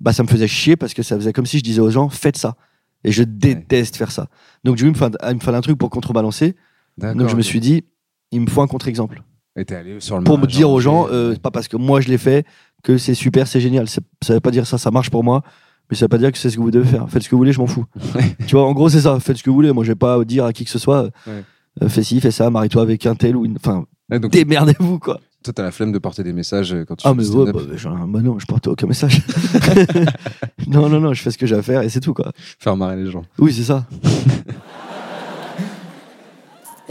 bah 0.00 0.12
ça 0.12 0.22
me 0.22 0.28
faisait 0.28 0.48
chier 0.48 0.76
parce 0.76 0.94
que 0.94 1.02
ça 1.02 1.16
faisait 1.16 1.32
comme 1.32 1.46
si 1.46 1.58
je 1.58 1.62
disais 1.62 1.80
aux 1.80 1.90
gens 1.90 2.08
faites 2.08 2.36
ça. 2.36 2.56
Et 3.04 3.12
je 3.12 3.22
déteste 3.22 3.96
faire 3.96 4.10
ça. 4.12 4.28
Donc, 4.64 4.76
du 4.76 4.82
coup, 4.84 4.88
il 4.88 5.34
me 5.34 5.40
fallait 5.40 5.58
un 5.58 5.60
truc 5.60 5.76
pour 5.78 5.90
contrebalancer. 5.90 6.54
Donc, 6.98 7.28
je 7.28 7.36
me 7.36 7.42
suis 7.42 7.60
dit, 7.60 7.84
il 8.30 8.40
me 8.40 8.46
faut 8.48 8.62
un 8.62 8.66
contre-exemple. 8.66 9.22
Et 9.56 9.64
t'es 9.64 9.74
allé 9.74 10.00
sur 10.00 10.16
le 10.18 10.24
Pour 10.24 10.38
me 10.38 10.46
dire 10.46 10.70
aux 10.70 10.80
gens, 10.80 11.06
euh, 11.10 11.32
c'est 11.34 11.42
pas 11.42 11.50
parce 11.50 11.68
que 11.68 11.76
moi 11.76 12.00
je 12.00 12.08
l'ai 12.08 12.16
fait 12.16 12.46
que 12.82 12.96
c'est 12.96 13.12
super, 13.14 13.46
c'est 13.46 13.60
génial. 13.60 13.86
Ça 13.88 14.00
veut 14.30 14.40
pas 14.40 14.50
dire 14.50 14.66
ça, 14.66 14.78
ça 14.78 14.90
marche 14.90 15.10
pour 15.10 15.22
moi. 15.24 15.42
Mais 15.90 15.96
ça 15.96 16.06
veut 16.06 16.08
pas 16.08 16.16
dire 16.16 16.32
que 16.32 16.38
c'est 16.38 16.48
ce 16.48 16.56
que 16.56 16.62
vous 16.62 16.70
devez 16.70 16.88
faire. 16.88 17.06
Faites 17.10 17.22
ce 17.22 17.28
que 17.28 17.34
vous 17.34 17.38
voulez, 17.40 17.52
je 17.52 17.60
m'en 17.60 17.66
fous. 17.66 17.84
tu 18.46 18.56
vois, 18.56 18.66
en 18.66 18.72
gros, 18.72 18.88
c'est 18.88 19.02
ça. 19.02 19.20
Faites 19.20 19.36
ce 19.36 19.42
que 19.42 19.50
vous 19.50 19.56
voulez. 19.56 19.72
Moi, 19.72 19.84
je 19.84 19.90
vais 19.90 19.94
pas 19.96 20.24
dire 20.24 20.46
à 20.46 20.54
qui 20.54 20.64
que 20.64 20.70
ce 20.70 20.78
soit, 20.78 21.10
Ouais. 21.26 21.44
euh, 21.82 21.88
fais 21.90 22.02
ci, 22.02 22.18
fais 22.22 22.30
ça, 22.30 22.48
marie-toi 22.48 22.80
avec 22.80 23.04
un 23.04 23.14
tel 23.14 23.36
ou 23.36 23.44
une. 23.44 23.56
Enfin, 23.56 23.84
démerdez-vous, 24.10 24.98
quoi. 24.98 25.20
toi, 25.44 25.52
t'as 25.52 25.62
la 25.64 25.70
flemme 25.70 25.92
de 25.92 25.98
porter 25.98 26.22
des 26.24 26.32
messages 26.32 26.72
euh, 26.72 26.84
quand 26.86 26.96
tu 26.96 27.06
Ah, 27.06 27.10
fais 27.10 27.16
mais 27.16 27.28
ouais, 27.28 27.52
bah, 27.52 27.60
genre, 27.76 28.06
bah 28.06 28.20
non, 28.22 28.38
je 28.38 28.46
porte 28.46 28.68
aucun 28.68 28.86
message. 28.86 29.20
non, 30.66 30.88
non, 30.88 30.98
non, 31.00 31.12
je 31.12 31.20
fais 31.22 31.30
ce 31.30 31.36
que 31.36 31.44
j'ai 31.46 31.56
à 31.56 31.62
faire 31.62 31.82
et 31.82 31.90
c'est 31.90 32.00
tout, 32.00 32.14
quoi. 32.14 32.32
Faire 32.58 32.74
marrer 32.76 32.96
les 32.96 33.10
gens. 33.10 33.24
Oui, 33.38 33.52
c'est 33.52 33.64
ça. 33.64 33.86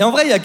Et 0.01 0.03
en 0.03 0.09
vrai, 0.09 0.23
il 0.23 0.29
n'y 0.29 0.33
a, 0.33 0.39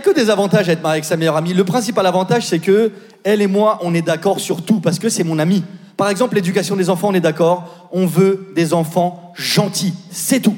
que, 0.00 0.14
des 0.14 0.30
avantages 0.30 0.70
à 0.70 0.72
être 0.72 0.82
marié 0.82 0.94
avec 0.94 1.04
sa 1.04 1.18
meilleure 1.18 1.36
amie. 1.36 1.52
Le 1.52 1.64
principal 1.64 2.06
avantage, 2.06 2.46
c'est 2.46 2.58
que 2.58 2.90
elle 3.22 3.42
et 3.42 3.46
moi, 3.46 3.78
on 3.82 3.92
est 3.92 4.00
d'accord 4.00 4.40
sur 4.40 4.62
tout 4.62 4.80
parce 4.80 4.98
que 4.98 5.10
c'est 5.10 5.24
mon 5.24 5.38
amie. 5.38 5.62
Par 5.98 6.08
exemple, 6.08 6.36
l'éducation 6.36 6.74
des 6.74 6.88
enfants, 6.88 7.08
on 7.10 7.12
est 7.12 7.20
d'accord. 7.20 7.88
On 7.92 8.06
veut 8.06 8.50
des 8.54 8.72
enfants 8.72 9.34
gentils. 9.34 9.92
C'est 10.10 10.40
tout. 10.40 10.56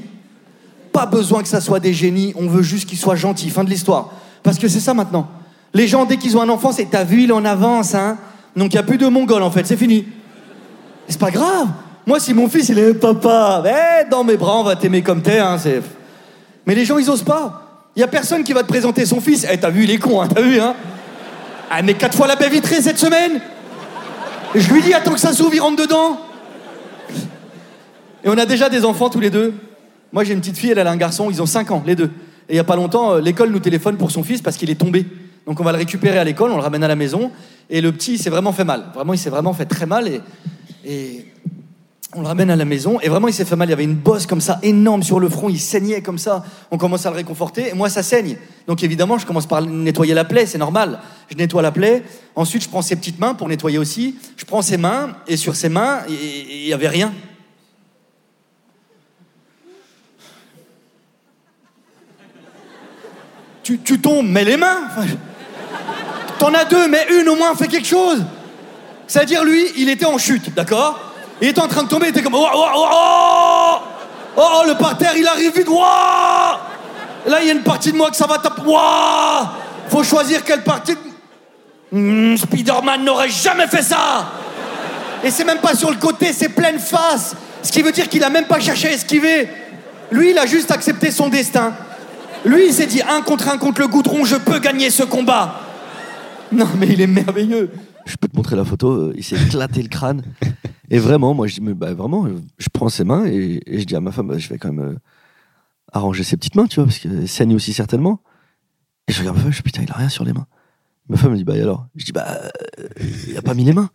Pas 0.93 1.07
besoin 1.07 1.43
que 1.43 1.49
ça 1.49 1.61
soit 1.61 1.81
des 1.81 1.93
génies. 1.93 2.33
On 2.37 2.47
veut 2.47 2.63
juste 2.63 2.89
qu'ils 2.89 2.99
soient 2.99 3.17
gentils. 3.17 3.51
Fin 3.51 3.65
de 3.65 3.71
l'histoire. 3.71 4.13
Parce 4.45 4.61
que 4.61 4.69
c'est 4.69 4.79
ça 4.79 4.95
maintenant. 4.95 5.27
Les 5.75 5.89
gens, 5.89 6.05
dès 6.05 6.19
qu'ils 6.19 6.37
ont 6.37 6.43
un 6.43 6.49
enfant, 6.51 6.71
c'est 6.71 6.89
t'as 6.89 7.03
vu, 7.03 7.25
il 7.25 7.33
en 7.33 7.45
avance, 7.45 7.97
hein. 7.97 8.17
Donc 8.55 8.75
il 8.75 8.77
n'y 8.77 8.81
a 8.81 8.85
plus 8.85 8.99
de 8.99 9.09
mongols 9.09 9.43
en 9.43 9.51
fait. 9.51 9.67
C'est 9.67 9.77
fini. 9.77 10.07
C'est 11.09 11.19
pas 11.19 11.33
grave. 11.33 11.67
Moi, 12.07 12.21
si 12.21 12.33
mon 12.33 12.49
fils, 12.49 12.69
il 12.69 12.79
est 12.79 12.95
papa, 12.95 13.65
eh, 13.67 14.09
dans 14.09 14.23
mes 14.23 14.37
bras, 14.37 14.57
on 14.57 14.63
va 14.63 14.77
t'aimer 14.77 15.03
comme 15.03 15.21
t'es, 15.21 15.41
hein. 15.41 15.57
Mais 16.65 16.77
les 16.77 16.85
gens, 16.85 16.97
ils 16.97 17.11
osent 17.11 17.25
pas. 17.25 17.65
Il 17.99 18.03
y 18.03 18.05
a 18.05 18.07
personne 18.07 18.45
qui 18.45 18.53
va 18.53 18.63
te 18.63 18.69
présenter 18.69 19.05
son 19.05 19.21
fils. 19.21 19.45
Eh, 19.51 19.59
t'as 19.59 19.71
vu, 19.71 19.83
il 19.83 19.91
est 19.91 19.99
con, 19.99 20.23
hein, 20.23 20.29
t'as 20.33 20.41
vu, 20.41 20.61
hein 20.61 20.77
Ah, 21.69 21.83
mais 21.83 21.95
quatre 21.95 22.17
fois 22.17 22.29
la 22.29 22.37
baie 22.37 22.49
vitrée 22.49 22.81
cette 22.81 22.97
semaine 22.97 23.41
Je 24.55 24.73
lui 24.73 24.83
dis, 24.83 24.95
attends 24.95 25.15
que 25.15 25.19
ça 25.19 25.33
s'ouvre, 25.33 25.53
il 25.53 25.59
rentre 25.59 25.83
dedans. 25.83 26.21
Et 28.23 28.29
on 28.29 28.39
a 28.39 28.47
déjà 28.47 28.69
des 28.69 28.85
enfants 28.85 29.11
tous 29.11 29.19
les 29.19 29.31
deux. 29.31 29.53
Moi, 30.13 30.23
j'ai 30.23 30.33
une 30.33 30.39
petite 30.39 30.59
fille, 30.59 30.71
elle, 30.71 30.79
a 30.79 30.89
un 30.89 30.97
garçon, 30.97 31.29
ils 31.29 31.43
ont 31.43 31.47
5 31.47 31.73
ans, 31.73 31.83
les 31.85 31.97
deux. 31.97 32.13
Et 32.49 32.53
il 32.53 32.57
y 32.57 32.61
a 32.61 32.65
pas 32.65 32.77
longtemps, 32.77 33.15
euh, 33.15 33.21
l'école 33.21 33.51
nous 33.51 33.59
téléphone 33.59 33.97
pour 33.97 34.13
son 34.13 34.23
fils 34.23 34.43
parce 34.43 34.57
qu'il 34.57 34.71
est 34.71 34.77
tombé. 34.77 35.05
Donc 35.45 35.59
on 35.59 35.65
va 35.65 35.73
le 35.73 35.79
récupérer 35.79 36.19
à 36.19 36.25
l'école, 36.25 36.53
on 36.53 36.57
le 36.57 36.63
ramène 36.63 36.85
à 36.85 36.89
la 36.89 36.95
maison. 36.95 37.33
Et 37.69 37.81
le 37.81 37.91
petit, 37.91 38.13
il 38.13 38.19
s'est 38.21 38.31
vraiment 38.31 38.53
fait 38.53 38.63
mal. 38.63 38.85
Vraiment, 38.95 39.13
il 39.13 39.19
s'est 39.19 39.29
vraiment 39.29 39.55
fait 39.55 39.67
très 39.67 39.87
mal. 39.87 40.09
Et 40.85 41.27
on 42.15 42.23
le 42.23 42.27
ramène 42.27 42.51
à 42.51 42.57
la 42.57 42.65
maison 42.65 42.99
et 43.01 43.09
vraiment 43.09 43.29
il 43.29 43.35
s'est 43.35 43.45
fait 43.45 43.57
mal. 43.57 43.69
Il 43.69 43.71
y 43.71 43.75
avait 43.75 43.85
une 43.85 43.95
bosse 43.95 44.27
comme 44.27 44.41
ça 44.41 44.59
énorme 44.63 45.03
sur 45.03 45.21
le 45.21 45.29
front, 45.29 45.49
il 45.49 45.61
saignait 45.61 46.01
comme 46.01 46.19
ça. 46.19 46.45
On 46.71 46.79
commence 46.79 47.05
à 47.05 47.11
le 47.11 47.17
réconforter 47.17 47.69
et 47.69 47.75
moi 47.75 47.91
ça 47.91 48.03
saigne. 48.03 48.39
Donc 48.67 48.83
évidemment 48.83 49.19
je 49.19 49.27
commence 49.27 49.47
par 49.47 49.61
nettoyer 49.63 50.15
la 50.15 50.25
plaie, 50.25 50.47
c'est 50.47 50.59
normal. 50.59 51.01
Je 51.31 51.37
nettoie 51.37 51.61
la 51.61 51.73
plaie. 51.73 52.03
Ensuite 52.35 52.63
je 52.63 52.69
prends 52.69 52.83
ses 52.83 52.97
petites 52.97 53.19
mains 53.19 53.35
pour 53.35 53.49
nettoyer 53.49 53.79
aussi. 53.79 54.17
Je 54.37 54.45
prends 54.45 54.63
ses 54.63 54.79
mains 54.79 55.17
et 55.27 55.37
sur 55.37 55.55
ses 55.55 55.69
mains 55.69 56.01
il 56.09 56.67
y 56.67 56.73
avait 56.73 56.89
rien. 56.89 57.13
Tu, 63.63 63.79
tu 63.81 64.01
tombes, 64.01 64.27
mets 64.27 64.45
les 64.45 64.57
mains. 64.57 64.89
T'en 66.39 66.55
as 66.55 66.65
deux, 66.65 66.89
mais 66.89 67.07
une 67.21 67.29
au 67.29 67.37
moins, 67.37 67.55
fais 67.55 67.67
quelque 67.67 67.87
chose. 67.87 68.25
C'est-à-dire, 69.07 69.45
lui, 69.45 69.67
il 69.77 69.91
était 69.91 70.07
en 70.07 70.17
chute, 70.17 70.55
d'accord? 70.55 71.08
Il 71.41 71.49
était 71.49 71.61
en 71.61 71.69
train 71.69 71.85
de 71.85 71.89
tomber, 71.89 72.07
il 72.07 72.11
était 72.11 72.23
comme. 72.23 72.35
Oh, 72.35 72.47
oh, 72.53 72.65
oh, 72.75 72.87
oh 72.93 73.75
Oh, 74.37 74.43
oh, 74.63 74.69
le 74.69 74.75
parterre, 74.77 75.13
il 75.17 75.27
arrive 75.27 75.53
vite. 75.57 75.67
Oh 75.69 75.83
Là, 77.27 77.39
il 77.43 77.47
y 77.49 77.51
a 77.51 77.55
une 77.55 77.63
partie 77.63 77.91
de 77.93 77.97
moi 77.97 78.11
que 78.11 78.17
ça 78.17 78.27
va 78.27 78.39
taper. 78.39 78.63
Oh 78.67 79.41
Faut 79.89 80.03
choisir 80.05 80.45
quelle 80.45 80.63
partie. 80.63 80.93
de- 80.95 80.99
Hmm, 81.91 82.37
Spider-Man 82.37 83.03
n'aurait 83.05 83.31
jamais 83.31 83.67
fait 83.67 83.83
ça 83.83 84.31
Et 85.25 85.31
c'est 85.31 85.45
même 85.45 85.59
pas 85.59 85.75
sur 85.75 85.91
le 85.91 85.97
côté, 85.97 86.33
c'est 86.35 86.51
pleine 86.51 86.79
face. 86.79 87.35
Ce 87.63 87.73
qui 87.73 87.81
veut 87.83 87.93
dire 87.93 88.09
qu'il 88.09 88.23
a 88.23 88.29
même 88.31 88.45
pas 88.45 88.61
cherché 88.61 88.89
à 88.89 88.93
esquiver. 88.93 89.49
Lui, 90.13 90.31
il 90.31 90.39
a 90.39 90.45
juste 90.47 90.71
accepté 90.71 91.11
son 91.11 91.29
destin. 91.31 91.73
Lui, 92.45 92.67
il 92.67 92.73
s'est 92.75 92.87
dit 92.87 93.01
un 93.03 93.23
contre 93.23 93.49
un 93.49 93.57
contre 93.59 93.81
le 93.81 93.89
goudron, 93.89 94.25
je 94.25 94.37
peux 94.37 94.59
gagner 94.59 94.91
ce 94.91 95.03
combat. 95.03 95.61
Non, 96.53 96.69
mais 96.79 96.87
il 96.89 97.01
est 97.01 97.07
merveilleux. 97.07 97.71
Je 98.07 98.17
peux 98.17 98.29
te 98.29 98.37
montrer 98.37 98.55
la 98.57 98.65
photo, 98.65 98.91
euh, 98.91 99.15
il 99.17 99.25
s'est 99.25 99.37
éclaté 99.37 99.83
le 99.83 99.89
crâne. 99.89 100.23
Et 100.91 100.99
vraiment, 100.99 101.35
moi, 101.35 101.47
je 101.47 101.55
dis, 101.55 101.61
mais 101.61 101.75
bah, 101.75 101.93
vraiment, 101.93 102.27
je 102.59 102.69
prends 102.73 102.89
ses 102.89 103.05
mains 103.05 103.27
et, 103.27 103.61
je 103.67 103.85
dis 103.85 103.95
à 103.95 104.01
ma 104.01 104.13
femme, 104.13 104.29
bah, 104.29 104.39
je 104.39 104.49
vais 104.49 104.59
quand 104.59 104.73
même 104.73 104.87
euh, 104.87 104.99
arranger 105.93 106.25
ses 106.25 106.37
petites 106.37 106.55
mains, 106.55 106.67
tu 106.67 106.77
vois, 106.77 106.85
parce 106.85 106.99
qu'elle 106.99 107.29
saigne 107.29 107.55
aussi 107.55 107.73
certainement. 107.73 108.21
Et 109.07 109.13
je 109.13 109.21
regarde 109.21 109.37
ma 109.37 109.43
femme, 109.43 109.53
je 109.53 109.59
dis, 109.59 109.63
putain, 109.63 109.83
il 109.83 109.91
a 109.91 109.97
rien 109.97 110.09
sur 110.09 110.25
les 110.25 110.33
mains. 110.33 110.47
Ma 111.09 111.17
femme 111.17 111.33
me 111.33 111.37
dit, 111.37 111.45
bah 111.45 111.57
et 111.57 111.63
alors? 111.63 111.87
Je 111.97 112.05
dis, 112.05 112.13
bah, 112.13 112.39
euh, 112.79 112.89
il 113.29 113.37
a 113.37 113.41
pas 113.41 113.55
mis 113.55 113.65
les 113.65 113.73
mains. 113.73 113.89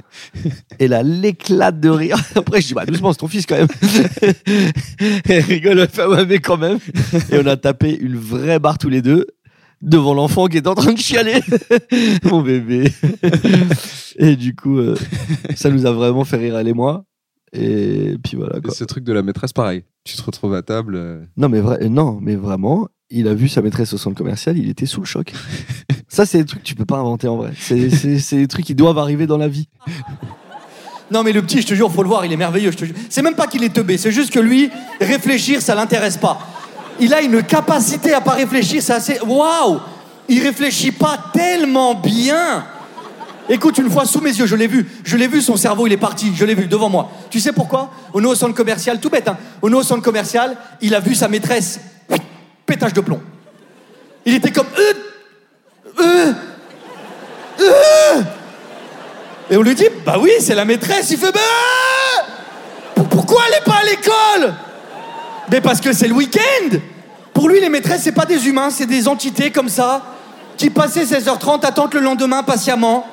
Et 0.79 0.87
là, 0.87 1.03
l'éclate 1.03 1.79
de 1.79 1.89
rire. 1.89 2.17
Après, 2.35 2.59
je 2.59 2.67
dis, 2.67 2.73
bah, 2.73 2.85
doucement, 2.85 3.11
c'est 3.11 3.19
ton 3.19 3.27
fils 3.27 3.45
quand 3.45 3.57
même. 3.57 3.67
Elle 5.25 5.43
rigole, 5.43 5.79
elle 5.79 5.89
fait, 5.89 6.05
ouais, 6.05 6.25
mais 6.25 6.39
quand 6.39 6.57
même. 6.57 6.79
Et 7.31 7.37
on 7.37 7.45
a 7.45 7.55
tapé 7.55 7.95
une 7.95 8.15
vraie 8.15 8.59
barre 8.59 8.77
tous 8.77 8.89
les 8.89 9.01
deux 9.01 9.27
devant 9.81 10.13
l'enfant 10.13 10.47
qui 10.47 10.57
est 10.57 10.67
en 10.67 10.75
train 10.75 10.93
de 10.93 10.97
chialer. 10.97 11.41
Mon 12.23 12.41
bébé. 12.41 12.91
Et 14.17 14.35
du 14.35 14.55
coup, 14.55 14.77
euh, 14.77 14.95
ça 15.55 15.69
nous 15.69 15.85
a 15.85 15.91
vraiment 15.91 16.23
fait 16.23 16.37
rire, 16.37 16.57
elle 16.57 16.67
et 16.67 16.73
moi. 16.73 17.05
Et 17.53 18.17
puis 18.23 18.35
voilà. 18.37 18.57
Et 18.57 18.61
Quoi. 18.61 18.73
ce 18.73 18.83
truc 18.83 19.03
de 19.03 19.13
la 19.13 19.21
maîtresse, 19.23 19.53
pareil. 19.53 19.83
Tu 20.03 20.17
te 20.17 20.21
retrouves 20.23 20.53
à 20.55 20.61
table. 20.61 20.95
euh, 20.95 21.23
Non, 21.37 21.49
mais 21.49 21.59
vrai, 21.61 21.87
non, 21.89 22.19
mais 22.21 22.35
vraiment, 22.35 22.87
il 23.09 23.27
a 23.27 23.33
vu 23.33 23.47
sa 23.47 23.61
maîtresse 23.61 23.93
au 23.93 23.97
centre 23.97 24.17
commercial, 24.17 24.57
il 24.57 24.69
était 24.69 24.85
sous 24.85 24.99
le 25.01 25.05
choc. 25.05 25.33
ça, 26.07 26.25
c'est 26.25 26.39
des 26.39 26.45
trucs 26.45 26.61
que 26.63 26.67
tu 26.67 26.75
peux 26.75 26.85
pas 26.85 26.97
inventer 26.97 27.27
en 27.27 27.37
vrai. 27.37 27.51
C'est, 27.59 27.89
c'est, 27.89 28.19
c'est 28.19 28.37
des 28.37 28.47
trucs 28.47 28.65
qui 28.65 28.75
doivent 28.75 28.97
arriver 28.97 29.27
dans 29.27 29.37
la 29.37 29.47
vie. 29.47 29.67
Non, 31.11 31.21
mais 31.23 31.31
le 31.31 31.41
petit, 31.43 31.61
je 31.61 31.67
te 31.67 31.73
jure, 31.75 31.91
faut 31.91 32.01
le 32.01 32.09
voir, 32.09 32.25
il 32.25 32.31
est 32.33 32.37
merveilleux. 32.37 32.71
Je 32.71 32.77
te 32.77 32.85
jure. 32.85 32.95
C'est 33.09 33.21
même 33.21 33.35
pas 33.35 33.45
qu'il 33.47 33.63
est 33.63 33.73
teubé, 33.73 33.97
c'est 33.97 34.11
juste 34.11 34.31
que 34.31 34.39
lui, 34.39 34.69
réfléchir, 34.99 35.61
ça 35.61 35.75
l'intéresse 35.75 36.17
pas. 36.17 36.39
Il 36.99 37.13
a 37.13 37.21
une 37.21 37.43
capacité 37.43 38.13
à 38.13 38.21
pas 38.21 38.31
réfléchir, 38.33 38.81
c'est 38.81 38.93
assez. 38.93 39.19
Waouh 39.21 39.79
Il 40.29 40.41
réfléchit 40.41 40.91
pas 40.91 41.17
tellement 41.33 41.93
bien. 41.95 42.65
Écoute, 43.49 43.77
une 43.77 43.89
fois 43.91 44.05
sous 44.05 44.21
mes 44.21 44.29
yeux, 44.31 44.45
je 44.45 44.55
l'ai 44.55 44.67
vu. 44.67 44.87
Je 45.03 45.17
l'ai 45.17 45.27
vu, 45.27 45.41
son 45.41 45.57
cerveau, 45.57 45.85
il 45.87 45.93
est 45.93 45.97
parti. 45.97 46.31
Je 46.35 46.45
l'ai 46.45 46.55
vu 46.55 46.67
devant 46.67 46.89
moi. 46.89 47.11
Tu 47.29 47.39
sais 47.39 47.51
pourquoi? 47.51 47.91
Au 48.13 48.21
nouveau 48.21 48.35
centre 48.35 48.55
commercial, 48.55 48.99
tout 48.99 49.09
bête, 49.09 49.27
hein. 49.27 49.37
Au 49.61 49.69
nouveau 49.69 49.83
centre 49.83 50.01
commercial, 50.01 50.55
il 50.81 50.95
a 50.95 50.99
vu 51.01 51.13
sa 51.13 51.27
maîtresse. 51.27 51.79
Pétage 52.65 52.93
de 52.93 53.01
plomb. 53.01 53.21
Il 54.25 54.35
était 54.35 54.51
comme. 54.51 54.67
Euh, 54.79 54.93
euh, 55.99 56.33
euh. 57.59 58.21
Et 59.49 59.57
on 59.57 59.61
lui 59.61 59.75
dit, 59.75 59.87
bah 60.05 60.15
oui, 60.19 60.31
c'est 60.39 60.55
la 60.55 60.63
maîtresse. 60.63 61.11
Il 61.11 61.17
fait, 61.17 61.31
bah 61.33 61.39
pour- 62.95 63.09
Pourquoi 63.09 63.41
elle 63.47 63.55
n'est 63.55 63.65
pas 63.65 63.79
à 63.81 63.83
l'école? 63.83 64.53
Mais 65.51 65.59
parce 65.59 65.81
que 65.81 65.91
c'est 65.91 66.07
le 66.07 66.13
week-end. 66.13 66.77
Pour 67.33 67.49
lui, 67.49 67.59
les 67.59 67.67
maîtresses, 67.67 68.03
c'est 68.03 68.13
pas 68.13 68.25
des 68.25 68.47
humains, 68.47 68.69
c'est 68.69 68.85
des 68.85 69.07
entités 69.09 69.51
comme 69.51 69.67
ça, 69.67 70.03
qui 70.55 70.69
passaient 70.69 71.03
16h30, 71.03 71.65
attendent 71.65 71.93
le 71.93 71.99
lendemain 71.99 72.43
patiemment. 72.43 73.05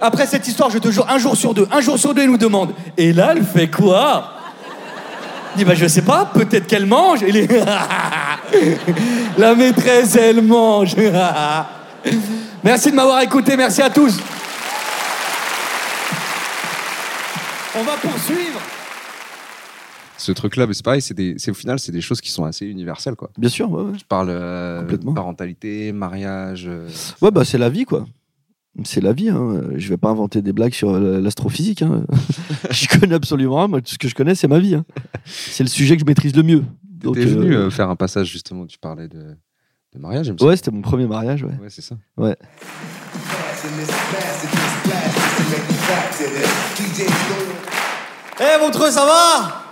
Après 0.00 0.26
cette 0.26 0.46
histoire, 0.46 0.70
je 0.70 0.78
te 0.78 0.90
jure, 0.90 1.06
un 1.08 1.18
jour 1.18 1.36
sur 1.36 1.54
deux, 1.54 1.66
un 1.72 1.80
jour 1.80 1.98
sur 1.98 2.14
deux, 2.14 2.22
il 2.22 2.30
nous 2.30 2.36
demande, 2.38 2.72
et 2.96 3.12
là, 3.12 3.32
elle 3.34 3.44
fait 3.44 3.68
quoi? 3.70 4.32
Il 5.54 5.58
dit, 5.60 5.64
bah 5.64 5.74
je 5.74 5.86
sais 5.86 6.02
pas, 6.02 6.26
peut-être 6.26 6.66
qu'elle 6.66 6.84
mange. 6.84 7.22
Et 7.22 7.48
la 9.38 9.54
maîtresse, 9.54 10.14
elle 10.16 10.42
mange. 10.42 10.94
merci 12.64 12.90
de 12.90 12.96
m'avoir 12.96 13.22
écouté, 13.22 13.56
merci 13.56 13.80
à 13.80 13.88
tous. 13.88 14.18
On 17.78 17.82
va 17.82 17.92
poursuivre. 17.96 18.60
ce 20.18 20.32
truc-là, 20.32 20.66
mais 20.66 20.74
c'est 20.74 20.84
pareil, 20.84 21.02
c'est 21.02 21.14
des, 21.14 21.34
c'est 21.38 21.50
au 21.50 21.54
final, 21.54 21.78
c'est 21.78 21.92
des 21.92 22.00
choses 22.00 22.20
qui 22.20 22.30
sont 22.30 22.44
assez 22.44 22.66
universelles, 22.66 23.16
quoi. 23.16 23.30
Bien 23.38 23.50
sûr, 23.50 23.70
ouais, 23.70 23.82
ouais. 23.82 23.96
Tu 23.98 24.04
parles 24.04 24.28
euh, 24.30 24.80
Complètement. 24.80 25.14
parentalité, 25.14 25.92
mariage. 25.92 26.64
euh, 26.68 26.88
Ouais, 27.22 27.30
bah 27.30 27.44
c'est 27.44 27.58
la 27.58 27.68
vie, 27.70 27.84
quoi. 27.84 28.04
C'est 28.84 29.00
la 29.00 29.12
vie. 29.12 29.30
Hein. 29.30 29.62
Je 29.76 29.88
vais 29.88 29.96
pas 29.96 30.10
inventer 30.10 30.42
des 30.42 30.52
blagues 30.52 30.74
sur 30.74 30.90
euh, 30.90 31.20
l'astrophysique. 31.20 31.82
Hein. 31.82 32.04
je 32.70 32.86
connais 32.88 33.14
absolument 33.14 33.56
rien. 33.56 33.68
Moi, 33.68 33.80
tout 33.80 33.92
ce 33.92 33.98
que 33.98 34.08
je 34.08 34.14
connais, 34.14 34.34
c'est 34.34 34.48
ma 34.48 34.58
vie. 34.58 34.74
hein. 34.74 34.84
C'est 35.24 35.64
le 35.64 35.68
sujet 35.70 35.96
que 35.96 36.00
je 36.00 36.06
maîtrise 36.06 36.34
le 36.36 36.42
mieux. 36.42 36.62
Donc, 36.84 37.14
T'es 37.14 37.24
venu 37.24 37.54
euh, 37.54 37.66
euh, 37.66 37.70
faire 37.70 37.88
un 37.90 37.96
passage 37.96 38.28
justement 38.30 38.62
où 38.62 38.66
tu 38.66 38.78
parlais 38.78 39.08
de, 39.08 39.18
de 39.94 39.98
mariage. 39.98 40.32
Ouais, 40.40 40.56
c'était 40.56 40.70
mon 40.70 40.82
premier 40.82 41.06
mariage. 41.06 41.42
Ouais. 41.42 41.50
Ouais, 41.60 41.68
c'est 41.70 41.82
ça. 41.82 41.96
Ouais. 42.16 42.36
Eh 48.40 48.60
Montreux, 48.60 48.90
ça 48.90 49.04
va? 49.06 49.62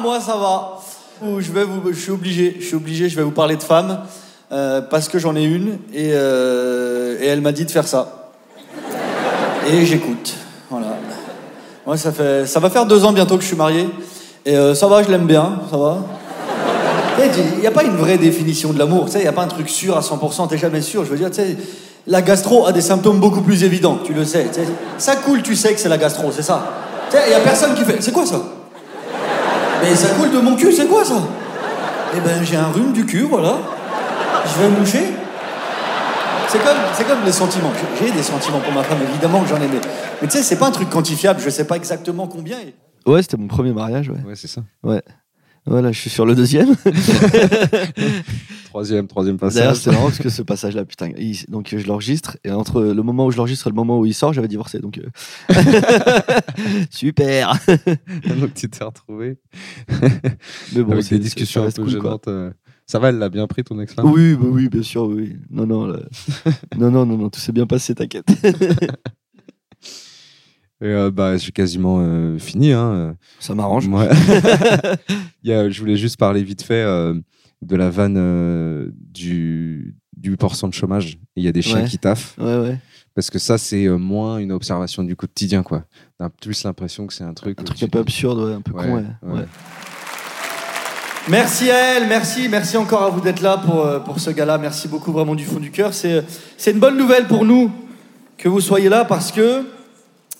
Moi, 0.00 0.20
ça 0.20 0.36
va. 0.36 0.80
Ouh, 1.22 1.40
Je, 1.40 1.52
vais 1.52 1.64
vous, 1.64 1.92
je 1.92 1.98
suis 1.98 2.10
obligé, 2.10 2.56
je 2.58 2.64
suis 2.64 2.74
obligé, 2.74 3.08
je 3.08 3.14
vais 3.14 3.22
vous 3.22 3.30
parler 3.30 3.56
de 3.56 3.62
femmes 3.62 4.00
euh, 4.52 4.82
parce 4.82 5.08
que 5.08 5.18
j'en 5.18 5.34
ai 5.34 5.44
une 5.44 5.78
et, 5.94 6.10
euh, 6.12 7.16
et 7.20 7.26
elle 7.26 7.40
m'a 7.40 7.52
dit 7.52 7.64
de 7.64 7.70
faire 7.70 7.88
ça. 7.88 8.32
Et 9.66 9.86
j'écoute. 9.86 10.34
Voilà. 10.70 10.88
Moi, 11.86 11.96
ça, 11.96 12.12
fait, 12.12 12.46
ça 12.46 12.60
va 12.60 12.68
faire 12.68 12.84
deux 12.84 13.04
ans 13.04 13.12
bientôt 13.12 13.36
que 13.36 13.42
je 13.42 13.48
suis 13.48 13.56
marié 13.56 13.88
et 14.44 14.56
euh, 14.56 14.74
ça 14.74 14.88
va, 14.88 15.02
je 15.02 15.08
l'aime 15.08 15.26
bien, 15.26 15.60
ça 15.70 15.76
va. 15.76 15.98
Il 17.18 17.60
n'y 17.60 17.66
a 17.66 17.70
pas 17.70 17.84
une 17.84 17.96
vraie 17.96 18.18
définition 18.18 18.72
de 18.72 18.78
l'amour, 18.78 19.06
il 19.14 19.20
n'y 19.20 19.26
a 19.26 19.32
pas 19.32 19.42
un 19.42 19.48
truc 19.48 19.68
sûr 19.68 19.96
à 19.96 20.00
100%, 20.00 20.48
t'es 20.48 20.58
jamais 20.58 20.80
sûr. 20.80 21.04
Je 21.04 21.10
veux 21.10 21.16
dire, 21.16 21.30
la 22.06 22.20
gastro 22.20 22.66
a 22.66 22.72
des 22.72 22.80
symptômes 22.80 23.20
beaucoup 23.20 23.42
plus 23.42 23.64
évidents, 23.64 23.98
tu 24.04 24.12
le 24.12 24.24
sais. 24.24 24.46
Ça 24.98 25.16
coule, 25.16 25.42
tu 25.42 25.54
sais 25.54 25.72
que 25.72 25.80
c'est 25.80 25.88
la 25.88 25.98
gastro, 25.98 26.30
c'est 26.30 26.42
ça. 26.42 26.62
Il 27.12 27.28
n'y 27.28 27.34
a 27.34 27.40
personne 27.40 27.74
qui 27.74 27.84
fait. 27.84 28.02
C'est 28.02 28.12
quoi 28.12 28.26
ça? 28.26 28.40
Mais 29.82 29.94
ça 29.94 30.08
coule 30.08 30.30
de 30.30 30.38
mon 30.38 30.56
cul, 30.56 30.72
c'est 30.72 30.86
quoi 30.86 31.04
ça? 31.04 31.22
Eh 32.16 32.20
ben, 32.20 32.42
j'ai 32.42 32.56
un 32.56 32.68
rhume 32.68 32.92
du 32.92 33.06
cul, 33.06 33.26
voilà. 33.30 33.56
Je 34.46 34.60
vais 34.62 34.68
me 34.68 34.78
moucher. 34.78 35.04
C'est 36.48 36.58
comme, 36.62 36.76
c'est 36.94 37.06
comme 37.06 37.24
les 37.24 37.32
sentiments. 37.32 37.72
J'ai 37.98 38.10
des 38.12 38.22
sentiments 38.22 38.60
pour 38.60 38.72
ma 38.74 38.82
femme, 38.82 38.98
évidemment 39.10 39.42
que 39.42 39.48
j'en 39.48 39.56
ai, 39.56 39.68
mais, 39.68 39.80
mais 40.20 40.28
tu 40.28 40.36
sais, 40.36 40.42
c'est 40.42 40.56
pas 40.58 40.66
un 40.68 40.70
truc 40.70 40.90
quantifiable, 40.90 41.40
je 41.40 41.48
sais 41.48 41.66
pas 41.66 41.76
exactement 41.76 42.26
combien. 42.26 42.58
et- 42.60 42.74
Ouais, 43.08 43.22
c'était 43.22 43.36
mon 43.38 43.48
premier 43.48 43.72
mariage. 43.72 44.10
Ouais. 44.10 44.20
Ouais, 44.26 44.34
c'est 44.36 44.48
ça. 44.48 44.62
Ouais. 44.82 45.00
Voilà, 45.64 45.92
je 45.92 45.98
suis 45.98 46.10
sur 46.10 46.26
le 46.26 46.34
deuxième. 46.34 46.74
Troisième, 48.66 49.06
troisième 49.06 49.36
D'ailleurs, 49.36 49.52
passage. 49.52 49.76
c'est 49.76 49.90
marrant 49.90 50.04
parce 50.06 50.18
que 50.18 50.28
ce 50.30 50.42
passage-là, 50.42 50.84
putain, 50.84 51.10
il- 51.18 51.44
donc 51.48 51.74
je 51.76 51.86
l'enregistre 51.86 52.36
et 52.42 52.50
entre 52.50 52.82
le 52.82 53.02
moment 53.02 53.26
où 53.26 53.30
je 53.30 53.36
l'enregistre 53.36 53.66
et 53.66 53.70
le 53.70 53.74
moment 53.76 53.98
où 53.98 54.06
il 54.06 54.14
sort, 54.14 54.32
j'avais 54.32 54.48
divorcé. 54.48 54.78
Donc 54.78 54.98
euh, 54.98 55.08
super. 56.90 57.52
Donc 58.40 58.54
tu 58.54 58.68
t'es 58.70 58.84
retrouvé 58.84 59.36
Mais 60.74 60.82
bon, 60.82 60.92
avec 60.92 61.04
c'est- 61.04 61.16
des 61.16 61.20
discussions 61.20 61.64
un 61.64 61.70
peu 61.70 61.82
cool, 61.82 61.90
gênantes. 61.90 62.28
euh. 62.28 62.50
Ça 62.92 62.98
va, 62.98 63.08
elle 63.08 63.16
l'a 63.16 63.30
bien 63.30 63.46
pris 63.46 63.64
ton 63.64 63.80
ex-femme 63.80 64.04
Oui, 64.04 64.34
bah 64.34 64.44
oui, 64.50 64.68
bien 64.68 64.82
sûr, 64.82 65.04
oui. 65.04 65.38
Non, 65.48 65.64
non, 65.66 65.86
là- 65.86 66.00
non, 66.78 66.90
non, 66.90 67.06
non, 67.06 67.16
non, 67.16 67.30
tout 67.30 67.40
s'est 67.40 67.50
bien 67.52 67.66
passé, 67.66 67.94
t'inquiète. 67.94 68.26
Et 70.82 70.86
euh, 70.88 71.10
bah, 71.10 71.38
j'ai 71.38 71.52
quasiment 71.52 72.00
euh, 72.02 72.38
fini. 72.38 72.72
Hein. 72.72 73.16
Ça 73.40 73.54
m'arrange. 73.54 73.88
A- 73.94 75.70
je 75.70 75.80
voulais 75.80 75.96
juste 75.96 76.18
parler 76.18 76.42
vite 76.42 76.60
fait 76.62 76.82
euh, 76.82 77.14
de 77.62 77.76
la 77.76 77.88
vanne 77.88 78.16
euh, 78.18 78.90
du, 78.94 79.96
du 80.14 80.34
8% 80.36 80.68
de 80.68 80.74
chômage. 80.74 81.18
Il 81.36 81.44
y 81.44 81.48
a 81.48 81.52
des 81.52 81.62
chiens 81.62 81.82
Ouais. 81.84 81.88
qui 81.88 81.96
taffent. 81.98 82.36
Ouais, 82.38 82.58
ouais. 82.58 82.78
Parce 83.14 83.30
que 83.30 83.38
ça, 83.38 83.56
c'est 83.56 83.86
euh, 83.86 83.96
moins 83.96 84.36
une 84.36 84.52
observation 84.52 85.02
du 85.02 85.16
quotidien. 85.16 85.62
quoi. 85.62 85.86
T'as 86.18 86.28
plus 86.28 86.62
l'impression 86.64 87.06
que 87.06 87.14
c'est 87.14 87.24
un 87.24 87.32
truc. 87.32 87.58
Un 87.58 87.64
truc 87.64 87.82
un 87.82 87.88
peu 87.88 88.00
absurde, 88.00 88.38
ouais, 88.40 88.52
un 88.54 88.60
peu 88.60 88.72
Ouais, 88.72 88.86
con, 89.22 89.32
ouais. 89.34 89.44
Merci 91.28 91.70
à 91.70 91.76
elle, 91.76 92.08
merci, 92.08 92.48
merci 92.48 92.76
encore 92.76 93.04
à 93.04 93.08
vous 93.08 93.20
d'être 93.20 93.42
là 93.42 93.56
pour, 93.56 93.86
euh, 93.86 94.00
pour 94.00 94.18
ce 94.18 94.30
gala. 94.30 94.58
Merci 94.58 94.88
beaucoup 94.88 95.12
vraiment 95.12 95.36
du 95.36 95.44
fond 95.44 95.60
du 95.60 95.70
cœur. 95.70 95.94
C'est, 95.94 96.24
c'est 96.56 96.72
une 96.72 96.80
bonne 96.80 96.96
nouvelle 96.96 97.28
pour 97.28 97.44
nous 97.44 97.70
que 98.36 98.48
vous 98.48 98.60
soyez 98.60 98.88
là 98.88 99.04
parce 99.04 99.30
que 99.30 99.64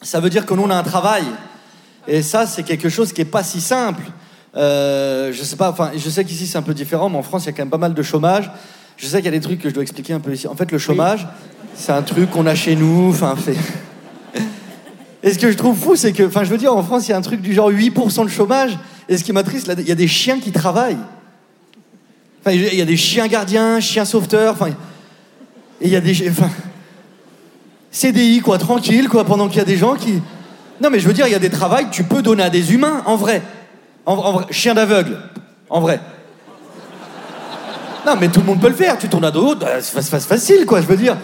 ça 0.01 0.19
veut 0.19 0.29
dire 0.29 0.45
que 0.45 0.53
nous 0.55 0.63
on 0.63 0.71
a 0.71 0.75
un 0.75 0.83
travail. 0.83 1.23
Et 2.09 2.21
ça, 2.21 2.47
c'est 2.47 2.65
quelque 2.65 2.89
chose 2.89 3.13
qui 3.13 3.21
est 3.21 3.25
pas 3.27 3.45
si 3.45 3.61
simple. 3.61 4.03
Euh, 4.57 5.33
je 5.33 5.45
sais 5.45 5.55
pas, 5.55 5.71
enfin, 5.71 5.93
je 5.95 6.11
sais 6.11 6.25
qu'ici 6.25 6.49
c'est 6.49 6.59
un 6.59 6.63
peu 6.63 6.75
différent, 6.75 7.09
mais 7.09 7.17
en 7.17 7.23
France 7.23 7.45
il 7.45 7.47
y 7.47 7.51
a 7.51 7.53
quand 7.53 7.63
même 7.63 7.71
pas 7.71 7.79
mal 7.79 7.95
de 7.95 8.03
chômage. 8.03 8.51
Je 8.97 9.07
sais 9.07 9.19
qu'il 9.19 9.27
y 9.27 9.29
a 9.29 9.39
des 9.39 9.41
trucs 9.41 9.61
que 9.61 9.69
je 9.69 9.75
dois 9.75 9.85
expliquer 9.85 10.15
un 10.15 10.21
peu 10.21 10.33
ici. 10.33 10.49
En 10.49 10.57
fait, 10.57 10.73
le 10.73 10.79
chômage, 10.79 11.29
c'est 11.77 11.93
un 11.93 12.03
truc 12.03 12.29
qu'on 12.31 12.47
a 12.47 12.57
chez 12.57 12.75
nous. 12.75 13.11
Enfin, 13.11 13.37
fait. 13.37 13.57
Et 15.23 15.33
ce 15.33 15.39
que 15.39 15.53
je 15.53 15.57
trouve 15.57 15.79
fou, 15.79 15.95
c'est 15.95 16.13
que, 16.13 16.25
enfin, 16.25 16.43
je 16.43 16.51
veux 16.51 16.59
dire, 16.59 16.77
en 16.77 16.83
France, 16.83 17.07
il 17.07 17.13
y 17.13 17.15
a 17.15 17.17
un 17.17 17.23
truc 17.23 17.41
du 17.41 17.53
genre 17.53 17.71
8% 17.71 18.25
de 18.25 18.31
chômage. 18.31 18.77
Et 19.13 19.19
ce 19.19 19.25
qui 19.25 19.33
m'attriste, 19.33 19.71
il 19.79 19.87
y 19.87 19.93
a 19.93 19.95
des 19.95 20.09
chiens 20.09 20.41
qui 20.41 20.53
travaillent. 20.53 20.97
Enfin, 22.41 22.57
il 22.57 22.75
y 22.75 22.81
a 22.81 22.87
des 22.87 22.97
chiens 22.97 23.29
gardiens, 23.29 23.79
chiens 23.79 24.07
sauveteurs. 24.07 24.55
Enfin, 24.55 24.71
il 25.83 25.91
y 25.91 25.97
a 25.97 26.01
des, 26.01 26.31
enfin, 26.31 26.49
CDI 27.91 28.41
quoi, 28.41 28.57
tranquille 28.57 29.09
quoi, 29.09 29.25
pendant 29.25 29.49
qu'il 29.49 29.59
y 29.59 29.61
a 29.61 29.67
des 29.67 29.77
gens 29.77 29.97
qui. 29.97 30.23
Non, 30.81 30.89
mais 30.91 30.99
je 30.99 31.07
veux 31.07 31.13
dire, 31.13 31.27
il 31.27 31.33
y 31.33 31.37
a 31.37 31.39
des 31.39 31.51
travails 31.51 31.87
que 31.87 31.95
tu 31.95 32.05
peux 32.05 32.23
donner 32.23 32.43
à 32.43 32.51
des 32.51 32.73
humains, 32.73 33.03
en 33.05 33.17
vrai. 33.17 33.43
En, 34.07 34.17
vrai, 34.17 34.47
chien 34.51 34.75
d'aveugle, 34.75 35.19
en 35.69 35.81
vrai. 35.81 36.01
Non, 38.07 38.15
mais 38.19 38.29
tout 38.29 38.41
le 38.41 38.47
monde 38.47 38.61
peut 38.61 38.69
le 38.69 38.75
faire. 38.75 38.99
Tu 38.99 39.09
tournes 39.09 39.27
à 39.27 39.31
dos, 39.31 39.55
bah, 39.55 39.81
c'est 39.81 40.21
facile, 40.21 40.65
quoi, 40.65 40.81
je 40.81 40.87
veux 40.87 40.97
dire. 40.97 41.19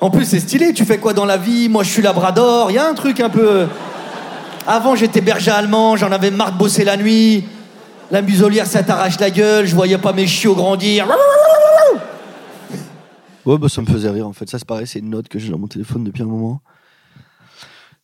En 0.00 0.10
plus, 0.10 0.24
c'est 0.24 0.40
stylé. 0.40 0.72
Tu 0.72 0.84
fais 0.86 0.98
quoi 0.98 1.12
dans 1.12 1.26
la 1.26 1.36
vie? 1.36 1.68
Moi, 1.68 1.84
je 1.84 1.90
suis 1.90 2.02
labrador. 2.02 2.70
Il 2.70 2.74
y 2.74 2.78
a 2.78 2.88
un 2.88 2.94
truc 2.94 3.20
un 3.20 3.28
peu. 3.28 3.66
Avant, 4.66 4.96
j'étais 4.96 5.20
berger 5.20 5.50
allemand. 5.50 5.96
J'en 5.96 6.10
avais 6.12 6.30
marre 6.30 6.52
de 6.52 6.58
bosser 6.58 6.84
la 6.84 6.96
nuit. 6.96 7.44
La 8.10 8.22
muselière, 8.22 8.66
ça 8.66 8.82
t'arrache 8.82 9.18
la 9.20 9.30
gueule. 9.30 9.66
Je 9.66 9.74
voyais 9.74 9.98
pas 9.98 10.12
mes 10.12 10.26
chiots 10.26 10.54
grandir. 10.54 11.06
Ouais, 13.44 13.58
bah, 13.58 13.68
ça 13.68 13.82
me 13.82 13.86
faisait 13.86 14.08
rire 14.10 14.26
en 14.26 14.32
fait. 14.32 14.48
Ça, 14.48 14.58
c'est 14.58 14.66
pareil, 14.66 14.86
c'est 14.86 15.00
une 15.00 15.10
note 15.10 15.28
que 15.28 15.38
j'ai 15.38 15.50
dans 15.50 15.58
mon 15.58 15.66
téléphone 15.68 16.02
depuis 16.04 16.22
un 16.22 16.26
moment. 16.26 16.62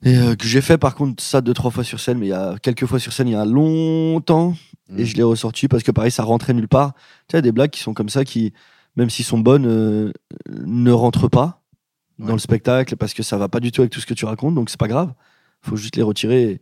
Et 0.02 0.16
euh, 0.16 0.34
que 0.34 0.46
j'ai 0.46 0.60
fait 0.62 0.78
par 0.78 0.94
contre 0.94 1.22
ça 1.22 1.40
deux, 1.42 1.52
trois 1.52 1.70
fois 1.70 1.84
sur 1.84 2.00
scène, 2.00 2.18
mais 2.18 2.26
il 2.26 2.30
y 2.30 2.34
a 2.34 2.54
quelques 2.62 2.86
fois 2.86 2.98
sur 2.98 3.12
scène 3.12 3.28
il 3.28 3.32
y 3.32 3.36
a 3.36 3.44
longtemps. 3.44 4.54
Et 4.96 5.02
Mm. 5.02 5.06
je 5.06 5.16
l'ai 5.16 5.22
ressorti 5.22 5.68
parce 5.68 5.82
que 5.82 5.92
pareil, 5.92 6.10
ça 6.10 6.24
rentrait 6.24 6.52
nulle 6.52 6.68
part. 6.68 6.92
Tu 7.28 7.36
sais, 7.36 7.42
des 7.42 7.52
blagues 7.52 7.70
qui 7.70 7.80
sont 7.80 7.94
comme 7.94 8.08
ça, 8.08 8.24
qui, 8.24 8.52
même 8.96 9.08
s'ils 9.08 9.24
sont 9.24 9.38
bonnes, 9.38 9.66
euh, 9.66 10.12
ne 10.48 10.90
rentrent 10.90 11.28
pas 11.28 11.62
dans 12.18 12.32
le 12.32 12.38
spectacle 12.38 12.96
parce 12.96 13.14
que 13.14 13.22
ça 13.22 13.36
va 13.38 13.48
pas 13.48 13.60
du 13.60 13.72
tout 13.72 13.82
avec 13.82 13.92
tout 13.92 14.00
ce 14.00 14.06
que 14.06 14.14
tu 14.14 14.24
racontes, 14.26 14.54
donc 14.54 14.68
c'est 14.68 14.80
pas 14.80 14.88
grave. 14.88 15.12
Faut 15.62 15.76
juste 15.76 15.96
les 15.96 16.02
retirer. 16.02 16.60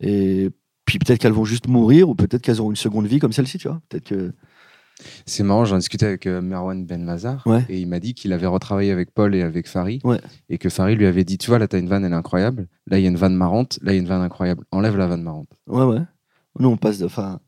Et, 0.00 0.44
et 0.44 0.50
puis 0.84 0.98
peut-être 0.98 1.18
qu'elles 1.20 1.32
vont 1.32 1.44
juste 1.44 1.68
mourir 1.68 2.08
ou 2.08 2.14
peut-être 2.14 2.42
qu'elles 2.42 2.60
auront 2.60 2.70
une 2.70 2.76
seconde 2.76 3.06
vie 3.06 3.18
comme 3.18 3.32
celle-ci, 3.32 3.58
tu 3.58 3.68
vois. 3.68 3.80
Peut-être 3.88 4.04
que. 4.08 4.32
C'est 5.26 5.42
marrant, 5.42 5.64
j'en 5.64 5.76
discutais 5.78 6.06
avec 6.06 6.26
euh, 6.26 6.40
Merwan 6.40 6.86
Ben 6.86 7.02
Mazar 7.02 7.44
Ouais. 7.48 7.64
et 7.68 7.80
il 7.80 7.88
m'a 7.88 7.98
dit 7.98 8.14
qu'il 8.14 8.32
avait 8.32 8.46
retravaillé 8.46 8.92
avec 8.92 9.10
Paul 9.12 9.34
et 9.34 9.42
avec 9.42 9.66
Farid 9.66 10.00
Ouais. 10.04 10.20
et 10.48 10.56
que 10.56 10.68
Farid 10.68 10.96
lui 10.96 11.06
avait 11.06 11.24
dit 11.24 11.36
Tu 11.36 11.48
vois, 11.50 11.58
là, 11.58 11.66
t'as 11.66 11.78
une 11.80 11.88
vanne, 11.88 12.04
elle 12.04 12.12
est 12.12 12.16
incroyable. 12.16 12.68
Là, 12.86 12.98
il 12.98 13.02
y 13.02 13.06
a 13.06 13.10
une 13.10 13.16
vanne 13.16 13.34
marrante. 13.34 13.78
Là, 13.82 13.92
il 13.92 13.96
y 13.96 13.98
a 13.98 14.02
une 14.02 14.06
vanne 14.08 14.22
incroyable. 14.22 14.64
Enlève 14.70 14.96
la 14.96 15.08
vanne 15.08 15.22
marrante. 15.22 15.48
Ouais, 15.66 15.84
ouais. 15.84 16.00
Nous, 16.60 16.68
on 16.68 16.76
passe 16.76 16.98
de. 16.98 17.06
Enfin, 17.06 17.40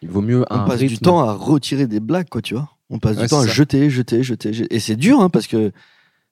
Il 0.00 0.08
vaut 0.08 0.22
mieux 0.22 0.44
on 0.50 0.54
un 0.54 0.66
passe 0.66 0.80
du 0.80 0.96
temps 0.98 1.20
à 1.20 1.32
retirer 1.34 1.86
des 1.86 2.00
blagues, 2.00 2.30
quoi, 2.30 2.40
tu 2.40 2.54
vois. 2.54 2.70
On 2.88 2.98
passe 2.98 3.16
Ouais, 3.18 3.24
du 3.24 3.28
temps 3.28 3.40
à 3.40 3.46
ça. 3.46 3.52
jeter, 3.52 3.90
jeter, 3.90 4.22
jeter, 4.22 4.54
jeter. 4.54 4.74
Et 4.74 4.80
c'est 4.80 4.96
dur, 4.96 5.20
hein, 5.20 5.28
parce 5.28 5.46
que 5.46 5.72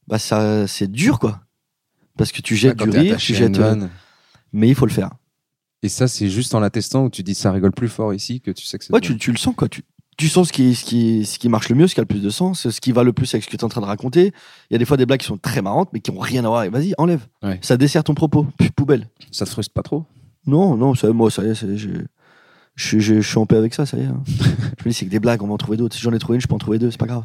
bah, 0.08 0.18
ça, 0.18 0.66
c'est 0.66 0.90
dur, 0.90 1.18
quoi. 1.18 1.40
Parce 2.16 2.32
que 2.32 2.40
tu 2.42 2.56
jettes 2.56 2.78
du 2.78 2.90
rire, 2.90 3.16
tu 3.18 3.32
une 3.32 3.38
jettes. 3.38 3.58
euh. 3.58 3.86
Mais 4.52 4.68
il 4.68 4.74
faut 4.74 4.86
le 4.86 4.92
faire. 4.92 5.10
Et 5.82 5.88
ça, 5.88 6.08
c'est 6.08 6.28
juste 6.30 6.54
en 6.54 6.60
l'attestant 6.60 7.04
où 7.04 7.10
tu 7.10 7.22
dis 7.22 7.34
ça 7.34 7.52
rigole 7.52 7.72
plus 7.72 7.88
fort 7.88 8.14
ici 8.14 8.40
que 8.40 8.50
tu 8.50 8.64
sais 8.64 8.78
que 8.78 8.84
c'est. 8.84 8.92
Ouais, 8.92 9.00
tu, 9.00 9.16
tu 9.18 9.30
le 9.30 9.36
sens, 9.36 9.54
quoi. 9.54 9.68
Tu, 9.68 9.82
tu 10.16 10.28
sens 10.28 10.48
ce 10.48 10.52
qui, 10.52 10.74
ce, 10.74 10.84
qui, 10.84 11.26
ce 11.26 11.38
qui 11.38 11.48
marche 11.50 11.68
le 11.68 11.74
mieux, 11.76 11.86
ce 11.86 11.94
qui 11.94 12.00
a 12.00 12.02
le 12.02 12.06
plus 12.08 12.22
de 12.22 12.30
sens, 12.30 12.68
ce 12.70 12.80
qui 12.80 12.90
va 12.92 13.02
le 13.04 13.12
plus 13.12 13.32
avec 13.34 13.44
ce 13.44 13.50
que 13.50 13.56
tu 13.56 13.60
es 13.60 13.64
en 13.64 13.68
train 13.68 13.82
de 13.82 13.86
raconter. 13.86 14.32
Il 14.70 14.72
y 14.72 14.76
a 14.76 14.78
des 14.78 14.86
fois 14.86 14.96
des 14.96 15.04
blagues 15.04 15.20
qui 15.20 15.26
sont 15.26 15.36
très 15.36 15.60
marrantes, 15.60 15.90
mais 15.92 16.00
qui 16.00 16.10
n'ont 16.10 16.18
rien 16.18 16.42
à 16.44 16.48
voir. 16.48 16.64
Et 16.64 16.70
Vas-y, 16.70 16.94
enlève. 16.96 17.26
Ouais. 17.42 17.58
Ça 17.62 17.76
dessert 17.76 18.02
ton 18.02 18.14
propos. 18.14 18.46
Puis 18.58 18.70
poubelle. 18.70 19.08
Ça 19.30 19.44
te 19.44 19.50
frustre 19.50 19.74
pas 19.74 19.82
trop? 19.82 20.06
Non, 20.46 20.76
non, 20.76 20.94
ça, 20.94 21.12
moi, 21.12 21.30
ça 21.30 21.44
y 21.44 21.48
est, 21.50 21.54
ça 21.54 21.66
y 21.66 21.72
est, 21.74 21.76
j'ai- 21.76 21.90
je, 22.76 22.98
je, 22.98 23.20
je 23.20 23.28
suis 23.28 23.38
en 23.38 23.46
paix 23.46 23.56
avec 23.56 23.74
ça, 23.74 23.84
ça 23.84 23.96
y 23.98 24.00
est. 24.00 24.04
hein. 24.06 24.22
je 24.78 24.84
me 24.84 24.88
dis, 24.90 24.94
c'est 24.94 25.04
que 25.06 25.10
des 25.10 25.20
blagues, 25.20 25.42
on 25.42 25.48
va 25.48 25.52
en 25.54 25.58
trouver 25.58 25.76
d'autres. 25.76 25.94
Si 25.94 26.00
j'en 26.02 26.12
ai 26.12 26.18
trouvé 26.18 26.36
une, 26.36 26.40
je 26.40 26.46
peux 26.46 26.54
en 26.54 26.58
trouver 26.58 26.78
deux, 26.78 26.90
c'est 26.90 26.98
pas 27.00 27.06
grave. 27.06 27.24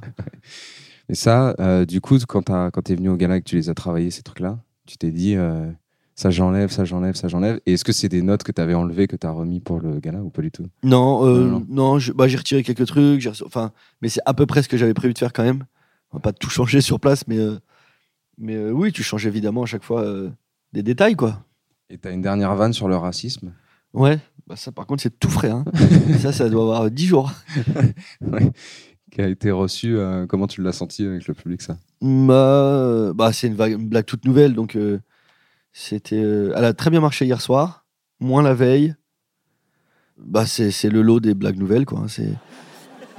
Et 1.10 1.16
ça, 1.16 1.56
euh, 1.60 1.86
du 1.86 2.00
coup, 2.02 2.18
quand 2.28 2.44
quand 2.72 2.82
t'es 2.84 2.96
venu 2.96 3.10
au 3.10 3.16
gala 3.18 3.38
et 3.38 3.42
que 3.42 3.50
tu 3.50 3.56
les 3.56 3.70
as 3.70 3.74
travaillés, 3.74 4.12
ces 4.12 4.22
trucs-là, 4.24 4.60
tu 4.92 4.98
t'es 4.98 5.12
dit 5.12 5.36
euh, 5.36 5.70
ça 6.16 6.30
j'enlève, 6.30 6.70
ça 6.70 6.84
j'enlève, 6.86 7.16
ça 7.16 7.28
j'enlève. 7.28 7.60
Et 7.66 7.74
est-ce 7.74 7.84
que 7.86 7.92
c'est 7.94 8.10
des 8.10 8.22
notes 8.22 8.44
que 8.44 8.52
t'avais 8.52 8.74
enlevées 8.74 9.08
que 9.08 9.16
t'as 9.16 9.32
remis 9.32 9.60
pour 9.60 9.80
le 9.80 10.00
gala 10.00 10.22
ou 10.22 10.30
pas 10.30 10.42
du 10.42 10.52
tout? 10.52 10.66
Non, 10.84 11.26
euh, 11.26 11.48
Non, 11.50 11.66
non. 11.70 11.98
bah, 12.16 12.28
j'ai 12.28 12.38
retiré 12.38 12.64
quelques 12.64 12.86
trucs, 12.86 13.28
enfin, 13.46 13.72
mais 14.02 14.10
c'est 14.10 14.22
à 14.26 14.34
peu 14.34 14.46
près 14.46 14.62
ce 14.64 14.70
que 14.70 14.78
j'avais 14.78 14.94
prévu 14.94 15.14
de 15.14 15.20
faire 15.20 15.34
quand 15.34 15.44
même. 15.44 15.64
On 16.12 16.18
va 16.18 16.22
pas 16.22 16.34
tout 16.34 16.50
changer 16.50 16.82
sur 16.82 17.00
place, 17.00 17.26
mais, 17.28 17.38
euh, 17.38 17.58
mais 18.38 18.56
euh, 18.56 18.72
oui, 18.72 18.92
tu 18.92 19.02
changes 19.04 19.26
évidemment 19.26 19.64
à 19.64 19.66
chaque 19.66 19.84
fois 19.84 20.06
des 20.74 20.84
détails, 20.84 21.16
quoi. 21.16 21.44
Et 21.90 21.98
t'as 21.98 22.12
une 22.12 22.22
dernière 22.22 22.56
vanne 22.56 22.74
sur 22.74 22.88
le 22.88 22.96
racisme? 22.98 23.54
Ouais, 23.94 24.20
bah, 24.48 24.56
ça 24.56 24.72
par 24.72 24.86
contre 24.86 25.04
c'est 25.04 25.20
tout 25.20 25.30
frais. 25.30 25.50
Hein. 25.50 25.66
ça, 26.20 26.32
ça 26.32 26.50
doit 26.50 26.64
avoir 26.64 26.90
10 26.92 27.06
jours. 27.08 27.32
Ouais. 28.22 28.52
Qui 29.12 29.22
a 29.22 29.28
été 29.28 29.52
reçue. 29.52 29.98
euh, 29.98 30.26
comment 30.26 30.48
tu 30.48 30.62
l'as 30.64 30.72
senti 30.72 31.06
avec 31.06 31.28
le 31.28 31.34
public, 31.34 31.62
ça? 31.62 31.78
Bah, 32.02 33.12
bah, 33.14 33.32
c'est 33.34 33.48
une, 33.48 33.56
vague- 33.56 33.74
une 33.74 33.88
blague 33.90 34.06
toute 34.06 34.26
nouvelle, 34.26 34.54
donc 34.54 34.76
euh, 34.76 35.00
c'était. 35.74 36.16
euh, 36.22 36.54
elle 36.56 36.66
a 36.66 36.74
très 36.74 36.90
bien 36.90 37.02
marché 37.02 37.26
hier 37.26 37.42
soir, 37.42 37.86
moins 38.20 38.42
la 38.42 38.54
veille. 38.54 38.96
Bah, 40.18 40.46
c'est 40.46 40.90
le 40.90 41.02
lot 41.02 41.20
des 41.20 41.34
blagues 41.34 41.58
nouvelles, 41.58 41.86
quoi. 41.86 42.06
C'est. 42.08 42.34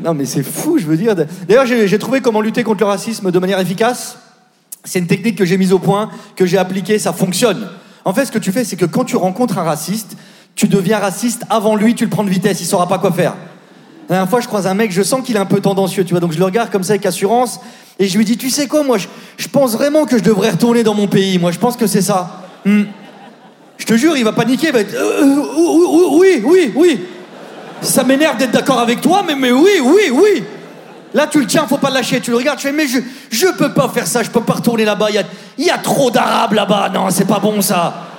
Non, 0.03 0.15
mais 0.15 0.25
c'est 0.25 0.43
fou, 0.43 0.79
je 0.79 0.87
veux 0.87 0.97
dire. 0.97 1.15
D'ailleurs, 1.47 1.67
j'ai 1.67 1.87
j'ai 1.87 1.99
trouvé 1.99 2.21
comment 2.21 2.41
lutter 2.41 2.65
contre 2.65 2.81
le 2.81 2.87
racisme 2.87 3.31
de 3.31 3.39
manière 3.39 3.61
efficace. 3.61 4.19
C'est 4.85 4.99
une 4.99 5.07
technique 5.07 5.37
que 5.37 5.45
j'ai 5.45 5.59
mise 5.59 5.73
au 5.73 5.79
point, 5.79 6.11
que 6.35 6.45
j'ai 6.47 6.59
appliquée, 6.59 6.99
ça 6.99 7.13
fonctionne. 7.13 7.69
En 8.05 8.13
fait, 8.13 8.25
ce 8.25 8.33
que 8.33 8.39
tu 8.39 8.51
fais, 8.51 8.65
c'est 8.65 8.77
que 8.77 8.85
quand 8.87 9.05
tu 9.05 9.15
rencontres 9.17 9.59
un 9.59 9.63
raciste, 9.63 10.17
tu 10.57 10.67
deviens 10.67 10.99
raciste 10.99 11.45
avant 11.51 11.77
lui, 11.77 11.95
tu 11.95 12.03
le 12.05 12.11
prends 12.11 12.25
de 12.25 12.31
vitesse, 12.31 12.61
il 12.61 12.65
saura 12.67 12.89
pas 12.89 12.99
quoi 12.99 13.13
faire. 13.13 13.37
La 14.09 14.17
dernière 14.17 14.31
fois, 14.31 14.41
je 14.41 14.49
croise 14.49 14.67
un 14.67 14.75
mec, 14.75 14.93
je 14.93 15.03
sens 15.03 15.23
qu'il 15.25 15.37
est 15.37 15.41
un 15.41 15.47
peu 15.47 15.61
tendancieux, 15.61 16.05
tu 16.05 16.11
vois, 16.11 16.21
donc 16.21 16.33
je 16.33 16.39
le 16.39 16.45
regarde 16.45 16.71
comme 16.71 16.83
ça 16.83 16.93
avec 16.93 17.07
assurance, 17.07 17.61
et 17.99 18.09
je 18.09 18.19
lui 18.19 18.25
dis, 18.25 18.37
tu 18.37 18.51
sais 18.51 18.67
quoi, 18.67 18.83
moi, 18.83 18.99
je, 18.99 19.49
pense 19.49 19.73
vraiment 19.73 20.07
que 20.07 20.19
je 20.19 20.23
devrais 20.23 20.51
retourner 20.51 20.83
dans 20.83 20.95
mon 20.95 21.07
pays, 21.07 21.39
moi, 21.39 21.53
je 21.53 21.59
pense 21.59 21.77
que 21.77 21.87
c'est 21.87 22.03
ça. 22.03 22.43
Hmm. 22.65 22.85
Je 23.79 23.87
te 23.87 23.95
jure, 23.95 24.17
il 24.17 24.25
va 24.25 24.33
paniquer, 24.33 24.69
il 24.69 24.73
va 24.73 24.81
être, 24.81 24.95
Euh, 24.95 25.23
euh, 25.23 26.19
oui, 26.19 26.43
oui, 26.45 26.73
oui. 26.75 27.01
Ça 27.81 28.05
m'énerve 28.05 28.37
d'être 28.37 28.53
d'accord 28.53 28.79
avec 28.79 29.01
toi, 29.01 29.25
mais, 29.27 29.35
mais 29.35 29.51
oui, 29.51 29.81
oui, 29.83 30.11
oui. 30.13 30.45
Là, 31.15 31.27
tu 31.27 31.41
le 31.41 31.47
tiens, 31.47 31.67
faut 31.67 31.79
pas 31.79 31.89
le 31.89 31.95
lâcher. 31.95 32.21
Tu 32.21 32.31
le 32.31 32.37
regardes, 32.37 32.59
tu 32.59 32.67
fais, 32.67 32.73
mais 32.73 32.87
je, 32.87 33.01
je 33.31 33.47
peux 33.49 33.73
pas 33.73 33.89
faire 33.89 34.07
ça, 34.07 34.23
je 34.23 34.31
peux 34.31 34.41
pas 34.41 34.55
retourner 34.55 34.85
là-bas. 34.85 35.09
Il 35.59 35.65
y 35.65 35.71
a 35.71 35.79
trop 35.79 36.11
d'arabes 36.11 36.53
là-bas. 36.53 36.91
Non, 36.95 37.11
c'est 37.11 37.27
pas 37.27 37.39
bon 37.39 37.61
ça. 37.61 38.12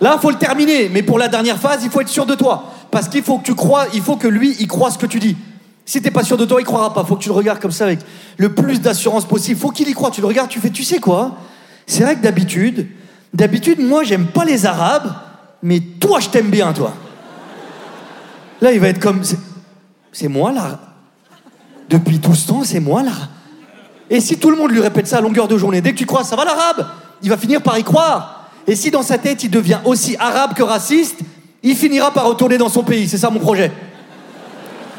Là, 0.00 0.18
faut 0.20 0.30
le 0.30 0.36
terminer. 0.38 0.88
Mais 0.88 1.02
pour 1.02 1.18
la 1.18 1.28
dernière 1.28 1.58
phase, 1.58 1.80
il 1.84 1.90
faut 1.90 2.00
être 2.00 2.08
sûr 2.08 2.26
de 2.26 2.34
toi. 2.34 2.72
Parce 2.90 3.08
qu'il 3.08 3.22
faut 3.22 3.38
que 3.38 3.44
tu 3.44 3.54
crois, 3.54 3.86
il 3.94 4.00
faut 4.02 4.16
que 4.16 4.28
lui, 4.28 4.56
il 4.58 4.66
croit 4.66 4.90
ce 4.90 4.98
que 4.98 5.06
tu 5.06 5.18
dis. 5.18 5.36
Si 5.84 6.00
t'es 6.00 6.10
pas 6.10 6.22
sûr 6.22 6.36
de 6.36 6.44
toi, 6.44 6.60
il 6.60 6.64
croira 6.64 6.94
pas. 6.94 7.04
Faut 7.04 7.16
que 7.16 7.22
tu 7.22 7.28
le 7.28 7.34
regardes 7.34 7.58
comme 7.60 7.72
ça 7.72 7.84
avec 7.84 8.00
le 8.36 8.54
plus 8.54 8.80
d'assurance 8.80 9.24
possible. 9.24 9.60
Faut 9.60 9.70
qu'il 9.70 9.88
y 9.88 9.92
croit. 9.92 10.10
Tu 10.10 10.20
le 10.20 10.26
regardes, 10.26 10.48
tu 10.48 10.60
fais, 10.60 10.70
tu 10.70 10.84
sais 10.84 10.98
quoi? 11.00 11.36
C'est 11.86 12.04
vrai 12.04 12.16
que 12.16 12.22
d'habitude, 12.22 12.86
d'habitude, 13.34 13.80
moi, 13.80 14.04
j'aime 14.04 14.26
pas 14.28 14.44
les 14.44 14.66
arabes, 14.66 15.12
mais 15.62 15.80
toi, 15.80 16.20
je 16.20 16.28
t'aime 16.28 16.50
bien, 16.50 16.72
toi. 16.72 16.94
Là, 18.60 18.72
il 18.72 18.80
va 18.80 18.88
être 18.88 19.00
comme, 19.00 19.22
c'est- 20.12 20.28
moi 20.28 20.52
là. 20.52 20.78
Depuis 21.88 22.20
tout 22.20 22.34
ce 22.34 22.46
temps, 22.46 22.62
c'est 22.62 22.78
moi 22.80 23.02
là. 23.02 23.12
Et 24.08 24.20
si 24.20 24.38
tout 24.38 24.50
le 24.50 24.56
monde 24.56 24.70
lui 24.70 24.80
répète 24.80 25.06
ça 25.06 25.18
à 25.18 25.20
longueur 25.20 25.48
de 25.48 25.56
journée, 25.58 25.80
dès 25.80 25.92
que 25.92 25.98
tu 25.98 26.06
crois, 26.06 26.24
ça 26.24 26.36
va 26.36 26.44
l'arabe, 26.44 26.86
il 27.22 27.30
va 27.30 27.36
finir 27.36 27.62
par 27.62 27.78
y 27.78 27.82
croire. 27.84 28.39
Et 28.66 28.76
si 28.76 28.90
dans 28.90 29.02
sa 29.02 29.18
tête, 29.18 29.42
il 29.44 29.50
devient 29.50 29.80
aussi 29.84 30.16
arabe 30.16 30.54
que 30.54 30.62
raciste, 30.62 31.20
il 31.62 31.74
finira 31.76 32.12
par 32.12 32.26
retourner 32.28 32.58
dans 32.58 32.68
son 32.68 32.82
pays. 32.84 33.08
C'est 33.08 33.18
ça 33.18 33.30
mon 33.30 33.40
projet. 33.40 33.72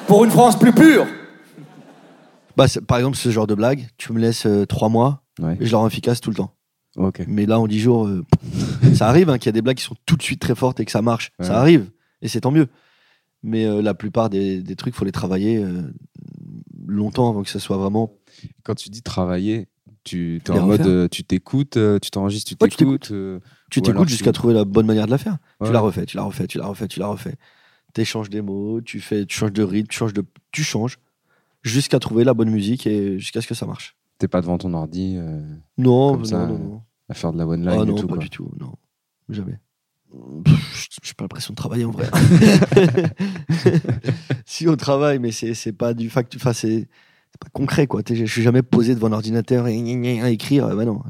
Pour 0.08 0.24
une 0.26 0.32
France 0.32 0.58
plus 0.60 0.74
pure. 0.74 1.06
Bah, 2.58 2.66
par 2.88 2.98
exemple, 2.98 3.18
ce 3.18 3.30
genre 3.30 3.48
de 3.48 3.56
blague, 3.56 3.88
tu 3.98 4.12
me 4.14 4.20
laisses 4.20 4.46
euh, 4.46 4.66
trois 4.66 4.90
mois, 4.90 5.24
Ouais. 5.40 5.58
et 5.60 5.66
je 5.66 5.72
la 5.72 5.78
rends 5.78 5.88
efficace 5.88 6.20
tout 6.20 6.30
le 6.30 6.36
temps. 6.36 6.54
Ok. 6.98 7.24
Mais 7.28 7.46
là, 7.46 7.60
en 7.60 7.66
dix 7.68 7.80
jours, 7.80 8.06
euh, 8.08 8.26
ça 8.94 9.08
arrive 9.08 9.30
hein, 9.30 9.38
qu'il 9.38 9.46
y 9.48 9.50
a 9.50 9.54
des 9.54 9.62
blagues 9.62 9.78
qui 9.78 9.84
sont 9.86 9.96
tout 10.06 10.18
de 10.18 10.22
suite 10.22 10.42
très 10.42 10.56
fortes 10.56 10.80
et 10.82 10.86
que 10.86 10.92
ça 10.92 11.02
marche. 11.02 11.32
Ouais. 11.40 11.46
Ça 11.46 11.58
arrive, 11.60 11.90
et 12.22 12.28
c'est 12.28 12.42
tant 12.42 12.52
mieux. 12.52 12.68
Mais 13.42 13.66
euh, 13.66 13.82
la 13.82 13.94
plupart 13.94 14.30
des, 14.30 14.62
des 14.62 14.76
trucs, 14.76 14.94
faut 14.94 15.06
les 15.06 15.14
travailler 15.14 15.58
euh, 15.64 15.82
longtemps 16.86 17.30
avant 17.30 17.42
que 17.44 17.50
ça 17.50 17.60
soit 17.60 17.78
vraiment. 17.78 18.12
Quand 18.64 18.76
tu 18.76 18.90
dis 18.90 19.02
travailler, 19.02 19.68
tu 20.04 20.42
es 20.46 20.50
en 20.52 20.66
mode, 20.66 20.80
refaire. 20.80 20.88
euh, 20.88 21.08
tu 21.08 21.24
t'écoutes, 21.24 21.78
euh, 21.78 22.00
tu 22.00 22.10
t'enregistres, 22.12 22.50
tu 22.58 22.64
Ouais, 22.64 22.70
tu 22.70 22.78
t'écoutes. 22.78 23.12
euh, 23.12 23.40
Tu 23.70 23.82
t'écoutes 23.82 24.10
jusqu'à 24.10 24.32
trouver 24.32 24.54
la 24.54 24.66
bonne 24.66 24.86
manière 24.86 25.06
de 25.06 25.12
la 25.12 25.18
faire. 25.18 25.38
Ouais. 25.60 25.68
Tu 25.68 25.74
la 25.74 25.80
refais, 25.80 26.06
tu 26.06 26.18
la 26.18 26.24
refais, 26.24 26.48
tu 26.48 26.58
la 26.58 26.66
refais, 26.68 26.88
tu 26.88 27.00
la 27.00 27.08
refais. 27.08 27.36
T'échanges 27.94 28.30
des 28.30 28.42
mots, 28.42 28.82
tu 28.82 29.00
fais, 29.00 29.26
tu 29.26 29.36
changes 29.38 29.52
de 29.54 29.64
rythme, 29.64 29.88
tu 29.88 29.98
changes 29.98 30.14
de, 30.14 30.24
tu 30.52 30.64
changes 30.64 30.98
jusqu'à 31.62 32.00
trouver 32.00 32.24
la 32.24 32.34
bonne 32.34 32.50
musique 32.50 32.88
et 32.88 33.20
jusqu'à 33.20 33.42
ce 33.42 33.48
que 33.48 33.54
ça 33.54 33.66
marche. 33.66 33.96
T'es 34.18 34.28
pas 34.28 34.42
devant 34.42 34.58
ton 34.58 34.74
ordi 34.74 35.16
euh, 35.18 35.42
Non, 35.78 36.12
Comme 36.12 36.20
non, 36.22 36.26
ça, 36.26 36.46
non, 36.48 36.58
non. 36.60 36.82
à 37.10 37.14
faire 37.14 37.34
de 37.34 37.38
la 37.38 37.46
one 37.48 37.68
Ah 37.68 37.76
line 37.78 37.86
non, 37.86 37.96
et 37.98 38.00
tout. 38.00 38.08
pas 38.08 38.14
quoi. 38.16 38.24
du 38.24 38.30
tout, 38.30 38.52
non, 38.60 38.74
jamais. 39.30 39.60
J'ai 41.04 41.14
pas 41.14 41.24
l'impression 41.24 41.54
de 41.54 41.56
travailler 41.56 41.86
en 41.86 41.92
vrai. 41.92 42.10
si 44.46 44.68
on 44.68 44.76
travaille, 44.76 45.20
mais 45.20 45.32
c'est 45.32 45.72
pas 45.74 45.94
du 45.94 46.10
fact, 46.10 46.36
enfin 46.36 46.54
c'est 46.54 46.88
pas 47.40 47.50
concret 47.54 47.88
quoi. 47.88 48.02
Je 48.10 48.26
suis 48.26 48.42
jamais 48.42 48.62
posé 48.62 48.96
devant 48.96 49.08
un 49.08 49.14
ordinateur 49.14 49.68
et 49.68 49.78
gna, 49.82 50.30
écrire. 50.30 50.76
Bah 50.76 50.86
non, 50.86 51.02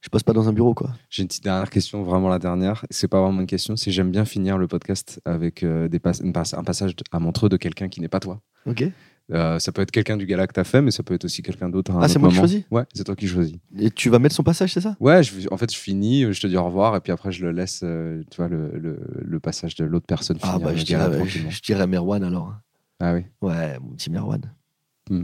je 0.00 0.08
passe 0.08 0.22
pas 0.22 0.32
dans 0.32 0.48
un 0.48 0.52
bureau 0.52 0.74
quoi. 0.74 0.90
J'ai 1.10 1.22
une 1.22 1.28
petite 1.28 1.44
dernière 1.44 1.70
question, 1.70 2.02
vraiment 2.02 2.28
la 2.28 2.38
dernière. 2.38 2.84
C'est 2.90 3.08
pas 3.08 3.20
vraiment 3.20 3.40
une 3.40 3.46
question, 3.46 3.76
c'est 3.76 3.90
j'aime 3.90 4.10
bien 4.10 4.24
finir 4.24 4.58
le 4.58 4.68
podcast 4.68 5.20
avec 5.24 5.62
euh, 5.62 5.88
des 5.88 5.98
pas- 5.98 6.22
un 6.24 6.32
passage 6.64 6.94
à 7.12 7.18
Montreux 7.18 7.48
de 7.48 7.56
quelqu'un 7.56 7.88
qui 7.88 8.00
n'est 8.00 8.08
pas 8.08 8.20
toi. 8.20 8.40
Ok. 8.66 8.84
Euh, 9.32 9.58
ça 9.58 9.72
peut 9.72 9.82
être 9.82 9.90
quelqu'un 9.90 10.16
du 10.16 10.24
gala 10.24 10.46
que 10.46 10.52
t'as 10.52 10.62
fait, 10.62 10.80
mais 10.80 10.92
ça 10.92 11.02
peut 11.02 11.12
être 11.14 11.24
aussi 11.24 11.42
quelqu'un 11.42 11.68
d'autre. 11.68 11.90
à 11.90 12.04
Ah, 12.04 12.08
c'est 12.08 12.20
moi 12.20 12.28
qui 12.28 12.36
choisis 12.36 12.62
Ouais, 12.70 12.84
c'est 12.94 13.02
toi 13.02 13.16
qui 13.16 13.26
choisis. 13.26 13.56
Et 13.76 13.90
tu 13.90 14.08
vas 14.08 14.20
mettre 14.20 14.36
son 14.36 14.44
passage, 14.44 14.72
c'est 14.72 14.80
ça? 14.80 14.96
Ouais, 15.00 15.24
je, 15.24 15.48
en 15.50 15.56
fait, 15.56 15.72
je 15.72 15.76
finis, 15.76 16.32
je 16.32 16.40
te 16.40 16.46
dis 16.46 16.56
au 16.56 16.64
revoir, 16.64 16.94
et 16.94 17.00
puis 17.00 17.10
après, 17.10 17.32
je 17.32 17.44
le 17.44 17.50
laisse, 17.50 17.80
euh, 17.82 18.22
tu 18.30 18.36
vois, 18.36 18.46
le, 18.46 18.70
le, 18.78 19.00
le 19.20 19.40
passage 19.40 19.74
de 19.74 19.84
l'autre 19.84 20.06
personne 20.06 20.38
Ah 20.42 20.52
finir 20.52 20.66
bah 20.68 20.76
je 20.76 20.84
dirais, 20.84 21.26
je 21.26 21.60
dirais 21.60 21.88
Merwan 21.88 22.22
alors. 22.22 22.54
Ah 23.00 23.14
oui, 23.14 23.24
Ouais, 23.42 23.76
mon 23.80 23.94
petit 23.96 24.10
Merwan. 24.12 24.42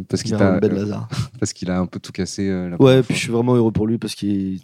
Parce 0.08 0.22
qu'il 0.22 0.36
t'a- 0.36 0.60
Ben 0.60 1.06
parce 1.40 1.52
qu'il 1.52 1.70
a 1.70 1.78
un 1.80 1.86
peu 1.86 1.98
tout 2.00 2.12
cassé. 2.12 2.48
euh, 2.48 2.70
la 2.70 2.80
Ouais, 2.80 2.98
puis 3.02 3.06
fois. 3.08 3.16
je 3.16 3.20
suis 3.20 3.32
vraiment 3.32 3.54
heureux 3.56 3.72
pour 3.72 3.86
lui 3.86 3.98
parce 3.98 4.14
qu'il 4.14 4.60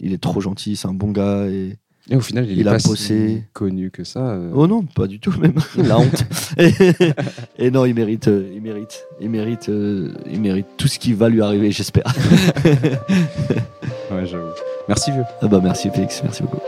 il 0.00 0.12
est 0.12 0.20
trop 0.22 0.40
gentil, 0.40 0.76
c'est 0.76 0.88
un 0.88 0.94
bon 0.94 1.10
gars 1.10 1.46
et 1.46 1.76
Et 2.10 2.16
au 2.16 2.20
final, 2.20 2.44
il, 2.46 2.52
il 2.58 2.66
est 2.66 2.68
a 2.68 2.72
pas 2.72 2.78
si 2.78 3.42
connu 3.52 3.90
que 3.90 4.04
ça. 4.04 4.20
euh. 4.20 4.50
Oh 4.54 4.66
non, 4.66 4.82
pas 4.84 5.06
du 5.06 5.18
tout 5.20 5.32
même. 5.40 5.54
La 5.76 5.98
honte. 5.98 6.24
Et, 6.58 6.70
et 7.66 7.70
non, 7.70 7.84
il 7.84 7.94
mérite, 7.94 8.28
euh, 8.28 8.48
il 8.54 8.60
mérite, 8.62 9.04
il 9.20 9.30
mérite, 9.30 9.68
euh, 9.70 10.12
il 10.30 10.40
mérite 10.40 10.66
tout 10.76 10.86
ce 10.88 10.98
qui 10.98 11.14
va 11.14 11.28
lui 11.28 11.40
arriver, 11.42 11.70
j'espère. 11.72 12.04
Ouais, 14.10 14.26
j'avoue. 14.26 14.50
Merci, 14.86 15.10
vieux. 15.10 15.24
ah 15.40 15.48
bah 15.48 15.60
merci 15.62 15.90
Félix, 15.90 16.22
merci 16.22 16.42
beaucoup. 16.42 16.58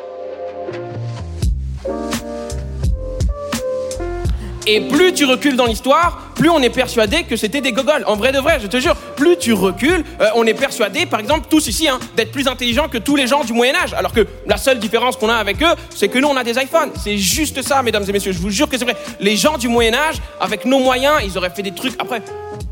Et 4.68 4.80
plus 4.80 5.12
tu 5.12 5.24
recules 5.24 5.54
dans 5.56 5.66
l'histoire, 5.66 6.30
plus 6.34 6.50
on 6.50 6.60
est 6.60 6.70
persuadé 6.70 7.22
que 7.22 7.36
c'était 7.36 7.60
des 7.60 7.72
gogoles. 7.72 8.02
En 8.06 8.16
vrai 8.16 8.32
de 8.32 8.38
vrai, 8.38 8.58
je 8.60 8.66
te 8.66 8.78
jure, 8.78 8.96
plus 9.14 9.36
tu 9.38 9.52
recules, 9.52 10.04
euh, 10.20 10.28
on 10.34 10.44
est 10.44 10.54
persuadé, 10.54 11.06
par 11.06 11.20
exemple, 11.20 11.46
tous 11.48 11.68
ici, 11.68 11.88
hein, 11.88 12.00
d'être 12.16 12.32
plus 12.32 12.48
intelligents 12.48 12.88
que 12.88 12.98
tous 12.98 13.14
les 13.14 13.28
gens 13.28 13.44
du 13.44 13.52
Moyen-Âge. 13.52 13.94
Alors 13.94 14.12
que 14.12 14.26
la 14.46 14.56
seule 14.56 14.80
différence 14.80 15.16
qu'on 15.16 15.28
a 15.28 15.36
avec 15.36 15.62
eux, 15.62 15.74
c'est 15.94 16.08
que 16.08 16.18
nous, 16.18 16.26
on 16.26 16.36
a 16.36 16.42
des 16.42 16.58
iPhones. 16.58 16.90
C'est 17.00 17.16
juste 17.16 17.62
ça, 17.62 17.80
mesdames 17.82 18.04
et 18.08 18.12
messieurs. 18.12 18.32
Je 18.32 18.38
vous 18.38 18.50
jure 18.50 18.68
que 18.68 18.76
c'est 18.76 18.84
vrai. 18.84 18.96
Les 19.20 19.36
gens 19.36 19.56
du 19.56 19.68
Moyen-Âge, 19.68 20.16
avec 20.40 20.64
nos 20.64 20.80
moyens, 20.80 21.20
ils 21.24 21.38
auraient 21.38 21.50
fait 21.50 21.62
des 21.62 21.72
trucs. 21.72 21.94
Après, 22.00 22.20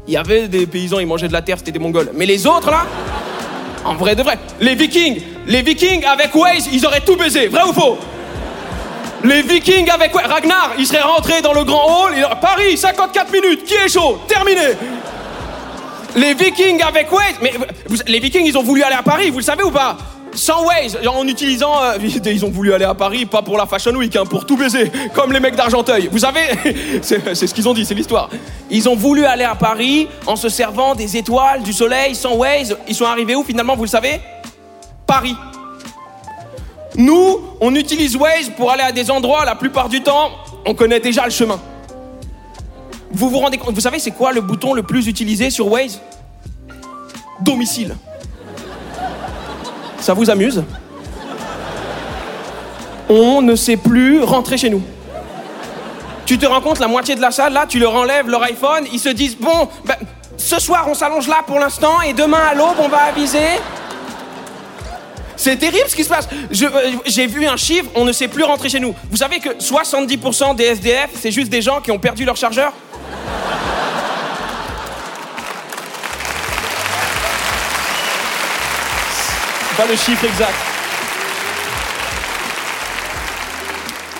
il 0.08 0.14
y 0.14 0.16
avait 0.16 0.48
des 0.48 0.66
paysans, 0.66 0.98
ils 0.98 1.06
mangeaient 1.06 1.28
de 1.28 1.32
la 1.32 1.42
terre, 1.42 1.58
c'était 1.58 1.72
des 1.72 1.78
Mongols. 1.78 2.10
Mais 2.14 2.26
les 2.26 2.44
autres, 2.46 2.70
là, 2.70 2.86
en 3.84 3.94
vrai 3.94 4.16
de 4.16 4.22
vrai, 4.22 4.38
les 4.60 4.74
Vikings, 4.74 5.20
les 5.46 5.62
Vikings 5.62 6.04
avec 6.04 6.34
Waze, 6.34 6.68
ils 6.72 6.84
auraient 6.84 7.02
tout 7.02 7.16
baisé. 7.16 7.46
Vrai 7.46 7.62
ou 7.68 7.72
faux? 7.72 7.98
Les 9.24 9.42
Vikings 9.42 9.90
avec 9.90 10.14
Ragnar, 10.14 10.72
il 10.78 10.86
serait 10.86 11.00
rentré 11.00 11.40
dans 11.40 11.54
le 11.54 11.64
grand 11.64 12.06
hall. 12.06 12.14
Paris, 12.40 12.76
54 12.76 13.32
minutes. 13.32 13.64
Qui 13.64 13.74
est 13.74 13.88
chaud? 13.88 14.20
Terminé. 14.28 14.60
Les 16.16 16.34
Vikings 16.34 16.80
avec 16.82 17.10
Waze, 17.10 17.36
mais 17.42 17.52
les 18.06 18.20
Vikings, 18.20 18.44
ils 18.46 18.56
ont 18.56 18.62
voulu 18.62 18.82
aller 18.82 18.94
à 18.94 19.02
Paris, 19.02 19.30
vous 19.30 19.38
le 19.38 19.44
savez 19.44 19.64
ou 19.64 19.70
pas? 19.70 19.96
Sans 20.32 20.64
Waze, 20.64 20.98
en 21.06 21.26
utilisant, 21.26 21.82
euh, 21.82 21.96
ils 22.26 22.44
ont 22.44 22.50
voulu 22.50 22.72
aller 22.72 22.84
à 22.84 22.94
Paris, 22.94 23.24
pas 23.26 23.42
pour 23.42 23.56
la 23.56 23.66
Fashion 23.66 23.92
Week, 23.92 24.14
hein, 24.14 24.24
pour 24.24 24.46
tout 24.46 24.56
baiser, 24.56 24.92
comme 25.12 25.32
les 25.32 25.40
mecs 25.40 25.56
d'Argenteuil. 25.56 26.08
Vous 26.12 26.18
savez, 26.18 26.42
c'est 27.02 27.34
ce 27.34 27.54
qu'ils 27.54 27.68
ont 27.68 27.74
dit, 27.74 27.84
c'est 27.84 27.94
l'histoire. 27.94 28.28
Ils 28.70 28.88
ont 28.88 28.96
voulu 28.96 29.24
aller 29.24 29.44
à 29.44 29.54
Paris 29.54 30.08
en 30.26 30.36
se 30.36 30.48
servant 30.48 30.94
des 30.94 31.16
étoiles, 31.16 31.62
du 31.62 31.72
soleil, 31.72 32.14
sans 32.14 32.34
Waze. 32.34 32.76
Ils 32.86 32.94
sont 32.94 33.06
arrivés 33.06 33.34
où 33.34 33.42
finalement, 33.42 33.74
vous 33.74 33.84
le 33.84 33.88
savez? 33.88 34.20
Paris. 35.06 35.36
Nous, 36.96 37.40
on 37.60 37.74
utilise 37.74 38.16
Waze 38.16 38.50
pour 38.56 38.70
aller 38.70 38.82
à 38.82 38.92
des 38.92 39.10
endroits, 39.10 39.44
la 39.44 39.56
plupart 39.56 39.88
du 39.88 40.02
temps, 40.02 40.30
on 40.64 40.74
connaît 40.74 41.00
déjà 41.00 41.24
le 41.24 41.30
chemin. 41.30 41.60
Vous 43.10 43.28
vous 43.28 43.38
rendez 43.38 43.58
compte, 43.58 43.74
vous 43.74 43.80
savez 43.80 43.98
c'est 43.98 44.12
quoi 44.12 44.32
le 44.32 44.40
bouton 44.40 44.74
le 44.74 44.82
plus 44.82 45.06
utilisé 45.06 45.50
sur 45.50 45.70
Waze? 45.70 46.00
Domicile. 47.40 47.96
Ça 49.98 50.14
vous 50.14 50.30
amuse? 50.30 50.62
On 53.08 53.42
ne 53.42 53.56
sait 53.56 53.76
plus 53.76 54.22
rentrer 54.22 54.56
chez 54.56 54.70
nous. 54.70 54.82
Tu 56.26 56.38
te 56.38 56.46
rends 56.46 56.60
compte, 56.60 56.78
la 56.78 56.88
moitié 56.88 57.16
de 57.16 57.20
la 57.20 57.30
salle, 57.30 57.52
là, 57.52 57.66
tu 57.68 57.78
leur 57.78 57.94
enlèves 57.94 58.28
leur 58.28 58.42
iPhone, 58.42 58.86
ils 58.92 58.98
se 58.98 59.10
disent, 59.10 59.36
bon, 59.36 59.68
ben, 59.84 59.96
ce 60.36 60.58
soir 60.60 60.86
on 60.88 60.94
s'allonge 60.94 61.28
là 61.28 61.42
pour 61.46 61.58
l'instant, 61.58 62.00
et 62.00 62.12
demain 62.12 62.40
à 62.50 62.54
l'aube 62.54 62.76
on 62.78 62.88
va 62.88 63.02
aviser. 63.04 63.60
C'est 65.44 65.56
terrible 65.56 65.84
ce 65.90 65.94
qui 65.94 66.04
se 66.04 66.08
passe. 66.08 66.26
Euh, 66.62 66.92
J'ai 67.04 67.26
vu 67.26 67.46
un 67.46 67.58
chiffre, 67.58 67.90
on 67.94 68.06
ne 68.06 68.12
sait 68.12 68.28
plus 68.28 68.44
rentrer 68.44 68.70
chez 68.70 68.80
nous. 68.80 68.94
Vous 69.10 69.18
savez 69.18 69.40
que 69.40 69.50
70% 69.50 70.56
des 70.56 70.64
SDF, 70.64 71.10
c'est 71.20 71.30
juste 71.30 71.50
des 71.50 71.60
gens 71.60 71.82
qui 71.82 71.90
ont 71.90 71.98
perdu 71.98 72.24
leur 72.24 72.34
chargeur? 72.34 72.72
Pas 79.76 79.84
le 79.84 79.96
chiffre 79.96 80.24
exact. 80.24 80.54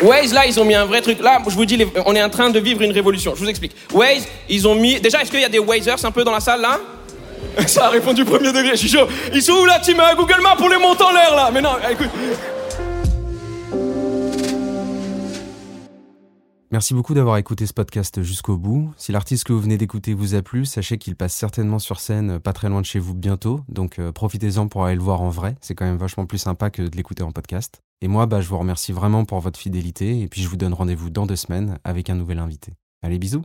Waze, 0.03 0.35
là, 0.35 0.45
ils 0.45 0.61
ont 0.61 0.67
mis 0.67 0.75
un 0.75 0.85
vrai 0.85 1.01
truc. 1.01 1.21
Là, 1.21 1.39
je 1.49 1.55
vous 1.55 1.65
dis, 1.65 1.83
on 2.05 2.15
est 2.15 2.23
en 2.23 2.29
train 2.29 2.51
de 2.51 2.61
vivre 2.61 2.83
une 2.83 2.93
révolution. 2.93 3.33
Je 3.35 3.41
vous 3.41 3.49
explique. 3.49 3.73
Waze, 3.95 4.27
ils 4.51 4.69
ont 4.69 4.75
mis. 4.75 5.01
Déjà, 5.01 5.23
est-ce 5.23 5.31
qu'il 5.31 5.41
y 5.41 5.45
a 5.45 5.49
des 5.49 5.59
Wazers 5.59 6.05
un 6.05 6.11
peu 6.11 6.23
dans 6.23 6.33
la 6.33 6.41
salle 6.41 6.61
là? 6.61 6.79
Ça 7.67 7.87
a 7.87 7.91
répondu 7.91 8.25
premier 8.25 8.53
degré, 8.53 8.71
je 8.71 8.77
suis 8.77 8.89
chaud. 8.89 9.07
Ils 9.33 9.43
sont 9.43 9.53
où 9.53 9.65
la 9.65 9.79
team 9.79 10.01
euh, 10.01 10.15
Google 10.17 10.41
Maps 10.43 10.57
pour 10.57 10.69
les 10.69 10.79
monter 10.79 11.05
en 11.05 11.13
l'air 11.13 11.35
là 11.35 11.51
Mais 11.53 11.61
non, 11.61 11.77
écoute. 11.91 12.11
Merci 16.75 16.93
beaucoup 16.93 17.15
d'avoir 17.15 17.37
écouté 17.37 17.67
ce 17.67 17.73
podcast 17.73 18.21
jusqu'au 18.23 18.57
bout. 18.57 18.93
Si 18.97 19.13
l'artiste 19.13 19.45
que 19.45 19.53
vous 19.53 19.61
venez 19.61 19.79
d'écouter 19.79 20.13
vous 20.13 20.35
a 20.35 20.43
plu, 20.43 20.65
sachez 20.65 20.99
qu'il 20.99 21.15
passe 21.15 21.33
certainement 21.33 21.79
sur 21.79 22.01
scène 22.01 22.33
euh, 22.33 22.39
pas 22.41 22.53
très 22.53 22.69
loin 22.69 22.81
de 22.81 22.87
chez 22.87 22.99
vous 22.99 23.15
bientôt, 23.15 23.61
donc 23.69 24.01
euh, 24.01 24.11
profitez-en 24.11 24.67
pour 24.67 24.85
aller 24.85 24.97
le 24.97 25.03
voir 25.03 25.21
en 25.21 25.29
vrai, 25.29 25.55
c'est 25.61 25.77
quand 25.77 25.85
même 25.85 25.99
vachement 25.99 26.27
plus 26.27 26.39
sympa 26.39 26.71
que 26.71 26.83
de 26.83 26.97
l'écouter 26.97 27.23
en 27.23 27.31
podcast. 27.31 27.81
Et 28.01 28.09
moi, 28.09 28.27
bah, 28.27 28.41
je 28.41 28.49
vous 28.49 28.59
remercie 28.59 28.91
vraiment 28.91 29.25
pour 29.25 29.39
votre 29.39 29.59
fidélité, 29.59 30.21
et 30.21 30.27
puis 30.27 30.43
je 30.43 30.49
vous 30.49 30.57
donne 30.57 30.75
rendez-vous 30.75 31.11
dans 31.11 31.27
deux 31.27 31.37
semaines 31.37 31.79
avec 31.85 32.11
un 32.11 32.17
nouvel 32.17 32.41
invité. 32.41 32.73
Allez, 33.03 33.21
bisous 33.21 33.45